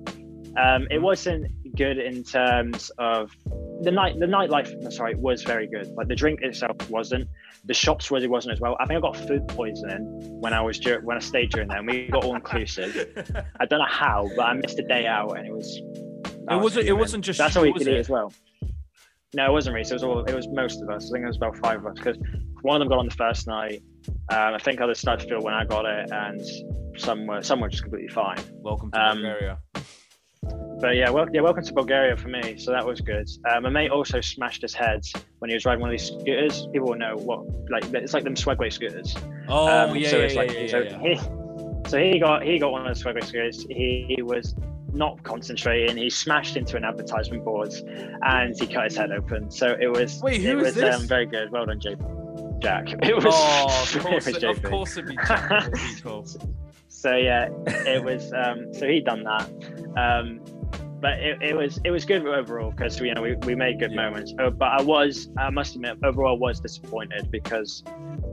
[0.57, 3.35] Um, it wasn't good in terms of
[3.81, 4.19] the night.
[4.19, 5.87] The nightlife, sorry, was very good.
[5.95, 7.27] Like the drink itself wasn't.
[7.65, 8.77] The shops really wasn't as well.
[8.79, 10.03] I think I got food poisoning
[10.39, 11.79] when I was dur- when I stayed during there.
[11.79, 12.95] And we got all inclusive.
[13.59, 15.81] I don't know how, but I missed a day out, and it was.
[16.49, 16.87] It wasn't.
[16.87, 17.37] It wasn't just.
[17.39, 17.99] That's all you could eat it?
[17.99, 18.31] as well.
[19.33, 19.89] No, it wasn't Reese.
[19.91, 20.23] It was all.
[20.23, 21.09] It was most of us.
[21.09, 22.17] I think it was about five of us because
[22.61, 23.81] one of them got on the first night.
[24.29, 26.41] Um, I think others started to feel when I got it, and
[26.97, 28.37] some were some were just completely fine.
[28.61, 29.57] Welcome to Um, Bulgaria.
[30.79, 32.57] But yeah, well, yeah, welcome to Bulgaria for me.
[32.57, 33.27] So that was good.
[33.49, 35.05] Um, my mate also smashed his head
[35.39, 36.67] when he was riding one of these scooters.
[36.73, 39.15] People will know what like it's like them Swagway scooters.
[39.47, 42.43] Oh Um, yeah, so yeah, it's yeah, like yeah, so yeah, he so he got
[42.43, 43.65] he got one of the Swagway scooters.
[43.69, 44.53] He, he was
[44.93, 45.97] not concentrating.
[45.97, 47.73] He smashed into an advertisement board
[48.23, 49.49] and he cut his head open.
[49.51, 50.95] So it was Wait, who it was this?
[50.95, 51.51] um, very good.
[51.51, 51.97] Well done, Jake.
[52.59, 52.87] Jack.
[53.03, 53.25] It was.
[53.27, 55.73] Oh, of course, it, of course it'd be Jack of
[56.05, 56.25] all people.
[56.95, 57.49] So yeah,
[57.85, 58.31] it was.
[58.33, 59.49] Um, so he'd done that.
[59.97, 60.39] Um,
[61.01, 63.91] but it, it was it was good overall because you know we, we made good
[63.91, 64.05] Yeah.
[64.07, 64.33] moments.
[64.39, 67.83] Uh, but I was I must admit overall I was disappointed because,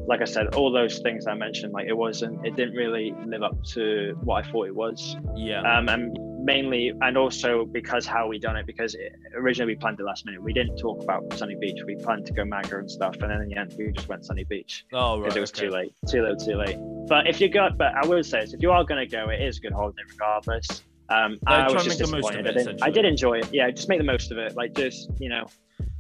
[0.07, 3.43] like I said, all those things I mentioned like it wasn't it didn't really live
[3.43, 5.17] up to what I thought it was.
[5.35, 5.61] Yeah.
[5.63, 9.99] Um, and mainly and also because how we done it because it, originally we planned
[10.01, 10.43] it last minute.
[10.43, 11.81] We didn't talk about Sunny Beach.
[11.87, 14.25] We planned to go Maga and stuff, and then in the end we just went
[14.25, 15.25] Sunny Beach oh right.
[15.25, 15.67] because it was okay.
[15.67, 16.77] too late, too little, too late.
[17.09, 19.29] But if you got, but I will say this: if you are going to go,
[19.31, 20.83] it is a good holiday regardless.
[21.09, 22.57] Um, Yeah, I was just make the most of disappointed.
[22.57, 23.49] it, I, didn't, I did enjoy it.
[23.53, 24.57] Yeah, just make the most of it.
[24.57, 25.47] Like just you know,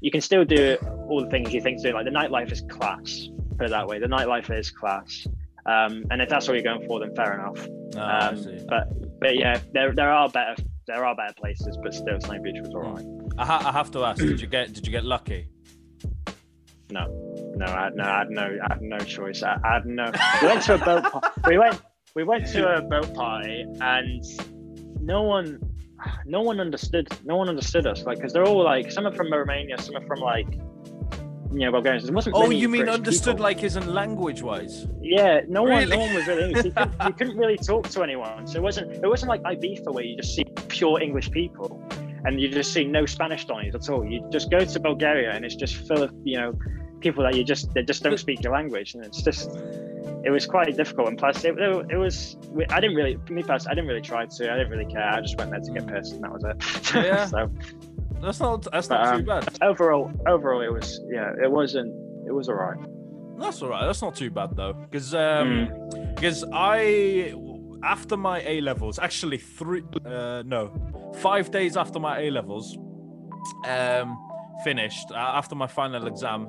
[0.00, 0.76] you can still do
[1.08, 1.94] all the things you think to do.
[1.94, 3.28] Like the nightlife is class.
[3.58, 3.98] Put it that way.
[3.98, 5.26] The nightlife is class.
[5.66, 7.68] Um, and if that's what you're going for, then fair enough.
[7.94, 12.20] Oh, Um, but but yeah, there there are better there are better places, but still,
[12.20, 13.04] Sunny Beach was alright.
[13.04, 13.40] Hmm.
[13.40, 14.18] I, ha- I have to ask.
[14.18, 14.72] Did you get?
[14.72, 15.48] Did you get lucky?
[16.90, 17.06] No,
[17.56, 19.42] no, I had no, I had no, I had no choice.
[19.42, 20.12] I, I had no.
[20.42, 21.04] We went to a boat.
[21.04, 21.80] par- we went,
[22.14, 24.24] we went to a boat party, and
[25.00, 25.60] no one.
[26.26, 27.08] no one understood.
[27.24, 28.02] No one understood us.
[28.02, 30.48] Like, because they're all like, some are from Romania, some are from like,
[31.52, 32.04] you know, Bulgarians.
[32.04, 32.36] There wasn't.
[32.36, 33.42] Oh, you mean British understood people.
[33.44, 34.86] like isn't language wise?
[35.00, 35.96] Yeah, no one, Really?
[35.96, 36.64] no one was really English.
[36.66, 38.46] You couldn't, you couldn't really talk to anyone.
[38.46, 41.82] So it wasn't, it wasn't like Ibiza where you just see pure English people,
[42.24, 44.04] and you just see no Spanish lines at all.
[44.04, 46.58] You just go to Bulgaria, and it's just full of you know
[47.00, 49.50] people that you just they just don't speak your language, and it's just
[50.24, 51.08] it was quite difficult.
[51.08, 52.36] And plus, it, it was
[52.70, 54.52] I didn't really, for me personally, I didn't really try to.
[54.52, 55.02] I didn't really care.
[55.02, 56.94] I just went there to get pissed, and that was it.
[57.04, 57.26] Yeah.
[57.26, 57.50] so
[58.22, 59.58] That's not that's But, not too um, bad.
[59.62, 61.88] overall, overall, it was yeah, it wasn't.
[62.28, 62.78] It was alright.
[63.38, 63.84] That's all right.
[63.86, 66.14] That's not too bad though, because um, Hmm.
[66.14, 67.34] because I
[67.82, 70.72] after my A levels, actually three, uh, no,
[71.16, 72.78] five days after my A levels,
[73.66, 74.16] um,
[74.62, 76.48] finished uh, after my final exam,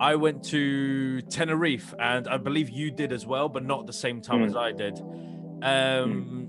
[0.00, 4.20] I went to Tenerife, and I believe you did as well, but not the same
[4.20, 4.46] time Mm.
[4.46, 4.98] as I did.
[5.62, 6.48] Um,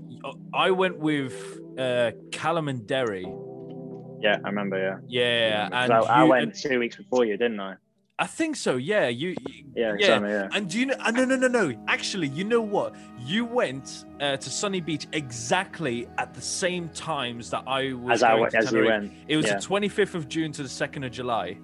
[0.52, 1.34] I went with
[1.78, 3.26] uh, Callum and Derry.
[4.20, 4.78] Yeah, I remember.
[4.78, 4.98] Yeah.
[5.06, 7.74] Yeah, and So I you- went two weeks before you, didn't I?
[8.18, 8.76] I think so.
[8.76, 9.30] Yeah, you.
[9.30, 9.36] you
[9.74, 9.94] Yeah, Yeah.
[9.94, 10.30] exactly.
[10.30, 10.48] Yeah.
[10.54, 10.94] And do you know?
[11.00, 11.74] Uh, no, no, no, no.
[11.86, 12.94] Actually, you know what?
[13.18, 18.22] You went uh, to Sunny Beach exactly at the same times that I was As
[18.22, 19.12] I going went, to as you went.
[19.28, 19.56] It was yeah.
[19.56, 21.58] the 25th of June to the 2nd of July.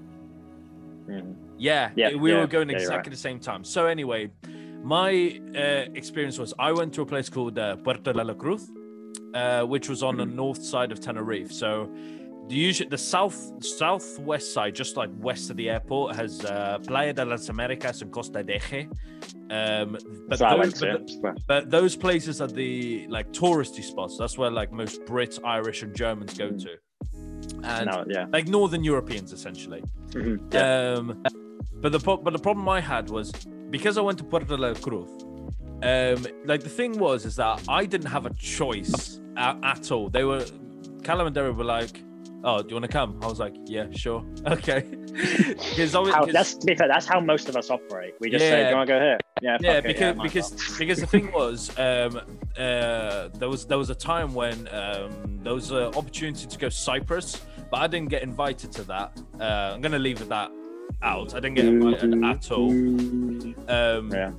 [1.08, 1.34] Mhm.
[1.58, 3.64] Yeah, Yeah, we yeah, were going exactly the same time.
[3.64, 4.30] So anyway,
[4.82, 8.70] my uh, experience was I went to a place called uh, Puerto de la Cruz,
[9.34, 10.34] uh, which was on the Mm.
[10.34, 11.50] north side of Tenerife.
[11.52, 11.88] So
[12.52, 17.12] the usual the south southwest side, just like west of the airport, has uh, Playa
[17.14, 18.82] de las Americas and Costa Adeje.
[19.50, 19.96] Um,
[20.28, 20.80] but those,
[21.22, 21.38] but.
[21.46, 24.18] But those places are the like touristy spots.
[24.18, 26.62] That's where like most Brits, Irish, and Germans go Mm.
[26.64, 26.72] to,
[27.64, 28.26] and no, yeah.
[28.36, 29.82] like Northern Europeans essentially.
[30.10, 30.94] Mhm, yeah.
[30.98, 31.22] Um,
[31.82, 33.32] but the but the problem I had was
[33.76, 35.08] because I went to Puerto la Cruz.
[35.90, 36.18] Um,
[36.50, 40.10] like the thing was is that I didn't have a choice at, at all.
[40.10, 40.44] They were
[41.02, 41.94] Callum and Derry were like,
[42.44, 45.92] "Oh, do you want to come?" I was like, "Yeah, sure, okay." Because
[46.32, 46.88] that's to be fair.
[46.88, 48.14] That's how most of us operate.
[48.20, 49.58] We just say, "Do you want to go here?" Yeah.
[49.60, 50.78] yeah, fuck it, because because well.
[50.78, 52.16] because the thing was, um,
[52.56, 56.68] uh, there was there was a time when um, there was an opportunity to go
[56.70, 59.20] Cyprus, but I didn't get invited to that.
[59.38, 60.50] Uh, I'm gonna leave that
[61.02, 61.34] out.
[61.34, 62.70] I didn't get invited at all.
[62.70, 64.30] Um, Yeah.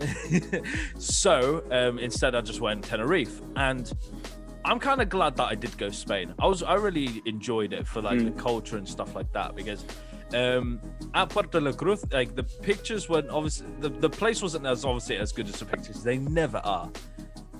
[0.98, 3.92] so um, instead, I just went Tenerife, and
[4.66, 6.34] I'm kind of glad that I did go Spain.
[6.40, 8.36] I was I really enjoyed it for like Mm.
[8.36, 9.84] the culture and stuff like that because
[10.34, 10.80] um,
[11.14, 15.18] at Puerto La Cruz, like the pictures weren't obviously the, the place wasn't as obviously
[15.18, 16.02] as good as the pictures.
[16.04, 16.90] They never are.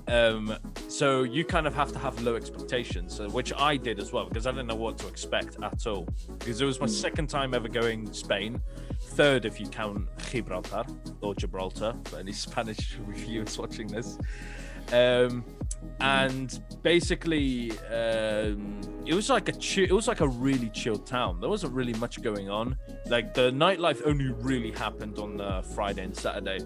[0.08, 0.56] Um,
[0.90, 4.26] so you kind of have to have low expectations, uh, which I did as well
[4.28, 6.08] because I didn't know what to expect at all.
[6.40, 8.62] Because it was my second time ever going Spain,
[9.02, 10.84] third if you count Gibraltar
[11.22, 14.18] or Gibraltar for any Spanish reviewers watching this.
[14.92, 15.46] Um,
[16.00, 21.40] and basically, um, it was like a chill, it was like a really chilled town.
[21.40, 22.78] There wasn't really much going on.
[23.08, 26.60] Like the nightlife only really happened on uh, Friday and Saturday.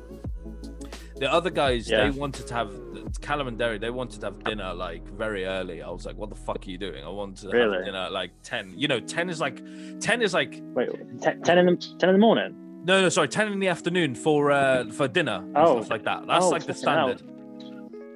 [1.18, 2.04] The other guys, Yeah.
[2.04, 2.72] they wanted to have
[3.22, 3.80] Callum and Derry.
[3.80, 5.82] They wanted to have dinner like very early.
[5.82, 7.78] I was like, "What the fuck are you doing?" I wanted to Really?
[7.78, 8.74] have dinner at like ten.
[8.78, 9.62] You know, ten is like
[10.00, 10.90] ten is like Wait,
[11.22, 12.56] te- ten in the ten in the morning.
[12.86, 15.78] no, no, sorry, ten in the afternoon for uh for dinner and Oh.
[15.80, 16.28] stuff like that.
[16.28, 17.30] That's Oh, like the standard hell.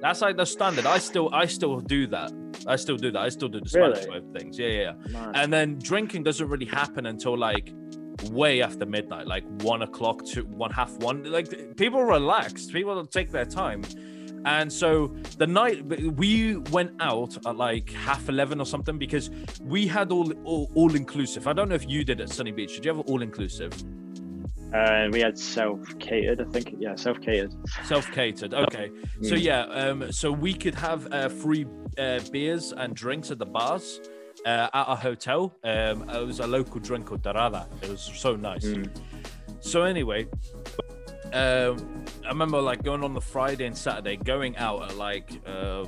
[0.02, 0.84] That's like the standard.
[0.84, 2.32] I still, I still do that.
[2.66, 3.20] I still do that.
[3.20, 3.94] I still do the Really?
[3.94, 4.58] Spanish way of things.
[4.58, 4.92] Yeah, yeah.
[5.06, 5.12] yeah.
[5.12, 5.32] Nice.
[5.36, 7.72] And then drinking doesn't really happen until like
[8.30, 11.24] way after midnight, like one o'clock to one half one.
[11.24, 12.66] Like people relax.
[12.66, 13.82] People take their time.
[14.44, 15.84] And so the night
[16.16, 19.30] we went out at like half eleven or something because
[19.62, 21.46] we had all all, all inclusive.
[21.46, 22.74] I don't know if you did at Sunny Beach.
[22.74, 23.72] Did you have all inclusive?
[24.74, 26.74] Uh, we had self catered, I think.
[26.78, 27.52] Yeah, self catered.
[27.84, 28.54] Self catered.
[28.54, 28.90] Okay.
[29.22, 29.42] So Mm.
[29.42, 31.66] yeah, um, so we could have uh, free
[31.98, 34.00] uh, beers and drinks at the bars
[34.46, 35.54] uh, at our hotel.
[35.62, 37.68] Um, it was a local drink called Dorada.
[37.82, 38.64] It was so nice.
[38.64, 38.88] Mm.
[39.60, 40.26] So anyway,
[41.32, 45.86] um, I remember like going on the Friday and Saturday, going out at like uh,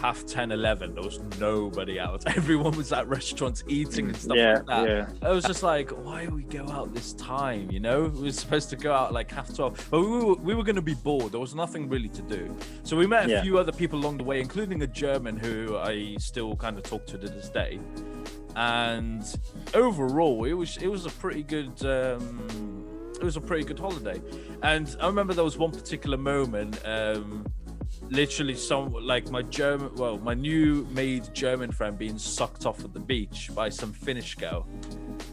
[0.00, 0.94] half 10, 11.
[0.94, 2.24] There was nobody out.
[2.36, 4.88] Everyone was at restaurants eating and stuff yeah, like that.
[4.88, 5.28] yeah.
[5.28, 7.70] I was just like, why do we go out this time?
[7.70, 10.54] You know, we were supposed to go out like half 12, but we were, we
[10.54, 11.32] were going to be bored.
[11.32, 12.54] There was nothing really to do.
[12.84, 13.42] So we met a Yeah.
[13.42, 17.06] few other people along the way, including a German who I still kind of talk
[17.06, 17.80] to to this day.
[18.54, 19.24] And
[19.72, 22.81] overall, it was it was a pretty good um,
[23.22, 24.20] it was a pretty good holiday.
[24.62, 26.78] And I remember there was one particular moment.
[26.84, 27.46] Um,
[28.08, 32.92] literally some like my german well my new made german friend being sucked off at
[32.92, 34.66] the beach by some finnish girl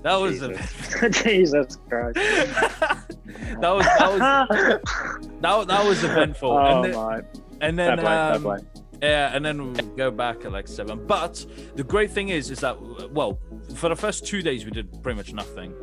[0.02, 2.16] that was a Jesus, Jesus Christ.
[2.16, 4.20] that was that was
[5.42, 7.22] that, that was eventful oh and then, my.
[7.62, 8.60] and then play, fair um, play.
[9.02, 11.06] Yeah, and then we go back at like seven.
[11.06, 11.46] But
[11.76, 12.78] the great thing is, is that
[13.12, 13.40] well,
[13.76, 15.74] for the first two days we did pretty much nothing,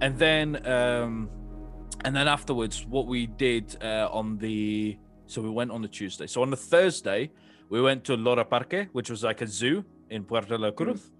[0.00, 1.28] and then um,
[2.04, 6.26] and then afterwards, what we did uh, on the so we went on the Tuesday.
[6.26, 7.30] So on the Thursday,
[7.68, 11.10] we went to Loro Parque, which was like a zoo in Puerto La Cruz, mm.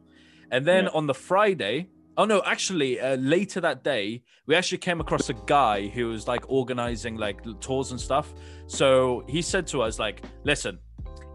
[0.51, 0.91] and then yeah.
[0.95, 1.89] on the Friday.
[2.17, 2.43] Oh no!
[2.45, 7.17] Actually, uh, later that day, we actually came across a guy who was like organizing
[7.17, 8.33] like tours and stuff.
[8.67, 10.79] So he said to us, like, "Listen,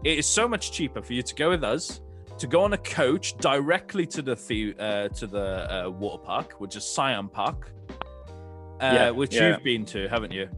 [0.04, 2.00] it is so much cheaper for you to go with us
[2.38, 6.54] to go on a coach directly to the, the uh, to the uh, water park,
[6.58, 7.72] which is Siam Park,
[8.84, 9.48] uh, yeah, which yeah.
[9.48, 10.48] you've been to, haven't you?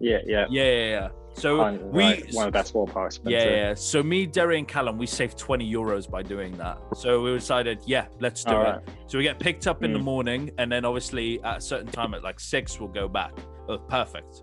[0.00, 0.88] Yeah, yeah, yeah, yeah.
[0.90, 1.08] yeah.
[1.34, 2.34] So we right.
[2.34, 3.18] one of the best water parks.
[3.24, 3.74] Yeah, yeah.
[3.74, 6.78] So me, Derry, and Callum, we saved twenty euros by doing that.
[6.94, 8.64] So we decided, yeah, let's do All it.
[8.64, 8.82] Right.
[9.06, 9.94] So we get picked up in mm.
[9.94, 13.32] the morning, and then obviously at a certain time at like six, we'll go back.
[13.68, 14.42] Oh, perfect.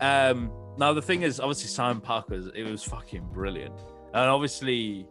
[0.00, 3.78] Um, now the thing is, obviously Siam Park's it was fucking brilliant,
[4.14, 5.06] and obviously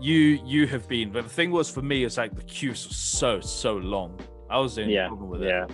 [0.00, 2.94] you you have been, but the thing was for me, it's like the queues were
[2.94, 4.20] so so long.
[4.48, 5.70] I was in yeah, with it.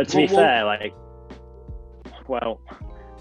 [0.00, 0.94] Yeah, but to well, be well, fair, like,
[2.28, 2.60] well,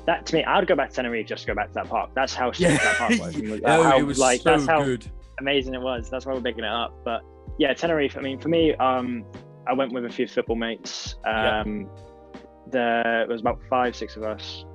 [0.05, 2.11] that to me, I'd go back to Tenerife just to go back to that park.
[2.15, 2.77] That's how yeah.
[2.77, 3.35] that park was.
[3.65, 5.05] oh, how, it was like so that's how good.
[5.39, 6.09] amazing it was.
[6.09, 6.93] That's why we're picking it up.
[7.03, 7.21] But
[7.57, 8.17] yeah, Tenerife.
[8.17, 9.25] I mean, for me, um,
[9.67, 11.15] I went with a few football mates.
[11.25, 12.39] Um, yeah.
[12.71, 14.65] there was about five, six of us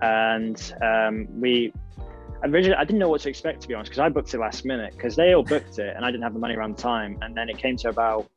[0.00, 1.72] and um, we
[2.44, 4.64] originally I didn't know what to expect to be honest because I booked it last
[4.64, 7.18] minute because they all booked it and I didn't have the money around the time
[7.22, 8.30] and then it came to about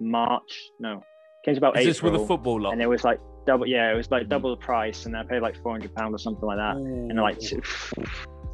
[0.00, 1.02] March no
[1.44, 2.72] came to about Is April this with a football lot?
[2.72, 4.28] and it was like double yeah it was like mm.
[4.28, 7.08] double the price and I paid like 400 pounds or something like that Ooh.
[7.08, 7.64] and like something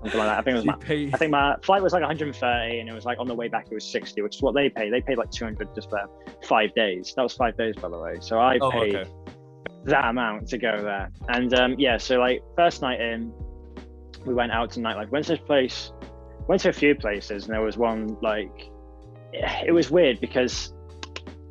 [0.03, 0.75] like that I think it was my.
[1.15, 3.67] I think my flight was like 130 and it was like on the way back
[3.71, 6.07] it was 60 which is what they paid they paid like 200 just for
[6.47, 9.11] five days that was five days by the way so I oh, paid okay
[9.85, 11.11] that amount to go there.
[11.29, 13.33] And um, yeah, so like first night in,
[14.25, 15.11] we went out to nightlife.
[15.11, 15.93] Went to this place,
[16.49, 18.71] went to a few places, and there was one like
[19.33, 20.73] it was weird because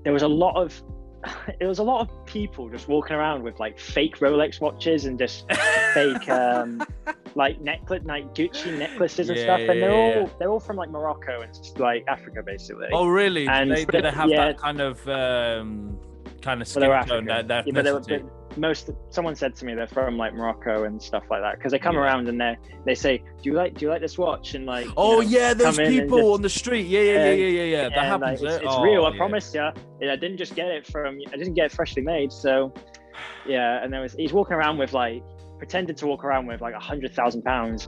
[0.04, 0.82] there was a lot of
[1.60, 5.18] it was a lot of people just walking around with like fake Rolex watches and
[5.18, 5.46] just
[5.94, 6.84] fake um
[7.36, 9.60] like necklace like Gucci necklaces and yeah, stuff.
[9.62, 12.88] And they're yeah, all they're all from like Morocco and like Africa basically.
[12.92, 13.48] Oh really?
[13.48, 15.98] And they, they have that kind of um
[16.42, 17.26] kind of skin well, tone.
[17.26, 20.84] That, that yeah, but they were, most someone said to me they're from like Morocco
[20.84, 22.02] and stuff like that because they come yeah.
[22.02, 24.88] around and they they say, "Do you like do you like this watch?" And like,
[24.98, 27.90] oh know, yeah, those people just, on the street, yeah, yeah, yeah, yeah, yeah, yeah.
[27.90, 28.42] that happens.
[28.42, 29.06] Like, it's, it's oh, real.
[29.06, 29.62] I promise you.
[29.62, 31.20] I didn't just get it from.
[31.32, 32.32] I didn't get it freshly made.
[32.32, 32.74] So
[33.48, 35.24] yeah, and there was he's walking around with like
[35.58, 37.88] pretended to walk around with like a hundred thousand pounds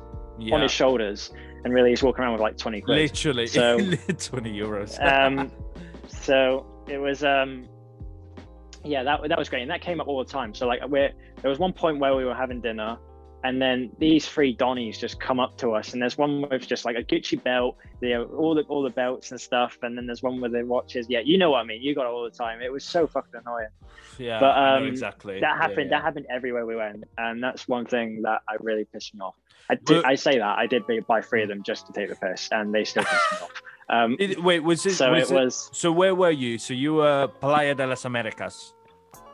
[0.52, 1.32] on his shoulders,
[1.64, 2.98] and really he's walking around with like twenty quid.
[2.98, 5.02] Literally, so twenty euros.
[5.04, 5.52] um,
[6.08, 7.68] so it was um
[8.86, 10.53] yeah, that that was great, and that came up all the time.
[10.53, 12.98] So like, we're there was one point where we were having dinner,
[13.44, 16.86] and then these three Donnies just come up to us, and there's one with just
[16.86, 20.24] like a Gucci belt, the all the all the belts and stuff, and then there's
[20.24, 21.07] one with the watches.
[21.10, 21.82] Yeah, you know what I mean.
[21.82, 22.62] You got it all the time.
[22.62, 23.68] It was so fucking annoying.
[24.18, 25.40] Yeah, but um, exactly.
[25.40, 25.78] That happened.
[25.78, 25.90] Yeah, yeah.
[25.90, 29.36] That happened everywhere we went, and that's one thing that I really pissed me off.
[29.70, 30.03] I did.
[30.03, 32.49] But, I say that I did buy three of them just to take the piss,
[32.52, 33.62] and they still pissed me off.
[33.90, 34.95] Um, it, wait, was it?
[34.95, 35.70] So was it, it was.
[35.74, 36.57] So where were you?
[36.57, 38.74] So you were Playa de las Americas.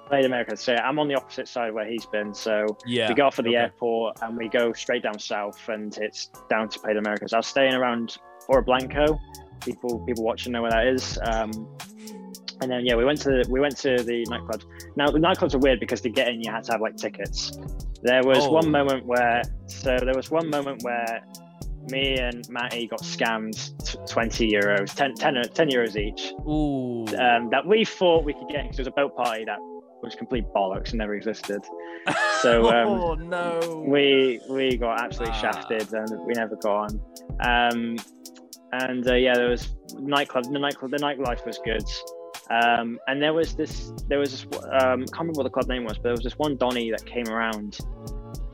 [0.08, 0.60] Playa de Americas.
[0.62, 2.34] So I'm on the opposite side where he's been.
[2.34, 3.58] So yeah, we go off of the okay.
[3.58, 7.34] airport and we go straight down south, and it's down to Playa de Americas.
[7.34, 8.18] I was staying around
[8.48, 9.20] Oro Blanco.
[9.64, 11.18] People people watching know where that is.
[11.24, 11.52] Um,
[12.62, 14.64] and then yeah, we went to the, we went to the nightclub.
[14.96, 17.58] Now the nightclubs are weird because to get in you had to have like tickets.
[18.04, 18.52] There was oh.
[18.52, 21.24] one moment where so there was one moment where
[21.92, 26.34] me and Matty got scammed t- 20 euros, 10, 10, 10 euros each.
[26.48, 27.06] Ooh.
[27.18, 29.60] Um, that we thought we could get because it was a boat party that
[30.02, 31.64] was complete bollocks and never existed.
[32.42, 35.42] So um, oh no, we we got absolutely ah.
[35.42, 37.02] shafted and we never got on.
[37.42, 37.98] Um,
[38.72, 40.46] and uh, yeah, there was nightclub.
[40.46, 41.84] The nightclub, the nightlife was good.
[42.50, 45.68] Um, and there was this, there was this, um, I can't remember what the club
[45.68, 47.78] name was, but there was this one Donny that came around,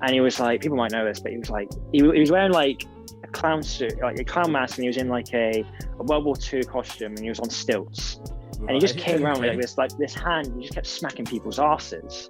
[0.02, 2.30] and he was like, people might know this, but he was like, he, he was
[2.30, 2.84] wearing like
[3.28, 5.64] a clown suit, like a clown mask, and he was in like a,
[6.00, 8.20] a World War II costume, and he was on stilts
[8.62, 11.26] and he just came around with like this, like this hand, and just kept smacking
[11.26, 12.30] people's asses.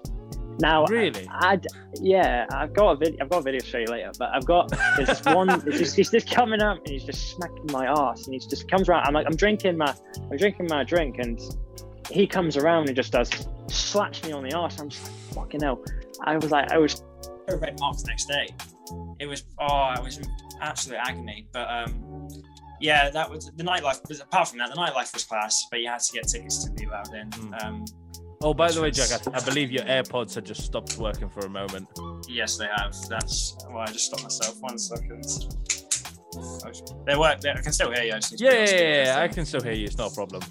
[0.60, 1.68] Now, really, I, would
[2.02, 3.18] yeah, I've got a video.
[3.22, 4.12] I've got a video to show you later.
[4.18, 5.50] But I've got there's this one.
[5.68, 8.70] It's just, he's just coming up and he's just smacking my ass, and he just
[8.70, 9.06] comes around.
[9.06, 9.94] I'm like, I'm drinking my,
[10.30, 11.40] I'm drinking my drink, and
[12.10, 13.30] he comes around and just does
[13.68, 14.80] slaps me on the ass.
[14.80, 15.82] I'm just like, fucking hell.
[16.22, 17.04] I was like, I was
[17.48, 18.48] red marks next day.
[19.20, 20.20] It was oh, I was
[20.62, 21.48] absolute agony.
[21.52, 22.28] But um,
[22.80, 24.00] yeah, that was the nightlife.
[24.22, 26.86] Apart from that, the nightlife was class, but you had to get tickets to be
[26.86, 27.30] allowed in.
[27.30, 27.64] Mm.
[27.64, 27.86] Um,
[28.42, 31.40] Oh, by the way, Jack, I, I believe your AirPods had just stopped working for
[31.48, 31.88] a moment.
[32.30, 32.96] Yes, they have.
[33.10, 34.58] That's why I just stopped myself.
[34.60, 35.26] One second.
[37.08, 37.40] They work.
[37.42, 38.14] They, I can still hear you.
[38.14, 39.86] I just need to Yeah, yeah, yeah, yeah, I can still hear you.
[39.86, 40.44] It's not a problem.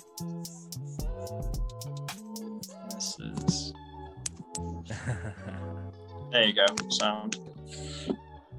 [2.92, 3.72] This is.
[6.32, 6.66] There you go.
[6.90, 7.38] Sound.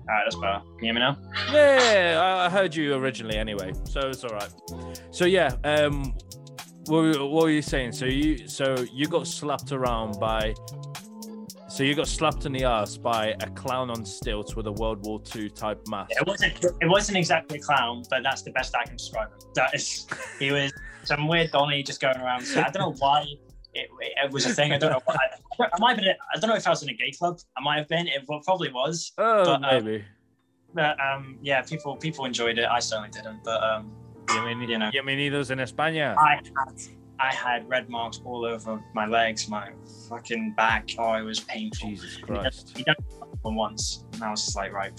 [0.10, 0.60] All right, that's better.
[0.78, 1.18] Can you hear me now?
[1.52, 4.50] Yeah, I- heard you originally anyway, so it's all right.
[5.12, 6.14] So yeah, um,
[6.86, 7.92] what, were- what were you saying?
[7.92, 10.54] So you, so you got slapped around by,
[11.68, 15.06] so you got slapped in the ass by a clown on stilts with a World
[15.06, 16.12] War II type mask.
[16.12, 16.64] It wasn't.
[16.64, 19.40] It wasn't exactly a clown, but that's the best I can describe him.
[19.56, 20.08] That is.
[20.40, 20.72] He was
[21.04, 22.46] some weird Donny just going around.
[22.46, 23.26] So I don't know why
[23.78, 23.90] it,
[24.24, 24.72] it was a thing.
[24.74, 25.02] I don't know.
[25.06, 25.16] Why.
[25.60, 26.16] I might have been.
[26.34, 27.40] I don't know if I was in a gay club.
[27.58, 28.08] I might have been.
[28.08, 29.12] It probably was.
[29.18, 30.06] Oh, but, um, maybe.
[30.74, 32.66] But um, yeah, people people enjoyed it.
[32.66, 33.44] I certainly didn't.
[33.44, 33.92] But um,
[34.28, 34.92] Bienvenidos, you know.
[34.92, 36.16] bienvenidos en España.
[36.18, 36.50] I had
[37.20, 39.72] I had red marks all over my legs, my
[40.10, 40.90] fucking back.
[41.00, 41.90] Oh, it was painful.
[41.90, 42.78] Jesus Christ.
[42.78, 42.98] You don't
[43.42, 44.92] one once, and I was just like, right,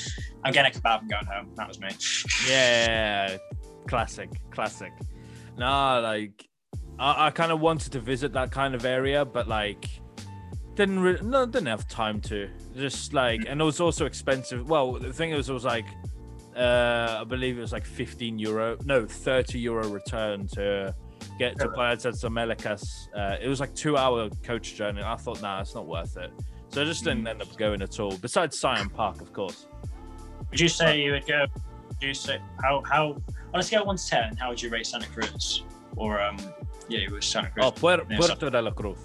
[0.44, 1.50] I'm getting a kebab and going home.
[1.56, 1.90] That was me.
[2.48, 3.36] Yeah,
[3.86, 4.92] classic, classic.
[5.58, 6.47] No, like
[6.98, 9.88] I, I kind of wanted to visit that kind of area, but like
[10.74, 12.48] didn't no didn't have time to.
[12.76, 14.68] Just like, and it was also expensive.
[14.68, 15.86] Well, the thing is, it was like
[16.56, 20.94] uh I believe it was like 15 euro, no 30 euro return to
[21.38, 21.68] get to.
[21.68, 23.08] Playa de Americas.
[23.14, 25.02] Uh, it was like two hour coach journey.
[25.02, 26.32] I thought, nah, it's not worth it.
[26.70, 28.16] So I just didn't end up going at all.
[28.18, 29.66] Besides Siam Park, of course.
[30.50, 31.46] Would you say you would go?
[31.88, 33.16] Would you say how how
[33.54, 34.36] on a scale of one to ten?
[34.36, 35.64] How would you rate Santa Cruz?
[35.96, 36.36] Or um,
[36.88, 37.64] yeah, it was Santa Cruz.
[37.66, 38.98] Oh, Puer- Puerto de la Cruz.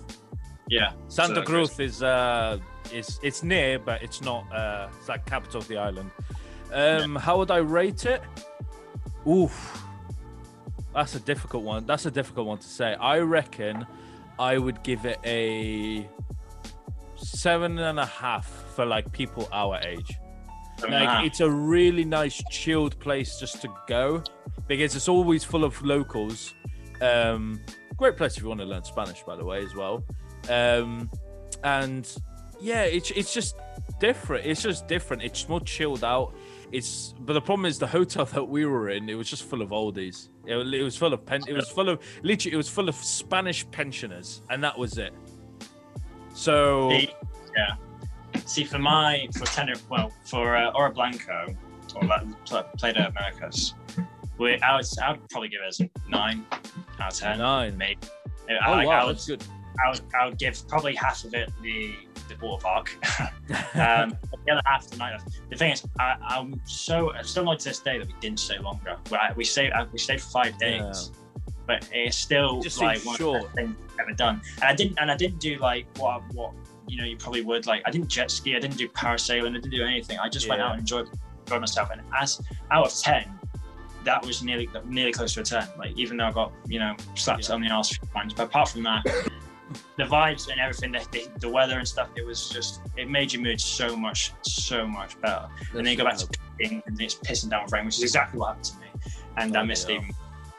[0.70, 2.58] yeah, Santa Santa Cruz is uh
[2.92, 6.10] is it's near, but it's not uh it's like capital of the island.
[6.74, 8.22] Um how would I rate it?
[9.28, 9.82] Oof.
[10.94, 11.86] That's a difficult one.
[11.86, 12.94] That's a difficult one to say.
[12.96, 13.86] I reckon
[14.38, 16.08] I would give it a
[17.16, 20.12] seven and a half for like people our age.
[20.82, 24.24] Like it's a really nice chilled place just to go
[24.68, 26.54] because it's always full of locals.
[27.04, 27.60] Um,
[27.98, 30.04] great place if you want to learn Spanish, by the way, as well.
[30.50, 31.10] Um,
[31.64, 32.10] and
[32.60, 33.56] yeah, it's it's just
[34.00, 34.46] different.
[34.46, 35.24] It's just different.
[35.24, 36.34] It's more chilled out.
[36.72, 39.10] It's but the problem is the hotel that we were in.
[39.10, 40.30] It was just full of oldies.
[40.46, 41.42] It, it was full of pen.
[41.48, 42.54] It was full of literally.
[42.54, 45.14] It was full of Spanish pensioners, and that was it.
[46.34, 47.76] So yeah.
[48.46, 51.56] See, for my for Tenerife, well, for uh, Oro Blanco,
[51.96, 53.76] or that pl- Playa de Americas,
[54.38, 56.46] we I would I would probably give it a nine
[57.00, 57.38] out of ten.
[57.38, 57.78] nine.
[57.78, 58.00] Maybe.
[58.50, 59.44] I, Oh like, I wow, would that's good.
[59.86, 61.96] I would I would give probably half of it the
[62.30, 62.96] the water park.
[63.76, 65.20] um, the other half the night.
[65.50, 68.40] The thing is, I, I'm so I'm still annoyed to this day that we didn't
[68.40, 68.98] stay longer.
[69.12, 71.12] We, we stayed uh, we stayed for five days,
[71.68, 73.44] but it's still It like one short.
[73.44, 74.42] of the things I've ever done.
[74.58, 76.54] And I didn't and I didn't do like what what
[76.88, 77.82] you know you probably would like.
[77.86, 78.56] I didn't jet ski.
[78.56, 79.50] I didn't do parasailing.
[79.50, 80.20] I didn't do anything.
[80.20, 81.10] I just went out and enjoyed
[81.46, 81.90] enjoyed myself.
[81.92, 82.42] And as
[82.72, 83.40] out of ten.
[84.04, 85.68] That was nearly nearly close to a ten.
[85.78, 87.56] Like even though I got you know slapped Yeah.
[87.56, 89.04] on the arse a few times, but apart from that,
[89.98, 93.32] the vibes and everything, the, the, the weather and stuff, it was just, it made
[93.34, 95.48] your mood so much, so much better.
[95.70, 96.28] and then you go back to
[96.60, 98.88] picking and it's pissing down rain, which is exactly what happened to me.
[99.38, 99.96] And I Oh, missed yeah.
[99.96, 100.12] even,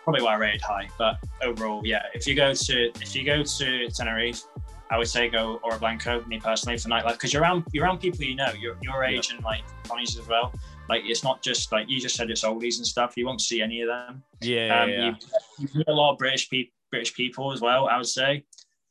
[0.03, 0.89] probably why I rated high.
[0.99, 4.43] But overall, yeah, if you go to, if you go to Tenerife,
[4.91, 7.99] I would say go Oro Blanco, me personally, for nightlife, because you're around, you're around
[7.99, 10.53] people you know, your, your age and like Connie's as well.
[10.89, 13.15] Like it's not just like you just said, it's oldies and stuff.
[13.17, 14.23] You won't see any of them.
[14.41, 15.15] Yeah, Um, yeah, You,
[15.59, 17.89] you meet a lot of British people, British people as well.
[17.89, 18.45] I would say,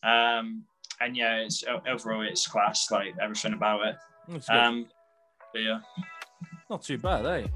[0.04, 0.64] um,
[1.02, 3.96] and yeah, it's overall it's class, like everything about it.
[4.50, 4.88] Um,
[5.54, 5.80] but yeah,
[6.70, 7.48] Not too bad, eh?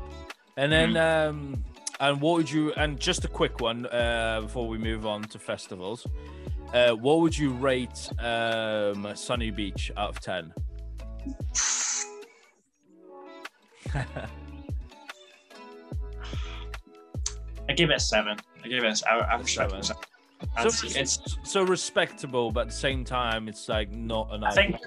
[0.58, 0.98] And then, Hmm.
[0.98, 1.64] um,
[2.00, 2.74] and what would you?
[2.74, 6.06] And just a quick one uh, before we move on to festivals.
[6.74, 10.54] Uh, what would you rate um, Sunny Beach out of ten?
[17.70, 18.38] I give it a seven.
[18.64, 19.02] I give it.
[19.02, 19.84] A, I, I, I, Seven.
[19.84, 19.94] so,
[20.70, 21.20] so, it's.
[21.44, 24.78] so respectable, but at the same time, it's like not an I think-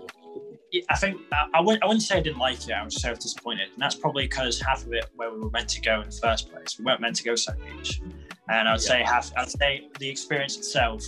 [0.89, 2.71] I think I, I, wouldn't, I wouldn't say I didn't like it.
[2.73, 5.69] I was so disappointed, and that's probably because half of it where we were meant
[5.71, 6.79] to go in the first place.
[6.79, 8.01] We weren't meant to go Sun Beach,
[8.49, 8.87] and I would Yeah.
[8.89, 9.33] say half.
[9.37, 11.05] I'd say the experience itself,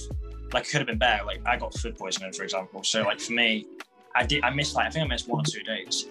[0.53, 1.25] like, could have been better.
[1.25, 2.83] Like, I got food poisoning, for example.
[2.83, 3.67] So, like, for me,
[4.17, 4.43] I did.
[4.43, 6.07] I missed like I think I missed one or two days.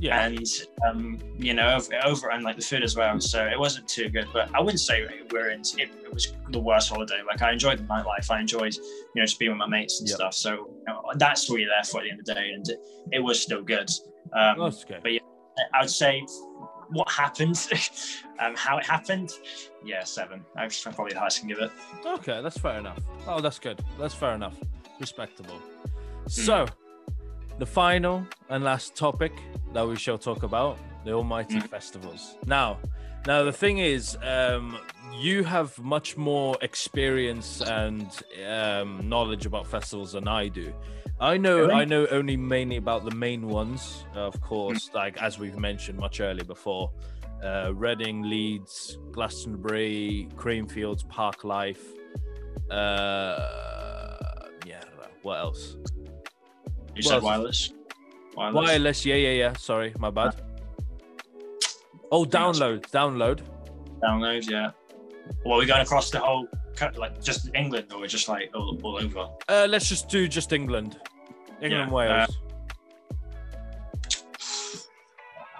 [0.00, 0.46] Yeah, and
[0.88, 3.20] um, you know over, over and like the food as well.
[3.20, 5.60] So it wasn't too good, but I wouldn't say we're in.
[5.76, 7.20] It, it was the worst holiday.
[7.26, 8.30] Like I enjoyed the nightlife.
[8.30, 8.82] I enjoyed you
[9.16, 10.16] know just being with my mates and Yep.
[10.16, 10.34] stuff.
[10.34, 12.66] So you know, that's what you're there for at the end of the day, and
[12.68, 12.78] it,
[13.12, 13.90] it was still good.
[14.32, 15.00] Um, that's good.
[15.02, 15.20] but yeah,
[15.74, 16.24] I would say
[16.92, 17.68] what happened,
[18.40, 19.30] um, how it happened.
[19.84, 20.44] Yeah, seven.
[20.56, 21.70] I'm probably the highest I can give it.
[22.06, 22.98] Okay, that's fair enough.
[23.26, 23.78] Oh, that's good.
[23.98, 24.56] That's fair enough.
[24.98, 25.60] respectable.
[26.26, 26.66] So,
[27.60, 29.32] the final and last topic
[29.74, 31.68] that we shall talk about the almighty Mm.
[31.68, 32.36] festivals.
[32.46, 32.78] Now,
[33.26, 34.78] now the thing is, um,
[35.18, 38.08] you have much more experience and
[38.48, 40.72] um, knowledge about festivals than I do.
[41.20, 41.74] I know, Really?
[41.74, 46.20] I know only mainly about the main ones, of course, like as we've mentioned much
[46.20, 46.90] earlier before.
[47.44, 51.84] Uh, Reading, Leeds, Glastonbury, Creamfields, Parklife.
[52.70, 53.36] Uh,
[54.66, 54.82] yeah,
[55.22, 55.76] what else?
[56.94, 57.72] You said wireless.
[58.36, 58.54] Wireless.
[58.54, 59.52] Wireless, yeah, yeah, yeah.
[59.54, 60.40] Sorry, my bad.
[62.12, 63.40] Oh, download, download.
[64.02, 64.70] Downloads, yeah.
[65.44, 66.48] Well, we're going across the whole,
[66.96, 69.28] like just England, or we're just like all, all over.
[69.48, 70.98] Uh, let's just do just England,
[71.62, 72.36] England, Yeah, Wales.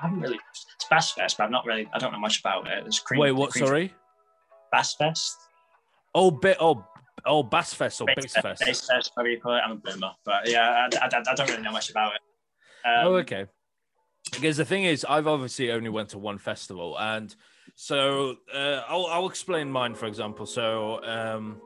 [0.01, 0.39] I haven't really.
[0.51, 1.89] It's Bass Fest, but I'm not really.
[1.93, 2.83] I don't know much about it.
[2.83, 3.21] There's cream.
[3.21, 3.51] Wait, what?
[3.51, 3.95] cream- Sorry.
[4.73, 5.37] Bass Fest.
[6.15, 6.57] Oh, bit.
[6.59, 6.85] Oh,
[7.25, 8.63] oh, Bass Fest or Bass Fest.
[8.65, 9.61] Bass Fest, you call it.
[9.65, 12.21] I'm a boomer, but yeah, I, I, I don't really know much about it.
[12.89, 13.47] Um, oh, okay.
[14.33, 17.35] Because the thing is, I've obviously only went to one festival, and
[17.75, 19.95] so uh, I'll, I'll explain mine.
[19.95, 21.61] For example, so um,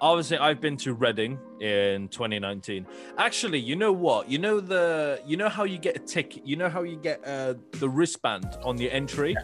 [0.00, 2.86] obviously I've been to Reading in 2019.
[3.18, 4.28] Actually, you know what?
[4.30, 6.46] You know the you know how you get a ticket.
[6.46, 9.36] You know how you get uh, the wristband on the entry.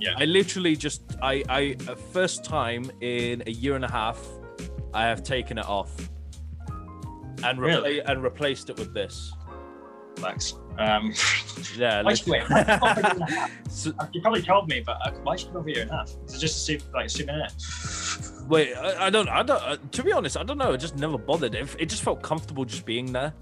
[0.00, 0.14] yeah.
[0.16, 4.18] I literally just I I uh, first time in a year and a half,
[4.94, 5.90] I have taken it off
[7.44, 8.00] and repla- Really?
[8.00, 9.32] and replaced it with this.
[10.16, 10.54] Flex.
[10.78, 11.12] Um,
[11.76, 15.58] Yeah, Why should lit- we- So- you probably told me, but uh, why should you
[15.58, 16.08] over a year and a half?
[16.26, 17.48] Is it just a soup, like a souvenir?
[18.48, 19.62] Wait, I, I don't, I don't.
[19.62, 20.72] Uh, to be honest, I don't know.
[20.72, 21.54] I just never bothered.
[21.54, 23.32] It, it just felt comfortable just being there.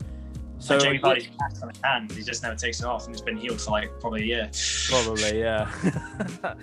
[0.60, 3.22] So Jamie Vardy's cast on his hand, he just never takes it off, and it's
[3.22, 4.50] been healed for like probably a year.
[4.88, 5.72] probably, yeah.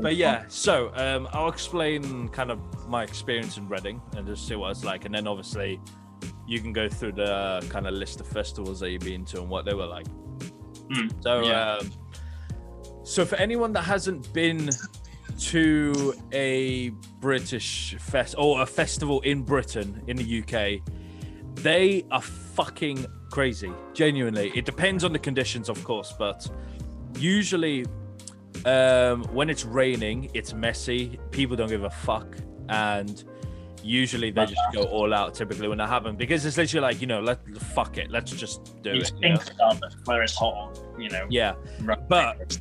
[0.00, 4.56] but yeah, so um, I'll explain kind of my experience in Reading and just see
[4.56, 5.80] what it's like, and then obviously
[6.46, 9.48] you can go through the kind of list of festivals that you've been to and
[9.48, 10.06] what they were like.
[10.92, 11.76] Hmm, So, yeah.
[11.76, 11.90] um,
[13.04, 14.68] so for anyone that hasn't been
[15.38, 20.82] to a British fest or a festival in Britain in the UK,
[21.54, 23.72] they are fucking crazy.
[23.94, 26.48] Genuinely, it depends on the conditions, of course, but
[27.18, 27.86] usually
[28.64, 31.18] um, when it's raining, it's messy.
[31.30, 32.36] People don't give a fuck,
[32.68, 33.24] and
[33.82, 35.34] usually they just go all out.
[35.34, 38.82] Typically when that happens, because it's literally like you know, let fuck it, let's just
[38.82, 39.12] do You it.
[39.20, 39.36] you know?
[39.38, 41.26] think regardless whether it's hot you know.
[41.30, 41.54] Yeah,
[42.08, 42.58] but-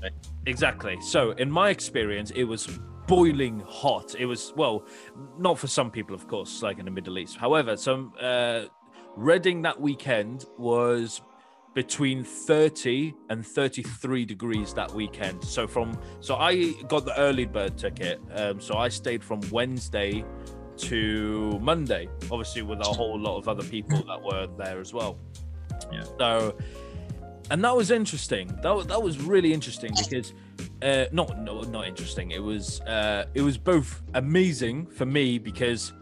[0.48, 1.02] Exactly.
[1.02, 4.16] So, in my experience, it was boiling hot.
[4.20, 4.86] It was well,
[5.40, 7.36] not for some people, of course, like in the Middle East.
[7.38, 8.66] However, some uh,
[9.16, 11.22] Reading that weekend was
[11.74, 15.44] between 30 and 33 degrees that weekend.
[15.44, 18.22] So from so I got the early bird ticket.
[18.34, 20.26] Um, so I stayed from Wednesday
[20.78, 25.18] to Monday, obviously with a whole lot of other people that were there as well.
[25.92, 26.04] Yeah.
[26.18, 26.58] So
[27.52, 28.48] and that was interesting.
[28.64, 30.34] That was, that was really interesting because
[30.82, 32.32] uh, not no not interesting.
[32.32, 35.94] It was uh, it was both amazing for me because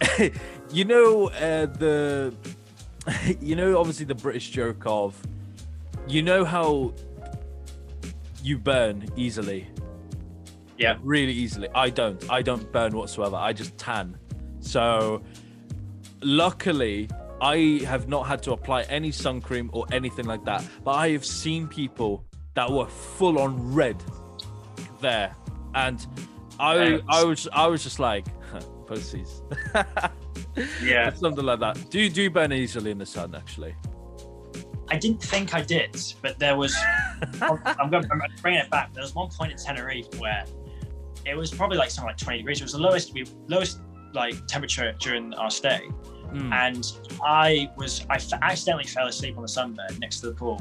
[0.70, 2.34] you know uh, the
[3.40, 5.20] you know obviously the British joke of
[6.06, 6.92] you know how
[8.42, 9.66] you burn easily.
[10.76, 10.98] Yeah.
[11.02, 11.68] really easily.
[11.74, 12.30] I don't.
[12.30, 13.36] I don't burn whatsoever.
[13.36, 14.18] I just tan.
[14.60, 15.22] So
[16.20, 17.08] luckily
[17.40, 20.64] I have not had to apply any sun cream or anything like that.
[20.82, 24.02] But I have seen people that were full on red
[25.00, 25.34] there.
[25.74, 26.06] And
[26.58, 28.26] I I was I was just like
[28.86, 29.42] pussies.
[30.82, 31.12] Yeah.
[31.12, 31.90] Something like that.
[31.90, 33.74] Do you do you burn easily in the sun actually?
[34.88, 36.76] I didn't think I did, but there was.
[37.42, 38.04] I'm going.
[38.10, 38.92] I'm bringing it back.
[38.94, 40.44] There was one point at Tenerife where
[41.26, 42.60] it was probably like something like 20 degrees.
[42.60, 43.80] It was the lowest we lowest
[44.12, 45.88] like temperature during our stay,
[46.32, 46.52] Mm.
[46.52, 46.92] and
[47.24, 50.60] I was I f- accidentally fell asleep on the sunbed next to the pool.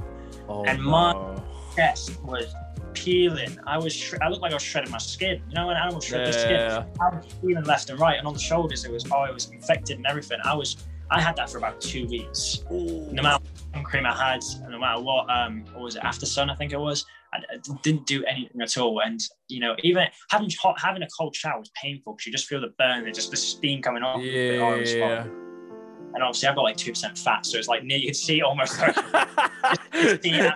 [0.50, 1.44] Oh, and my- no.
[1.76, 2.54] Chest was
[2.94, 3.58] peeling.
[3.68, 3.94] I was.
[3.94, 5.42] Sh- I looked like I was shredding my skin.
[5.50, 6.86] You know when animals shred their skin.
[7.02, 9.06] I was peeling left and right, and on the shoulders it was.
[9.12, 10.40] Oh, it was infected and everything.
[10.44, 10.78] I was.
[11.12, 12.64] I had that for about two weeks.
[12.72, 13.44] No matter
[13.74, 16.50] what cream I had, no matter what, um, what was it after sun?
[16.50, 17.06] I think it was.
[17.34, 21.08] I, I didn't do anything at all, and you know, even having hot, having a
[21.18, 24.02] cold shower was painful because you just feel the burn and just the steam coming
[24.02, 24.22] off.
[24.22, 24.94] the arms.
[24.94, 25.28] Yeah.
[26.14, 28.42] And obviously, I've got like two percent fat, so it's like near you can see
[28.42, 28.80] almost.
[30.22, 30.50] see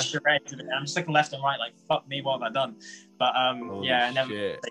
[0.00, 0.66] shreds of it.
[0.74, 2.76] I'm just looking left and right, like fuck me, what have I done?
[3.18, 4.64] But um, Holy yeah, and then shit.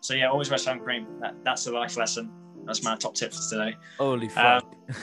[0.00, 1.06] So yeah, always wear sun cream.
[1.20, 2.32] That, that's the life lesson.
[2.64, 3.76] That's my top tip for today.
[3.98, 4.64] Holy fuck.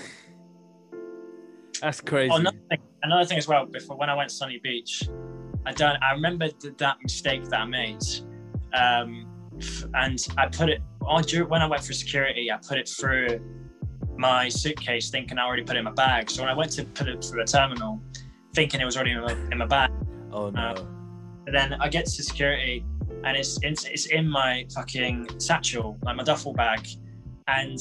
[1.82, 2.30] That's crazy.
[2.34, 3.66] Oh, another thing, another thing as well.
[3.66, 5.08] Before when I went to Sunny Beach,
[5.66, 5.98] I done.
[6.02, 8.02] I remember th- that mistake that I made,
[8.74, 9.26] um,
[9.94, 12.52] and I put it on when I went for security.
[12.52, 13.40] I put it through
[14.20, 16.30] my suitcase thinking I already put it in my bag.
[16.30, 18.02] So when I went to put it through the terminal,
[18.54, 19.91] thinking it was already in my, in my bag,
[20.34, 20.76] Oh no.
[21.48, 22.86] and then I get to security
[23.24, 26.86] and it's, it's it's in my fucking satchel, like my duffel bag,
[27.48, 27.80] and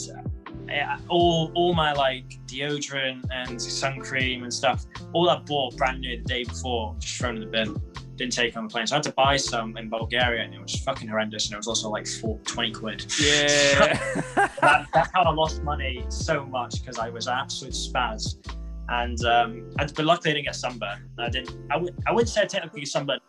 [0.72, 6.00] uh, all all my like deodorant and sun cream and stuff, all I bought brand
[6.00, 7.76] new the day before, just thrown in the bin.
[8.18, 10.60] Didn't take on the plane, so I had to buy some in Bulgaria, and it
[10.60, 11.46] was fucking horrendous.
[11.46, 13.06] And it was also like four, 20 quid.
[13.20, 13.94] yeah.
[14.60, 18.36] that, that's how I lost money so much because I was an absolute spaz.
[18.88, 21.08] And um, I, but luckily I didn't get sunburn.
[21.18, 21.54] I didn't.
[21.70, 21.94] I would.
[22.06, 23.20] I wouldn't say I technically sunburned,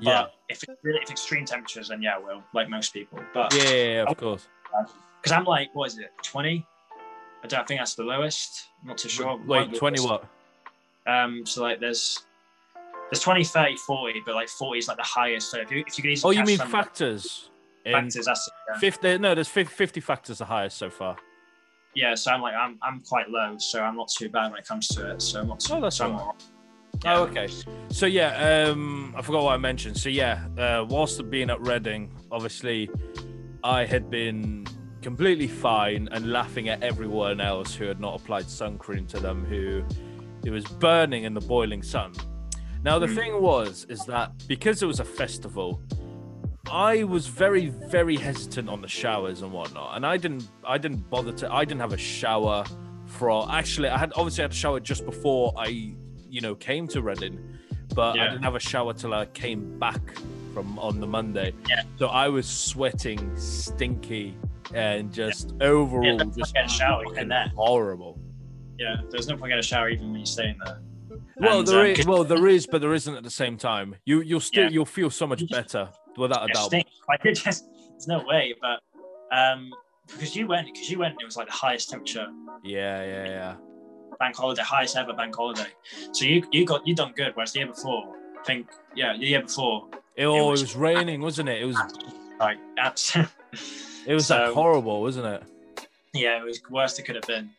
[0.00, 0.22] yeah.
[0.22, 3.20] but if it's really if extreme temperatures, then yeah, I will, like most people.
[3.32, 4.48] But Yeah, yeah, yeah, of course.
[5.22, 6.66] because I'm like, what is it, 20?
[7.42, 8.66] I don't think that's the lowest.
[8.82, 9.40] I'm not too sure.
[9.46, 10.24] Wait, 20 what?
[11.06, 12.26] Um, so like there's
[13.10, 15.50] there's 20, 30, 40, but like 40 is like the highest.
[15.50, 17.50] So if you if you could Oh, you mean factors?
[17.84, 18.78] Factors, that's yeah.
[18.78, 21.16] 50, no, there's fif- 50 factors the highest so far.
[21.94, 22.14] yeah.
[22.14, 24.88] So I'm like I'm I'm quite low, so I'm not too bad when it comes
[24.88, 25.22] to it.
[25.22, 25.74] So I'm not too.
[25.74, 26.34] Oh, that's so right.
[27.06, 27.48] Oh, okay.
[27.90, 29.96] So yeah, um, I forgot what I mentioned.
[29.96, 32.90] So yeah, uh, whilst being at Reading, obviously,
[33.64, 34.66] I had been
[35.00, 39.44] completely fine and laughing at everyone else who had not applied sun cream to them,
[39.46, 39.82] who
[40.44, 42.12] it was burning in the boiling sun.
[42.84, 43.14] Now the Mm.
[43.14, 45.80] thing was, is that because it was a festival,
[46.70, 51.08] I was very, very hesitant on the showers and whatnot, and I didn't, I didn't
[51.10, 52.64] bother to, I didn't have a shower
[53.06, 53.50] for.
[53.50, 55.68] Actually, I had obviously had a shower just before I,
[56.28, 57.38] you know, came to Reading,
[57.94, 60.00] but I didn't have a shower till I came back
[60.52, 61.52] from on the Monday.
[61.68, 61.82] Yeah.
[61.98, 64.36] So I was sweating, stinky,
[64.74, 68.20] and just overall that's just shower in horrible.
[68.78, 70.80] Yeah, there's no point getting a shower even when you're staying there.
[71.40, 73.94] Well, And, there um, is, well, there is, but there isn't at the same time.
[74.04, 74.70] You, you'll still, Yeah.
[74.70, 76.66] you'll feel so much better without a doubt.
[76.66, 76.90] stinks.
[77.08, 77.64] I did just.
[77.92, 78.80] There's no way, but
[79.36, 79.72] um,
[80.08, 82.26] because you went, because you went, it was like the highest temperature
[82.64, 83.54] Yeah, yeah, yeah.
[84.20, 85.66] bank holiday, highest ever bank holiday.
[86.12, 87.32] So you you got you done good.
[87.34, 90.76] Whereas the year before, I think yeah, the year before, It, oh, it was- was
[90.76, 91.60] raining, wasn't it?
[91.60, 91.76] It was,
[92.40, 93.16] like that's
[94.06, 95.42] it was like horrible, wasn't it?
[96.14, 97.50] yeah, it was worst it could have been.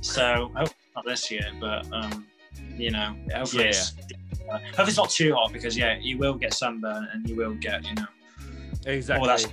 [0.00, 2.26] So hope not this year, but um,
[2.76, 3.70] you know, hopefully Yeah.
[3.70, 3.92] it's
[4.50, 7.54] uh, hopefully it's not too hot because yeah, you will get sunburn and you will
[7.54, 8.06] get you know.
[8.86, 9.26] Exactly.
[9.26, 9.46] that's-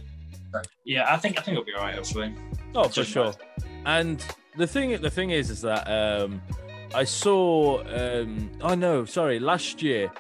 [0.84, 1.96] Yeah, I think I think it'll be alright.
[1.96, 2.34] Hopefully.
[2.76, 3.34] Oh, for Just sure.
[3.86, 4.24] And
[4.58, 6.42] the thing, the thing is, is that um,
[6.94, 7.82] I saw.
[7.86, 9.40] Um, oh no, sorry.
[9.40, 10.12] Last year,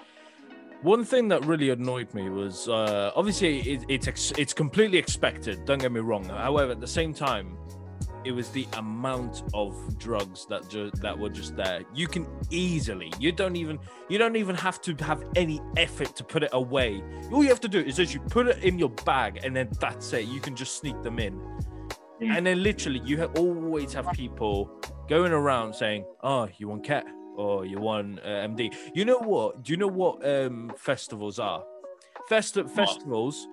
[0.81, 5.65] one thing that really annoyed me was uh, obviously it, it's ex- it's completely expected.
[5.65, 6.23] Don't get me wrong.
[6.25, 7.57] However, at the same time,
[8.23, 11.83] it was the amount of drugs that ju- that were just there.
[11.93, 13.11] You can easily.
[13.19, 13.79] You don't even.
[14.09, 17.03] You don't even have to have any effort to put it away.
[17.31, 19.69] All you have to do is just you put it in your bag, and then
[19.79, 20.25] that's it.
[20.25, 21.39] You can just sneak them in.
[22.21, 24.69] And then literally, you have always have people
[25.09, 29.63] going around saying, "Oh, you want cat or you want uh, MD." You know what?
[29.63, 31.63] Do you know what um, festivals are?
[32.29, 33.47] Festi- festivals.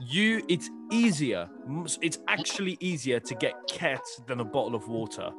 [0.00, 1.48] You, it's easier.
[2.02, 5.30] It's actually easier to get cat than a bottle of water.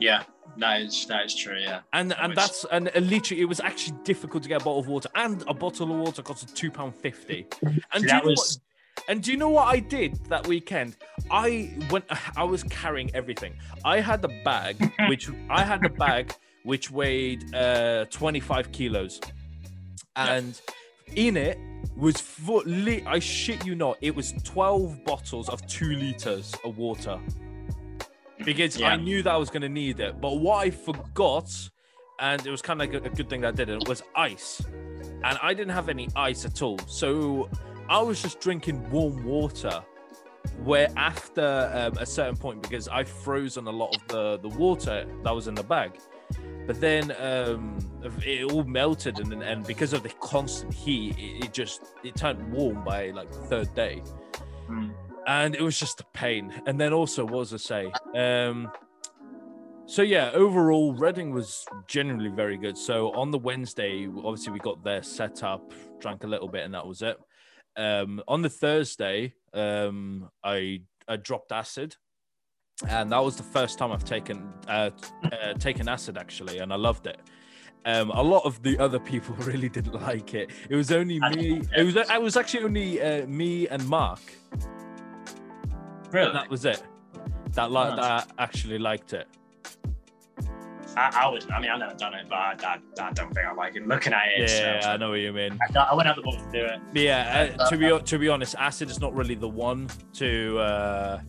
[0.00, 0.22] Yeah,
[0.58, 1.58] that is that is true.
[1.58, 1.80] Yeah.
[1.92, 4.88] And and that's and uh, literally, it was actually difficult to get a bottle of
[4.88, 7.46] water, and a bottle of water cost two pound fifty.
[7.62, 8.60] And do you that know was
[8.96, 9.04] what?
[9.08, 10.96] And do you know what I did that weekend?
[11.30, 12.04] I went.
[12.36, 13.54] I was carrying everything.
[13.84, 16.34] I had the bag, which I had the bag
[16.64, 19.20] which weighed uh, 25 kilos,
[20.16, 20.60] and
[21.16, 21.58] in it
[21.96, 22.62] was full.
[22.64, 27.18] Li- I shit you not, it was 12 bottles of two liters of water.
[28.44, 31.50] Because I knew that I was going to need it, but what I forgot,
[32.20, 34.62] and it was kind of like a, a good thing that I didn't, was ice,
[35.24, 36.78] and I didn't have any ice at all.
[36.86, 37.50] So
[37.88, 39.82] I was just drinking warm water.
[40.64, 44.56] Where after um, a certain point, because I froze on a lot of the the
[44.56, 45.92] water that was in the bag,
[46.68, 47.78] but then um,
[48.24, 52.52] it all melted, and and because of the constant heat, it, it just it turned
[52.52, 54.02] warm by like the third day,
[54.68, 54.92] Mm.
[55.26, 56.52] and it was just a pain.
[56.66, 57.92] And then also, what was I say?
[58.14, 58.70] Um,
[59.86, 62.76] so yeah, overall, Reading was generally very good.
[62.76, 66.74] So on the Wednesday, obviously we got there set up, drank a little bit, and
[66.74, 67.16] that was it.
[67.76, 71.96] Um, on the Thursday, um, I I dropped acid,
[72.86, 74.90] and that was the first time I've taken uh,
[75.24, 77.20] uh, taken acid actually, and I loved it.
[77.84, 80.50] Um, a lot of the other people really didn't like it.
[80.68, 81.62] It was only me.
[81.76, 84.20] It was it was actually only uh, me and Mark.
[86.12, 86.32] really.
[86.32, 86.82] That was it.
[87.52, 89.26] That like that actually liked it.
[90.96, 91.48] I, I would.
[91.50, 93.86] I mean, I've never done it, but I, I, I don't think I like it.
[93.86, 95.56] Looking at it, Yeah, it's, I uh, know what you mean.
[95.76, 96.80] I, I wouldn't have the balls to do it.
[96.92, 100.58] But yeah, uh, to be to be honest, acid is not really the one to
[100.58, 101.20] uh,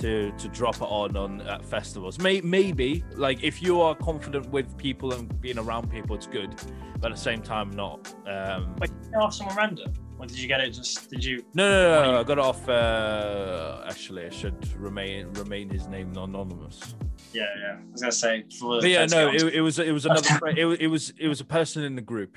[0.00, 2.18] to to drop it on on at festivals.
[2.18, 6.54] May, maybe like if you are confident with people and being around people, it's good.
[7.00, 8.12] But at the same time, not.
[8.26, 9.92] Um, Wait, did you off someone random?
[10.18, 11.44] Or did you get it just, did you?
[11.54, 12.68] no, no, no, no, I got it off.
[12.68, 16.96] Uh, actually, I should remain remain his name anonymous.
[17.32, 17.76] Yeah, yeah.
[17.78, 20.48] I was going to say, for But yeah, no, it, it was it was another.
[20.56, 22.36] it, was- it was it was a person in the group.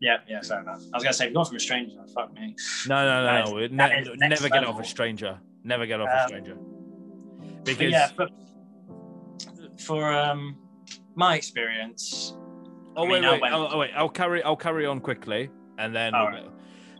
[0.00, 0.80] Yeah, yeah, fair enough.
[0.94, 2.56] I was going to say, you're from a stranger, fuck me.
[2.88, 3.58] No, no, no, no.
[3.66, 5.38] ne- that is next never get off a stranger.
[5.62, 6.79] Never get off a Um,
[7.64, 7.74] stranger.
[7.74, 10.56] But yeah, but for um,
[11.14, 12.34] my experience,
[12.96, 13.90] Oh I mean, wait, wait, oh, oh, wait.
[13.94, 14.42] I'll carry.
[14.42, 16.14] I'll carry on quickly, and then.
[16.14, 16.50] All we'll right.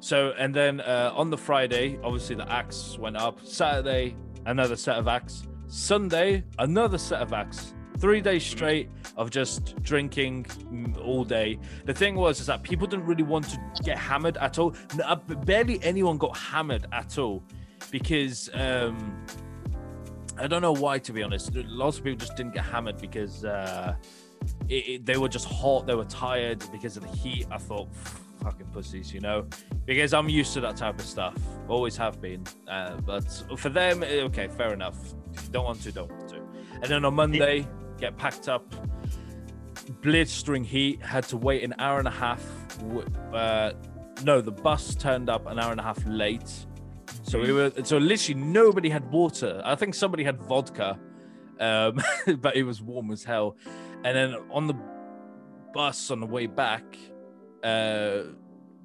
[0.00, 3.44] So and then uh, on the Friday, obviously the axe went up.
[3.44, 4.16] Saturday,
[4.46, 5.46] another set of acts.
[5.66, 7.74] Sunday, another set of acts.
[7.98, 8.56] Three days Mm-hmm.
[8.56, 11.58] straight of just drinking mm, all day.
[11.84, 14.74] The thing was is that people didn't really want to get hammered at all.
[15.04, 17.42] Uh, Barely anyone got hammered at all,
[17.90, 19.26] because um,
[20.40, 20.98] I don't know why.
[20.98, 23.44] To be honest, lots of people just didn't get hammered because.
[23.44, 23.94] Uh,
[24.68, 25.86] it, it, they were just hot.
[25.86, 27.46] They were tired because of the heat.
[27.50, 27.88] I thought,
[28.42, 29.46] fucking pussies, you know,
[29.84, 31.34] because I'm used to that type of stuff.
[31.68, 32.44] Always have been.
[32.68, 33.24] Uh, but
[33.58, 34.96] for them, eh, okay, fair enough.
[35.34, 36.42] If you Don't want to, don't want to.
[36.74, 37.66] And then on Monday,
[37.98, 38.74] get packed up.
[40.02, 41.02] Blistering heat.
[41.02, 42.44] Had to wait an hour and a half.
[43.32, 43.72] Uh,
[44.24, 46.66] no, the bus turned up an hour and a half late.
[47.30, 47.70] So we were.
[47.84, 49.62] So literally nobody had water.
[49.64, 50.98] I think somebody had vodka,
[51.60, 52.00] um,
[52.38, 53.56] but it was warm as hell.
[54.02, 54.74] And then on the
[55.72, 56.82] bus on the way back,
[57.62, 58.22] uh,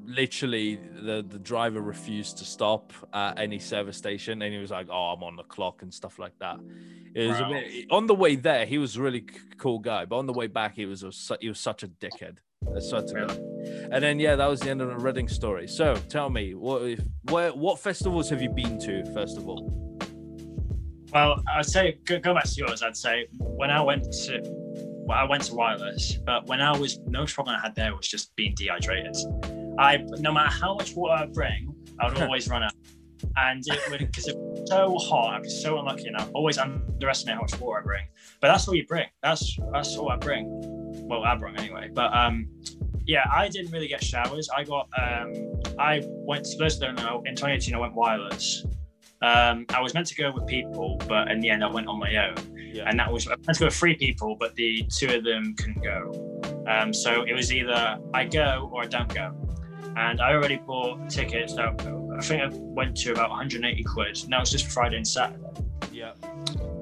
[0.06, 4.90] literally the the driver refused to stop at any service station, and he was like,
[4.92, 6.58] "Oh, I'm on the clock" and stuff like that.
[7.16, 7.50] It was a Wow.
[7.50, 8.68] bit, on the way there.
[8.68, 9.26] He was a really
[9.58, 11.12] cool guy, but on the way back, he was a,
[11.42, 12.38] he was such a dickhead.
[12.76, 13.38] I swear to God.
[13.92, 15.68] And then yeah, that was the end of the Reading story.
[15.68, 17.00] So tell me, what if,
[17.30, 19.86] where what festivals have you been to first of all?
[21.16, 22.84] well, I'd say go, go back to yours.
[22.84, 24.42] I'd say when I went to,
[25.08, 28.06] well, I went to Wireless, but when I was, no problem I had there was
[28.06, 29.16] just being dehydrated.
[29.80, 32.74] I, no matter how much water I bring, I would always run out.
[33.38, 36.58] And it would, because it was so hot, I was so unlucky, and I always
[36.58, 38.06] underestimate how much water I bring.
[38.42, 39.08] But that's all you bring.
[39.24, 40.48] That's that's all I bring.
[41.08, 41.90] Well, I brought anyway.
[41.94, 42.48] But um,
[43.06, 44.50] yeah, I didn't really get showers.
[44.56, 45.34] I got um,
[45.78, 47.24] I went to those that don't know.
[47.26, 48.66] In 2018, I went wireless.
[49.22, 52.00] Um, I was meant to go with people, but in the end, I went on
[52.00, 52.36] my own.
[52.56, 52.84] Yeah.
[52.88, 55.24] And that was I was meant to go with three people, but the two of
[55.24, 56.42] them couldn't go.
[56.68, 59.34] Um, so it was either I go or I don't go.
[59.96, 61.54] And I already bought tickets.
[61.56, 61.74] So
[62.18, 64.20] I think I went to about 180 quid.
[64.28, 65.44] Now it's just Friday and Saturday.
[65.92, 66.14] Yeah.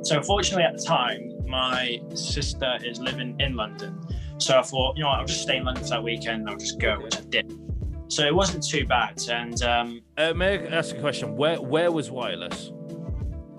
[0.04, 4.00] So fortunately at the time, my sister is living in London.
[4.38, 6.50] So I thought, you know what, I'll just stay in London for that weekend and
[6.50, 7.60] I'll just go, which I did.
[8.08, 9.22] So it wasn't too bad.
[9.30, 11.36] And um, Uh, may I ask a question?
[11.36, 12.72] Where where was wireless?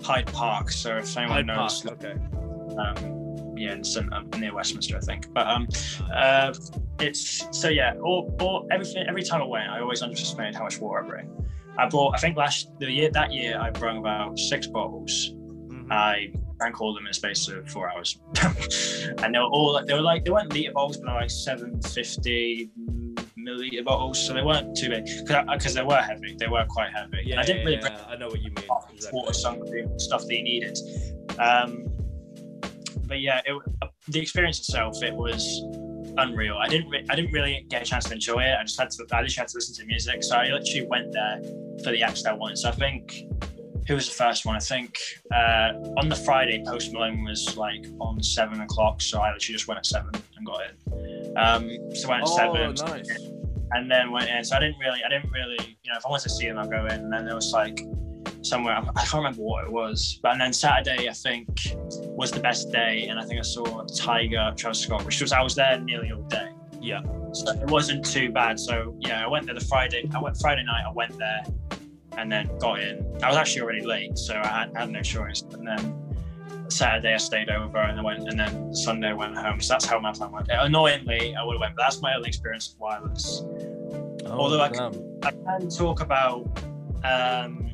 [0.03, 0.71] Hyde Park.
[0.71, 1.71] So if anyone Hyde Park.
[2.03, 2.15] Okay.
[2.77, 5.33] um, yeah, in St, um, near Westminster, I think.
[5.33, 5.67] But um,
[6.13, 6.53] uh,
[6.99, 7.95] it's so yeah.
[8.03, 9.05] All, all everything.
[9.07, 11.34] Every time I went, I always underestimated how much water I bring.
[11.77, 12.15] I bought.
[12.15, 15.31] I think last the year that year I brought about six bottles.
[15.67, 15.91] Mhm.
[15.91, 18.17] I drank all of them in a space of four hours,
[19.23, 21.19] and they were all like they were like they weren't liter bottles, but they were
[21.21, 22.69] like seven fifty
[23.37, 26.35] milliliter bottles, so they weren't too big because they were heavy.
[26.39, 27.23] They were quite heavy.
[27.25, 28.65] Yeah, I didn't yeah, really yeah, I know what you mean.
[29.11, 29.81] water, Exactly.
[29.83, 30.77] sunscreen, stuff that you needed.
[31.39, 31.85] Um,
[33.07, 33.61] but yeah, it,
[34.07, 35.61] the experience itself, it was
[36.17, 36.57] unreal.
[36.57, 38.55] I didn't, re- I didn't really get a chance to enjoy it.
[38.59, 40.23] I just had to, I just had to listen to music.
[40.23, 41.41] So I literally went there
[41.83, 42.57] for the acts that I wanted.
[42.57, 43.23] So I think,
[43.87, 44.55] who was the first one?
[44.55, 44.97] I think
[45.33, 49.01] uh, on the Friday, Post Malone was like on seven o'clock.
[49.01, 51.37] So I literally just went at seven and got in.
[51.37, 53.19] Um, so I went at Oh, seven nice.
[53.73, 54.43] and then went in.
[54.43, 56.57] So I didn't really, I didn't really, you know, if I wanted to see them,
[56.57, 56.91] I'd go in.
[56.93, 57.79] And then there was like
[58.41, 60.19] somewhere, I can't remember what it was.
[60.21, 61.47] But and then Saturday, I think,
[62.01, 63.07] was the best day.
[63.07, 66.23] And I think I saw Tyga, Travis Scott, which was, I was there nearly all
[66.23, 66.49] day.
[66.81, 67.01] Yeah.
[67.33, 68.59] So it wasn't too bad.
[68.59, 71.43] So yeah, I went there the Friday, I went Friday night, I went there
[72.17, 73.05] and then got in.
[73.23, 75.41] I was actually already late, so I had, had no choice.
[75.51, 76.15] And then
[76.69, 79.59] Saturday I stayed over and I went, and then Sunday I went home.
[79.61, 80.47] So that's how my plan went.
[80.49, 83.43] Annoyingly, I would have went, but that's my only experience with wireless.
[84.25, 84.93] Oh, Although I damn.
[85.23, 86.47] I can talk about
[87.03, 87.71] um,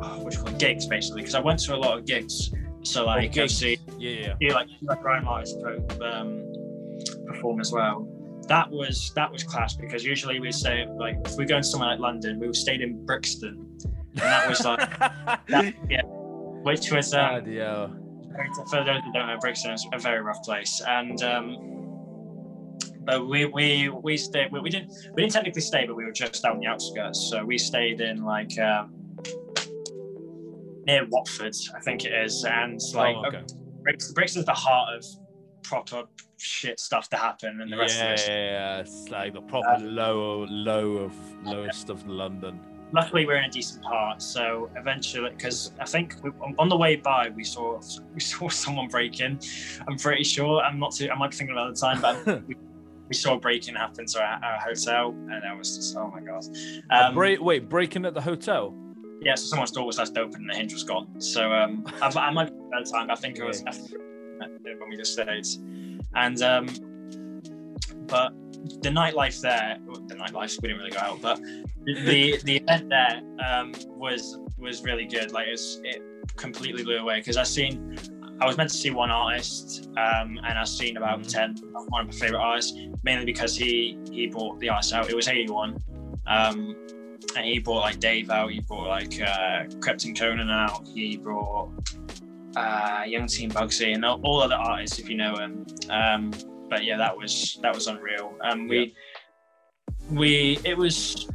[0.00, 2.04] oh, what do you call it, gigs basically because I went to a lot of
[2.04, 2.52] gigs.
[2.82, 3.62] So like gigs.
[3.62, 4.54] obviously, Yeah, yeah.
[4.54, 5.54] like like Ryan Martin's
[6.00, 6.52] um,
[7.26, 8.08] perform as well.
[8.48, 11.90] That was that was class because usually we say like if we go into somewhere
[11.90, 13.54] like London, we stayed in Brixton,
[13.84, 14.98] and that was like
[15.48, 17.88] that, yeah, which was um, God, yeah.
[18.70, 21.76] for those who don't know, Brixton is a very rough place, and um,
[23.06, 24.52] but we we we stayed.
[24.52, 27.28] We, we didn't we didn't technically stay, but we were just out on the outskirts.
[27.30, 28.95] So we stayed in like um,
[30.86, 33.42] near Watford, I think it is, and like oh, okay.
[33.82, 35.04] Brixton's the heart of
[35.62, 36.04] proper
[36.38, 38.26] shit stuff to happen, and the rest yeah, of it.
[38.28, 41.14] yeah, yeah, it's like the proper low, low of
[41.44, 42.60] lowest stuff in London.
[42.92, 46.96] Luckily, we're in a decent part, so eventually, because I think we, on the way
[46.96, 47.80] by we saw
[48.14, 49.38] we saw someone break in.
[49.88, 50.62] I'm pretty sure.
[50.62, 51.10] I'm not too.
[51.10, 52.56] I might be thinking about the time, but we,
[53.08, 56.08] we saw a break in happen to our, our hotel, and I was just oh
[56.08, 56.44] my god.
[56.90, 58.74] Um, break, wait, breaking at the hotel?
[59.26, 61.20] Yeah, so someone's door was left open and the hinge was gone.
[61.20, 63.10] So um, I, I might be at time.
[63.10, 65.44] I think it was when we just stayed,
[66.14, 66.66] and um,
[68.06, 68.32] but
[68.82, 71.40] the nightlife there, the nightlife we didn't really go out, but
[71.84, 75.32] the the event there um, was was really good.
[75.32, 76.00] Like it's, it
[76.36, 77.98] completely blew away because I seen.
[78.40, 81.32] I was meant to see one artist, um, and I've seen about Mhm.
[81.32, 81.54] ten
[81.88, 85.10] one of my favorite artists, mainly because he he bought the artist out.
[85.10, 85.82] It was Headie One,
[86.28, 86.76] um,
[87.36, 88.50] and he brought like Dave out.
[88.50, 90.86] He brought like uh, Krept and Konan out.
[90.86, 91.70] He brought
[92.56, 95.66] uh, Young T & Bugsey and all, all other artists if you know him.
[95.90, 96.32] Um,
[96.68, 98.34] but yeah, that was that was unreal.
[98.42, 98.94] Um, we
[100.10, 101.28] we it was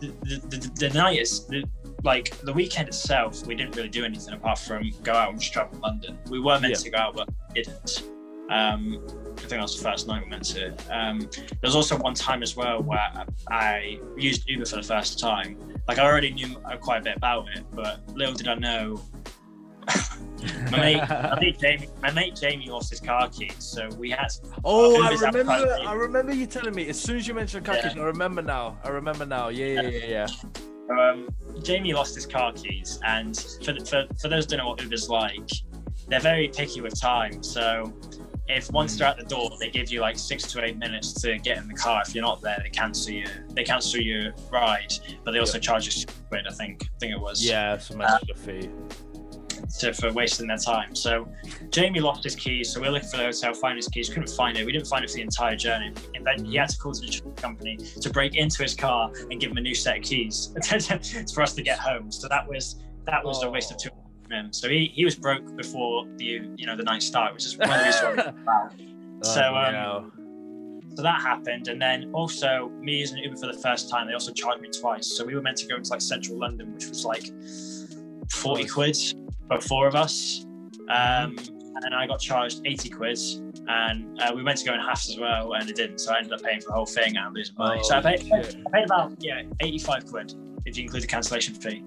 [0.00, 1.64] the, the, the, the night is the,
[2.04, 3.46] like the weekend itself.
[3.46, 6.18] We didn't really do anything apart from go out and just travel London.
[6.30, 6.76] We were meant Yeah.
[6.84, 8.02] to go out, but didn't.
[8.50, 9.04] Um,
[9.38, 10.74] I think that was the first night we meant to.
[10.90, 15.18] Um, there was also one time as well where I used Uber for the first
[15.18, 15.58] time.
[15.86, 19.00] Like I already knew quite a bit about it, but little did I know.
[20.70, 24.28] my mate, my mate Jamie, my mate Jamie lost his car keys, so we had.
[24.28, 25.52] To, Oh, I remember.
[25.86, 27.96] I remember you telling me as soon as you mentioned Kakish.
[27.96, 28.78] I remember now.
[28.84, 29.48] I remember now.
[29.48, 30.26] Yeah, yeah, yeah,
[30.90, 31.00] yeah.
[31.10, 31.28] um,
[31.62, 35.08] Jamie lost his car keys, and for, for for those who don't know what Uber's
[35.08, 35.48] like,
[36.08, 37.42] they're very picky with time.
[37.42, 37.92] So
[38.48, 41.38] if once they're at the door, they give you like six to eight minutes to
[41.38, 42.02] get in the car.
[42.06, 43.26] If you're not there, they cancel you.
[43.50, 44.92] They cancel your ride,
[45.24, 46.46] but they also charge you quid.
[46.48, 46.84] I think.
[46.84, 47.44] I think it was.
[47.44, 48.70] Yeah, some extra um, fee.
[49.80, 50.94] to, for wasting their time.
[50.94, 51.28] So
[51.70, 54.30] Jamie lost his keys, so we are looking for the hotel, find his keys, couldn't
[54.30, 54.64] find it.
[54.64, 55.92] We didn't find it for the entire journey.
[56.14, 59.38] And then he had to call the insurance company to break into his car and
[59.38, 60.54] give him a new set of keys
[61.34, 62.10] for us to get home.
[62.10, 63.90] So that was that was a waste of two
[64.30, 64.52] him.
[64.52, 67.70] So he, he was broke before the you know the night started, which is one
[67.70, 68.68] of the reasons wow.
[69.22, 70.12] So, Oh, um, no.
[70.96, 74.32] So that happened, and then also me using Uber for the first time, they also
[74.32, 75.16] charged me twice.
[75.16, 77.30] So we were meant to go into like central London, which was like
[78.30, 78.96] forty quid
[79.48, 80.44] for four of us,
[80.88, 81.36] um,
[81.82, 83.18] and I got charged eighty quid.
[83.70, 85.98] And uh, we went to go in halves as well, and it didn't.
[85.98, 87.82] So I ended up paying for the whole thing and losing money.
[87.84, 88.36] so I paid, Oh.
[88.38, 90.32] I paid about yeah eighty-five quid
[90.64, 91.84] if you include the cancellation fee.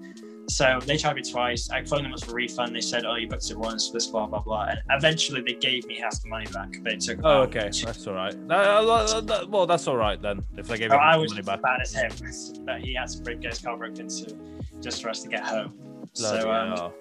[0.48, 1.70] So they tried me twice.
[1.70, 2.74] I phoned them up for a refund.
[2.74, 5.86] They said, "Oh, you booked it once, this blah blah blah." And eventually, they gave
[5.86, 6.68] me half the money back.
[6.82, 7.20] But it took.
[7.24, 8.34] Oh, okay, that's all right.
[8.50, 10.40] Uh, uh, uh, well, that's all right then.
[10.56, 11.62] If they gave So you I the was money as back.
[11.62, 12.10] bad as him
[12.66, 14.36] that he had to break his car broken into
[14.80, 15.74] just for us to get home.
[16.16, 16.94] Bloody so um, hell.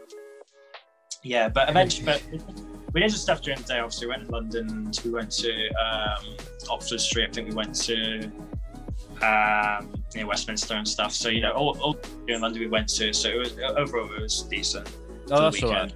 [1.23, 2.23] yeah, but eventually, but
[2.93, 3.79] we did some stuff during the day.
[3.79, 4.91] Obviously, we went to London.
[5.03, 6.35] We went to um,
[6.69, 7.29] Oxford Street.
[7.29, 8.31] I think we went to
[9.21, 11.11] um, near Westminster and stuff.
[11.13, 11.97] So you know, all, all
[12.27, 13.13] during London we went to.
[13.13, 14.89] So it was overall it was decent.
[15.31, 15.93] oh, that's all right.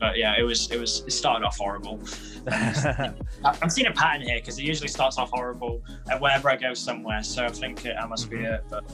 [0.00, 2.00] But yeah, it was it was it started off horrible.
[2.50, 6.74] I'm seeing a pattern here because it usually starts off horrible at whenever I go
[6.74, 7.22] somewhere.
[7.22, 8.54] So I think it, I must be Mhm.
[8.54, 8.64] it.
[8.68, 8.84] But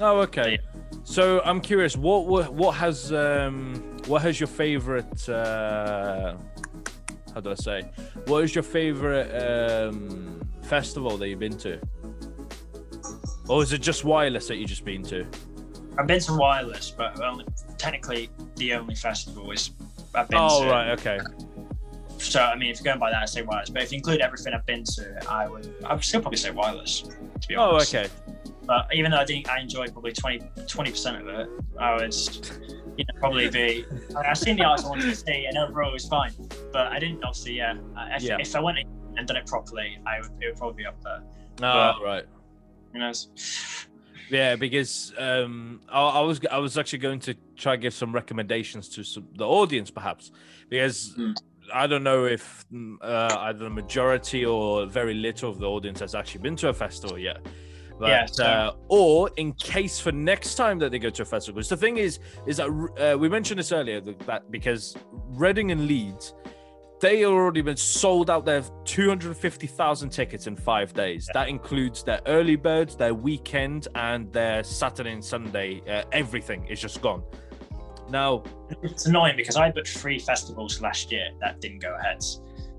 [0.00, 0.58] oh, okay.
[1.04, 1.96] So I'm curious.
[1.96, 3.74] What what, what has um
[4.06, 6.36] what has your favorite uh
[7.32, 7.82] how do I say?
[8.26, 11.78] What is your favorite um festival that you've been to?
[13.48, 15.26] Or is it just wireless that you've just been to?
[15.98, 17.46] I've been to Wireless, but only,
[17.78, 19.70] technically the only festival is
[20.14, 20.70] I've been Oh to.
[20.70, 21.18] right, okay.
[22.18, 23.70] So I mean, if you're going by that, I say Wireless.
[23.70, 26.50] But if you include everything I've been to, I would I would still probably say
[26.50, 27.02] Wireless.
[27.40, 27.94] To be oh, honest.
[27.94, 28.10] Oh okay.
[28.66, 30.40] But even though I think I enjoyed probably 20
[30.90, 31.48] percent of it,
[31.78, 32.14] I would
[32.98, 33.86] you know, probably be.
[33.90, 36.32] I mean, I've seen the artists I wanted to see, and overall it was fine.
[36.72, 37.54] But I didn't obviously.
[37.54, 37.76] Yeah,
[38.16, 38.36] if, Yeah.
[38.40, 38.78] if I went
[39.16, 41.22] and done it properly, I would it would probably be up there.
[41.62, 42.24] Oh But- right.
[42.96, 43.12] You know.
[44.30, 48.12] Yeah, because um, I, I was I was actually going to try and give some
[48.12, 50.32] recommendations to some, the audience, perhaps,
[50.68, 51.32] because Hmm.
[51.74, 56.00] I don't know if mm, uh, either the majority or very little of the audience
[56.00, 57.38] has actually been to a festival yet.
[57.98, 61.24] But, Yeah, so- uh, or in case for next time that they go to a
[61.24, 65.70] festival, because the thing is, is that uh, we mentioned this earlier that because Reading
[65.70, 66.34] and Leeds,
[67.00, 71.28] they already been sold out their 250,000 tickets in five days.
[71.34, 75.82] That includes their early birds, their weekend, and their Saturday and Sunday.
[75.88, 77.22] Uh, everything is just gone.
[78.08, 78.44] Now,
[78.82, 82.22] It's annoying because I booked three festivals last year that didn't go ahead.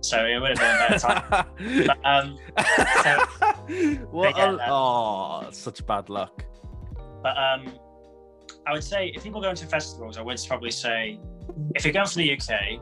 [0.02, 1.86] So it would have been a better time.
[1.88, 2.38] But, um,
[4.12, 4.24] what?
[4.28, 4.70] They get a- that.
[4.70, 6.44] oh, such bad luck.
[7.22, 7.66] but um,
[8.66, 11.20] I would say if people go into festivals, I would probably say
[11.76, 12.80] if you're going for the UK,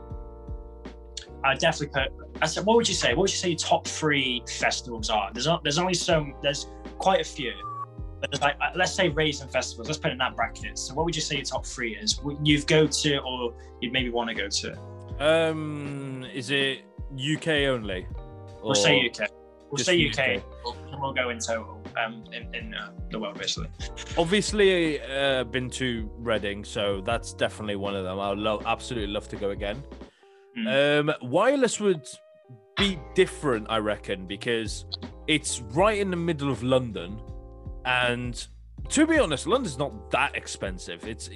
[1.44, 2.12] I'd definitely put.
[2.42, 3.10] I said, what would you say?
[3.10, 5.30] What would you say your top three festivals are?
[5.32, 6.34] There's not, there's only some.
[6.42, 6.68] there's
[6.98, 7.52] quite a few.
[8.20, 9.88] But there's like let's say Raisin festivals.
[9.88, 10.78] Let's put it in that bracket.
[10.78, 12.20] So what would you say your top three is?
[12.42, 14.78] You've go to or you'd maybe want to go to?
[15.18, 16.82] Um, is it
[17.14, 18.06] UK only?
[18.62, 19.30] We'll say UK.
[19.70, 20.42] We'll just say UK.
[20.42, 20.44] UK.
[20.92, 23.68] And we'll go in total um, in, in uh, the world basically.
[24.16, 28.18] Obviously, uh, been to Reading, so that's definitely one of them.
[28.18, 29.82] I'd love, absolutely love to go again.
[30.56, 31.10] Mm.
[31.10, 32.06] Um, wireless would
[32.76, 34.84] be different, I reckon, because
[35.26, 37.20] it's right in the middle of London,
[37.84, 38.46] and
[38.88, 41.06] to be honest, London's not that expensive.
[41.06, 41.28] It's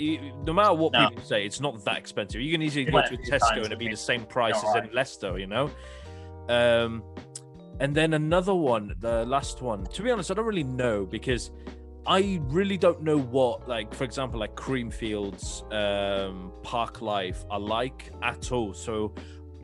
[0.45, 1.09] no matter what No.
[1.09, 2.41] people say, it's not that expensive.
[2.41, 4.91] You can easily go to a Tesco and it'd be the same price as in
[4.93, 5.71] Leicester, you know.
[6.49, 7.03] Um,
[7.81, 9.85] and then another one, the last one.
[9.87, 11.51] To be honest, I don't really know because
[12.07, 18.53] I really don't know what, like, for example, like Creamfields, um, Parklife are like at
[18.53, 18.73] all.
[18.73, 19.15] So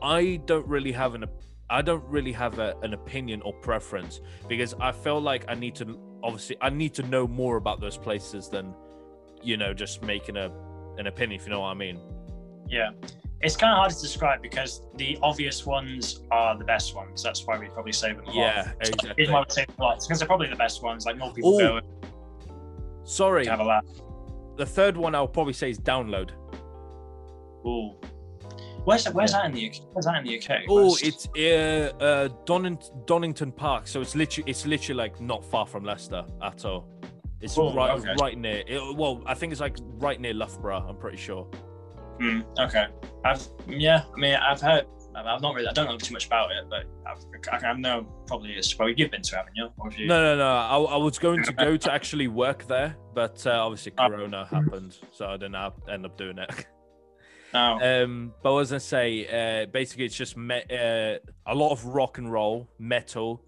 [0.02, 1.24] I don't really have an,
[1.70, 5.74] I don't really have a, an opinion or preference because I feel like I need
[5.76, 8.74] to, obviously, I need to know more about those places than,
[9.42, 10.50] you know, just making a,
[10.98, 11.40] an opinion.
[11.40, 12.00] If you know what I mean.
[12.68, 12.90] Yeah.
[13.42, 17.22] It's kind of hard to describe because the obvious ones are the best ones.
[17.22, 18.24] That's why we probably save them.
[18.32, 19.12] Yeah, exactly.
[19.18, 20.00] Here's why we save them a lot.
[20.00, 21.04] Because they're probably the best ones.
[21.04, 21.58] Like more people Ooh.
[21.58, 21.80] go
[23.06, 23.84] Sorry, have a laugh.
[24.56, 26.30] the third one I'll probably say is download.
[27.64, 27.96] Oh.
[28.84, 29.74] Where's that, where's that in the UK?
[29.92, 30.60] Where's that in the UK?
[30.68, 35.44] Oh, Where's- it's uh, uh Donning- Donington Park, so it's literally it's literally like not
[35.44, 36.86] far from Leicester at all.
[37.40, 38.14] It's Oh, right okay.
[38.20, 38.62] right near.
[38.66, 40.86] It, well, I think it's like right near Loughborough.
[40.88, 41.44] I'm pretty sure.
[42.20, 42.86] Hmm, okay.
[43.24, 44.04] I've yeah.
[44.14, 44.86] I mean, I've heard.
[45.16, 45.68] I've I've not really.
[45.68, 48.78] I don't know too much about it, but I've, I, know probably it's.
[48.78, 49.70] Well, you've been to, haven't you?
[49.96, 50.06] You?
[50.06, 50.46] No, no, no.
[50.46, 54.08] I, I was going to go to actually work there, but uh, obviously Oh.
[54.08, 55.56] Corona happened, so I didn't
[55.90, 56.50] end up doing it.
[56.50, 56.60] No.
[57.82, 59.26] Um, but was I say?
[59.62, 63.42] Uh, basically, it's just me- uh, a lot of rock and roll, metal,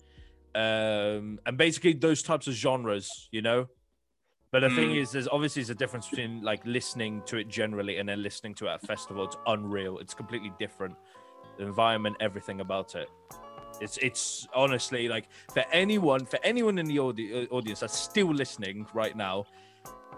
[0.55, 3.67] um, and basically those types of genres, you know.
[4.51, 5.03] But the thing Mm.
[5.03, 8.55] is, there's obviously there's a difference between like listening to it generally and then listening
[8.55, 9.25] to it at a festival.
[9.27, 9.99] It's unreal.
[9.99, 10.95] It's completely different.
[11.59, 13.11] The environment, everything about it.
[13.81, 18.33] It's it's honestly like for anyone for anyone in the audi- uh, audience that's still
[18.33, 19.47] listening right now,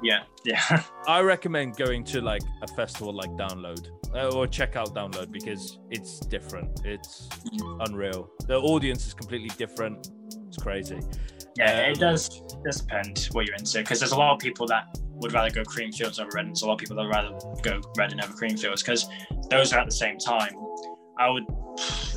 [0.02, 0.22] yeah.
[0.44, 0.82] Yeah.
[1.06, 5.78] I recommend going to like a festival like Download uh, or check out Download because
[5.90, 6.80] it's different.
[6.84, 7.28] It's
[7.80, 8.30] unreal.
[8.46, 10.10] The audience is completely different.
[10.48, 11.00] It's crazy.
[11.56, 14.38] Yeah, Um, it does it does depend what you're into because there's a lot of
[14.38, 16.52] people that would rather go Creamfields over Reading.
[16.52, 19.08] There's a lot of people that would rather go Reading over Creamfields because
[19.50, 20.54] those are at the same time.
[21.20, 21.44] I would.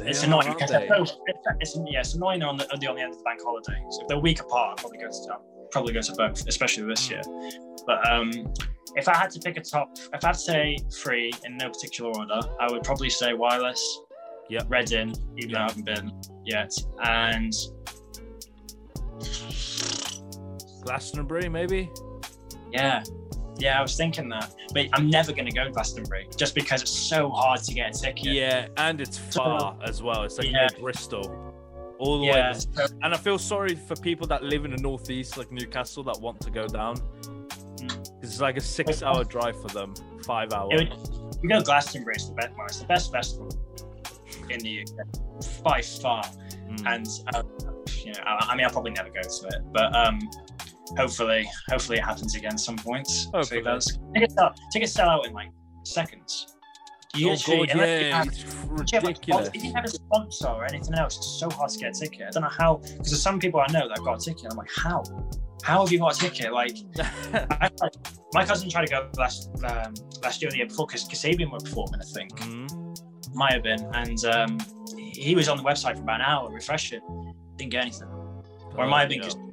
[0.06, 0.80] It's They annoying are, because they?
[0.88, 1.12] they're both.
[1.60, 3.80] It's, yeah, it's annoying they're on the, they're on the end of the bank holiday.
[3.92, 5.38] So if they're a week apart, I'd probably go to
[5.72, 7.22] probably go to both, especially this year.
[7.86, 8.32] But um,
[8.96, 11.70] if I had to pick a top, if I had to say three in no
[11.70, 14.00] particular order, I would probably say Wireless,
[14.50, 14.66] Yep.
[14.70, 16.12] Reading, even though I haven't been
[16.46, 16.72] yet,
[17.04, 17.54] and
[20.82, 21.92] Glastonbury, maybe.
[22.72, 23.04] Yeah,
[23.58, 26.82] yeah, I was thinking that, but I'm never going to go to Glastonbury just because
[26.82, 28.26] it's so hard to get a ticket.
[28.26, 30.24] Yeah, and it's far as well.
[30.24, 30.68] It's like Yeah.
[30.72, 31.54] near Bristol,
[32.00, 32.60] all the yeah, way.
[32.60, 36.20] so- And I feel sorry for people that live in the northeast, like Newcastle, that
[36.20, 36.96] want to go down.
[36.98, 38.24] Mm.
[38.24, 39.94] It's like a six-hour drive for them,
[40.26, 40.82] five hours.
[41.42, 43.50] You go Glastonbury, it's the best, it's the best festival
[44.50, 46.24] in the UK by far.
[46.24, 46.86] Mm.
[46.96, 47.44] And uh,
[48.04, 50.20] you know, I, I mean, I'll probably never go to it, but um,
[50.98, 53.08] hopefully, hopefully it happens again at some point.
[53.34, 53.62] Hopefully.
[53.62, 55.50] Because tickets sell, tickets sell out in like
[55.84, 56.48] seconds.
[57.16, 59.46] You oh god, yeah, have- it's If you have a ridiculous.
[59.46, 62.00] sponsor- If you have a sponsor or anything else, it's so hard to get a
[62.00, 62.22] ticket.
[62.28, 64.48] I don't know how, because there's some people I know that got a ticket.
[64.50, 65.04] I'm like, how?
[65.64, 66.52] How have you got a ticket?
[66.52, 66.76] Like,
[67.34, 67.70] I,
[68.34, 69.94] my cousin tried to go last um,
[70.24, 72.32] last year or the year before because Kasabian were performing, I think.
[72.40, 73.36] Mhm.
[73.36, 73.88] Might have been.
[73.94, 74.58] And um,
[74.98, 77.02] he was on the website for about an hour, refreshing.
[77.58, 78.08] Didn't get anything.
[78.76, 79.53] Or it might have been Oh, Kasabian.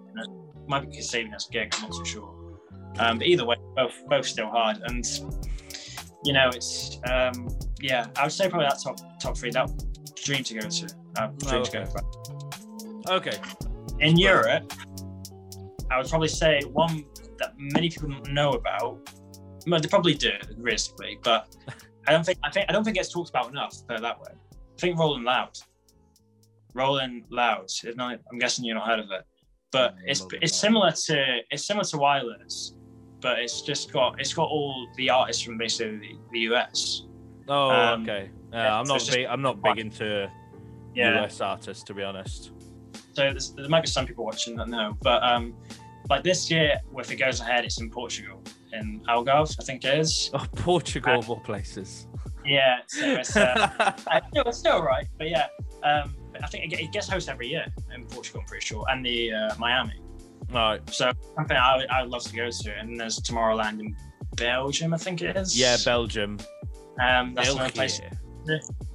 [0.71, 2.33] Might be Kasabian's gig, I'm not too sure.
[3.01, 4.81] Um, but either way, both both still hard.
[4.85, 5.05] And,
[6.23, 7.49] you know, it's, um,
[7.81, 9.51] yeah, I would say probably that top top three.
[9.51, 9.69] That
[10.15, 10.87] dream to go to.
[11.17, 11.91] Uh, dream Oh, to go okay.
[11.91, 13.13] for.
[13.15, 13.37] Okay.
[13.99, 14.73] In Europe,
[15.91, 17.05] I would probably say one
[17.39, 19.11] that many people don't know about.
[19.67, 21.57] Well, they probably do, realistically, but
[22.07, 23.75] I don't think I think I don't think it gets talked about enough.
[23.89, 24.33] Put it that way.
[24.33, 25.59] I think Rolling Loud.
[26.75, 27.67] Rolling Loud.
[27.99, 29.25] I'm guessing you've not heard of it,
[29.73, 32.75] but it's it's similar to it's similar to Wireless,
[33.21, 37.07] but it's just got it's got all the artists from basically the, the US.
[37.49, 38.31] Oh, Um, okay.
[38.53, 39.27] Uh, yeah, I'm so not big.
[39.27, 40.31] I'm not big into
[40.95, 41.23] Yeah.
[41.25, 42.53] US artists, to be honest.
[43.13, 45.55] So there might be some people watching that know, but um,
[46.09, 48.43] like this year, if it goes ahead, it's in Portugal.
[48.73, 50.31] in Algarve, I think it is.
[50.35, 52.07] Oh, Portugal of all places.
[52.45, 53.93] Yeah, so it's, uh,
[54.35, 55.49] no, it's still right, but yeah,
[55.83, 59.33] um, I think it, gets host every year in Portugal, I'm pretty sure, and the
[59.33, 60.01] uh, Miami.
[60.53, 60.81] Right.
[60.91, 63.97] So something I I would love to go to, and there's Tomorrowland in
[64.37, 65.59] Belgium, I think it is.
[65.59, 66.39] Yeah, Belgium.
[67.01, 68.01] um, that's another place.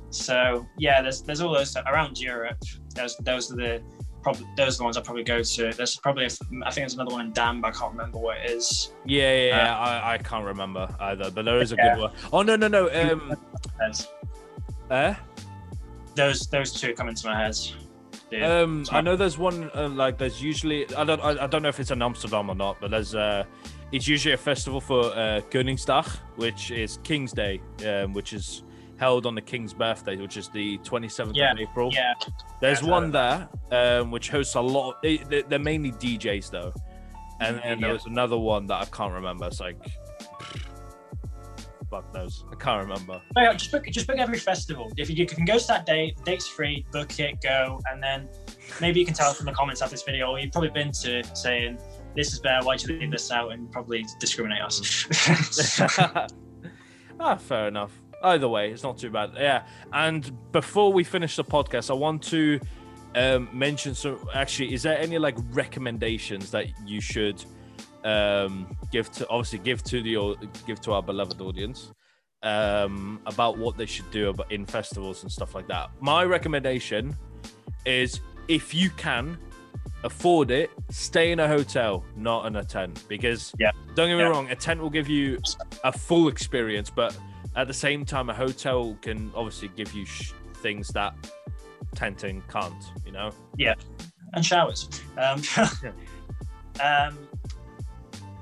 [0.09, 2.57] So yeah, there's there's all those around Europe.
[2.93, 3.81] Those those are the
[4.23, 5.71] probably those are the ones I probably go to.
[5.73, 6.27] There's probably a,
[6.65, 8.93] I think there's another one in Dam, but I can't remember what it is.
[9.05, 9.77] Yeah, yeah, Uh, yeah.
[9.77, 11.95] I, I can't remember either, but there is a Yeah.
[11.95, 12.11] good one.
[12.33, 12.89] Oh no, no, no.
[12.89, 13.33] Um,
[14.91, 15.13] eh?
[16.15, 17.55] Those those two come into my head.
[18.41, 21.69] Um, I know there's one uh, like there's usually I don't I, I don't know
[21.69, 23.43] if it's in Amsterdam or not, but there's uh,
[23.91, 28.63] it's usually a festival for uh, Koningsdag, which is King's Day, um, which is
[28.97, 31.91] held on the King's birthday, which is the 27th Yeah, of April.
[31.93, 32.13] yeah,
[32.61, 35.01] There's Yeah, one there, um, which hosts a lot.
[35.01, 36.73] They, they- they're mainly DJs though,
[37.41, 39.45] and then there was another one that I can't remember.
[39.47, 39.77] It's like,
[41.95, 42.43] fuck those.
[42.51, 43.21] I can't remember.
[43.33, 44.91] But yeah, just book just book every festival.
[44.97, 48.01] If you, you can go to that date, the date's free, book it, go, and
[48.03, 48.27] then
[48.81, 50.91] maybe you can tell us in the comments after this video, or you've probably been
[51.03, 51.79] to saying
[52.15, 52.65] this is better.
[52.65, 53.51] Why'd you leave this out?
[53.51, 55.07] And probably discriminate us.
[57.19, 57.91] ah, fair enough.
[58.23, 59.31] Either way, it's not too bad.
[59.35, 59.65] Yeah.
[59.93, 62.59] And before we finish the podcast, I want to
[63.15, 64.19] um, mention some.
[64.33, 67.43] Actually, is there any like recommendations that you should
[68.05, 71.91] um, give to obviously give to the give to our beloved audience
[72.43, 75.89] um, about what they should do about in festivals and stuff like that?
[75.99, 77.15] My recommendation
[77.85, 79.37] is if you can
[80.03, 83.71] afford it, stay in a hotel, not in a tent, because Yeah.
[83.95, 84.29] don't get me Yeah.
[84.29, 85.39] wrong, a tent will give you
[85.83, 87.17] a full experience, but
[87.55, 91.15] at the same time, a hotel can obviously give you sh- things that
[91.95, 92.83] tenting can't.
[93.03, 93.31] You know?
[93.57, 93.73] Yeah,
[94.33, 94.87] and showers.
[95.17, 95.41] Um,
[96.83, 97.17] um,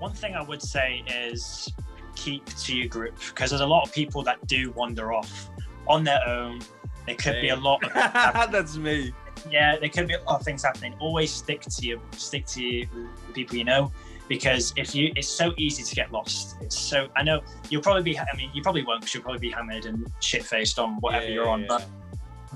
[0.03, 1.71] one thing I would say is
[2.13, 5.49] keep to your group because there's a lot of people that do wander off
[5.87, 6.59] on their own.
[7.05, 7.93] There could be a lot of
[8.51, 9.13] That's me.
[9.49, 10.93] yeah, there could be a lot of things happening.
[10.99, 12.85] Always stick to your stick to your,
[13.27, 13.93] the people you know,
[14.27, 16.57] because if you, it's so easy to get lost.
[16.59, 17.39] It's so I know
[17.69, 18.19] you'll probably be.
[18.19, 21.29] I mean, you probably won't, because you'll probably be hammered and shit faced on whatever
[21.29, 21.65] you're on.
[21.65, 21.87] But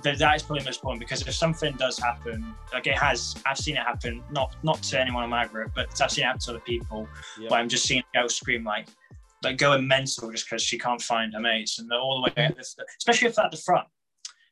[0.07, 3.35] th- that is probably the most important because if something does happen, like it has,
[3.45, 4.23] I've seen it happen.
[4.31, 7.07] Not not to anyone in my group, but I've seen it happen to other people.
[7.39, 7.49] Yeah.
[7.49, 8.87] Where I'm just seeing girls scream like.
[9.43, 12.43] Like going mental just because she can't find her mates, and they're all the way,
[12.43, 12.65] at the,
[12.97, 13.87] especially if they're at the front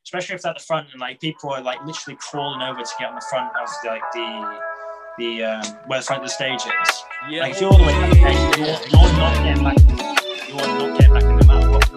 [0.04, 2.90] especially if they're at the front and like people are like literally crawling over to
[2.96, 4.60] get on the front of like the
[5.18, 7.04] the um, where the front of the stage is.
[7.28, 7.42] yeah.
[7.42, 10.48] Like if you're all the way back you're, you're not getting back.
[10.48, 11.35] You're not getting back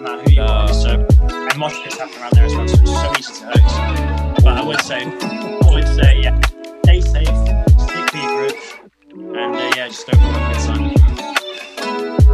[0.02, 0.46] matter who you No.
[0.46, 0.68] are.
[0.72, 4.44] So and mosh pits happen around there as well, so it's so easy to host.
[4.44, 6.40] But I would say, I would say, yeah,
[6.84, 7.28] stay safe,
[7.78, 8.56] stick to your group,
[9.36, 10.94] and uh, yeah, just don't have a good time.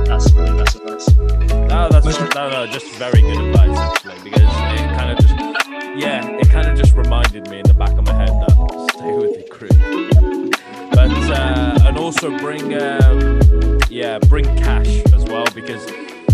[0.06, 1.08] That's the best advice.
[1.68, 5.34] No, that's no, no, just very good advice actually, because it kind of just,
[5.96, 9.12] yeah, it kind of just reminded me in the back of my head that stay
[9.16, 9.68] with the crew,
[10.90, 13.40] but uh, and also bring, um,
[13.90, 15.84] yeah, bring cash as well because,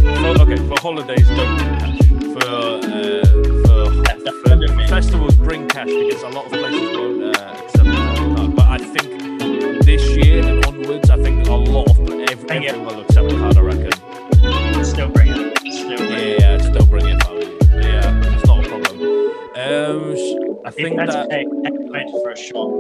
[0.03, 1.99] for, okay, for holidays don't bring cash.
[2.33, 3.23] For uh,
[3.65, 4.05] for,
[4.77, 7.93] for festivals, bring cash because a lot of places won't uh, accept the
[8.37, 8.57] card.
[8.57, 11.99] But I think this year and onwards, I think a lot of
[12.31, 13.57] every, everyone will accept the card.
[13.57, 14.85] I reckon.
[14.85, 15.59] Still bring it.
[15.59, 16.41] Still bring Yeah, it.
[16.41, 17.23] yeah, still bring it.
[17.73, 18.42] Yeah, it's not a
[18.81, 19.33] problem.
[19.55, 21.45] Um, I think that's that okay,
[22.11, 22.71] for a shot.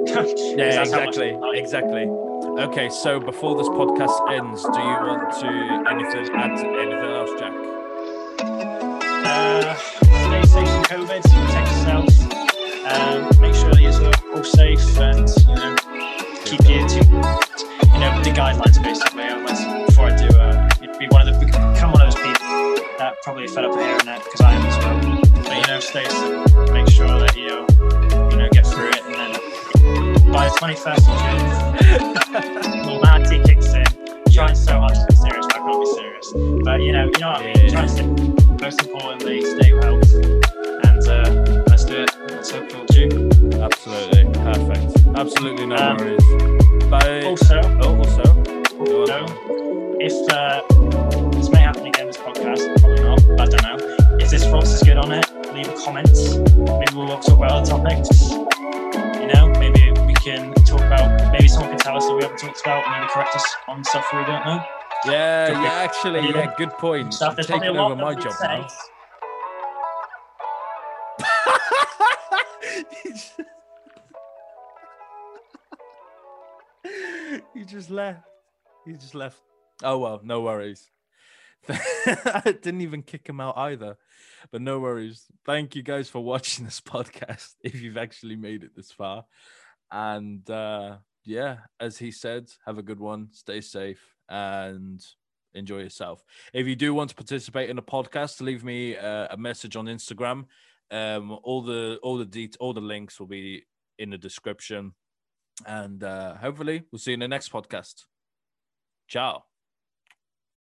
[0.57, 2.03] yeah, That's how much exactly, exactly.
[2.03, 7.31] Okay, so before this podcast ends, do you want to anything add to anything else,
[7.39, 7.53] Jack?
[9.25, 11.23] Uh, stay safe from COVID.
[11.23, 12.23] Protect yourself.
[12.83, 15.77] Um, make sure that you're all safe and you know
[16.45, 19.25] keep your to you know the guidelines basically.
[19.25, 22.43] Unless before I do, uh, you'd be one of the become one of those people
[22.99, 25.32] that probably fed up of hearing that because I am as well.
[25.73, 26.73] But know, stay.
[26.75, 27.65] Make sure that you
[28.31, 31.17] you know get through it, and then by the 21st of
[32.53, 33.87] June, normality kicks in.
[34.31, 36.33] Trying so hard to be serious, but I can't be serious.
[36.63, 37.71] But you know, you know what I mean.
[37.71, 38.07] Try to stay
[38.61, 39.95] most importantly, stay well.
[40.85, 42.11] And uh, let's do it.
[42.29, 43.33] Let's hope for June.
[43.55, 45.07] Absolutely, perfect.
[45.17, 46.85] Absolutely no Um, worries.
[46.91, 47.23] Bye.
[47.25, 48.25] Also, oh, also,
[49.09, 50.61] no, if uh,
[51.31, 52.02] this may happen again,
[52.33, 54.17] podcast, probably not, I don't know.
[54.19, 56.09] If this response is good on it, leave a comment.
[56.57, 58.31] Maybe we'll talk about other topics.
[58.31, 62.39] You know, maybe we can talk about, maybe someone can tell us that we haven't
[62.39, 64.63] talked about and maybe correct us on stuff we don't know.
[65.07, 66.37] Yeah, Good yeah, actually, Yeah.
[66.37, 67.13] yeah, good point.
[67.15, 68.47] Stuff Taking probably a lot over my job say.
[68.47, 68.69] now.
[77.55, 78.23] he just left.
[78.85, 79.39] He just left.
[79.83, 80.89] Oh well, no worries.
[81.69, 83.97] I didn't even kick him out either,
[84.51, 85.27] but no worries.
[85.47, 87.55] Thank you guys for watching this podcast.
[87.63, 89.25] If you've actually made it this far,
[89.91, 95.05] and uh, yeah, as he said, have a good one, stay safe, and
[95.55, 96.23] enjoy yourself.
[96.53, 99.87] If you do want to participate in the podcast, leave me uh, a message on
[99.87, 100.47] Instagram.
[100.91, 103.65] Um, all the all the det- all the links will be
[103.99, 104.95] in the description,
[105.67, 108.05] and uh, hopefully we'll see you in the next podcast.
[109.09, 109.45] Ciao.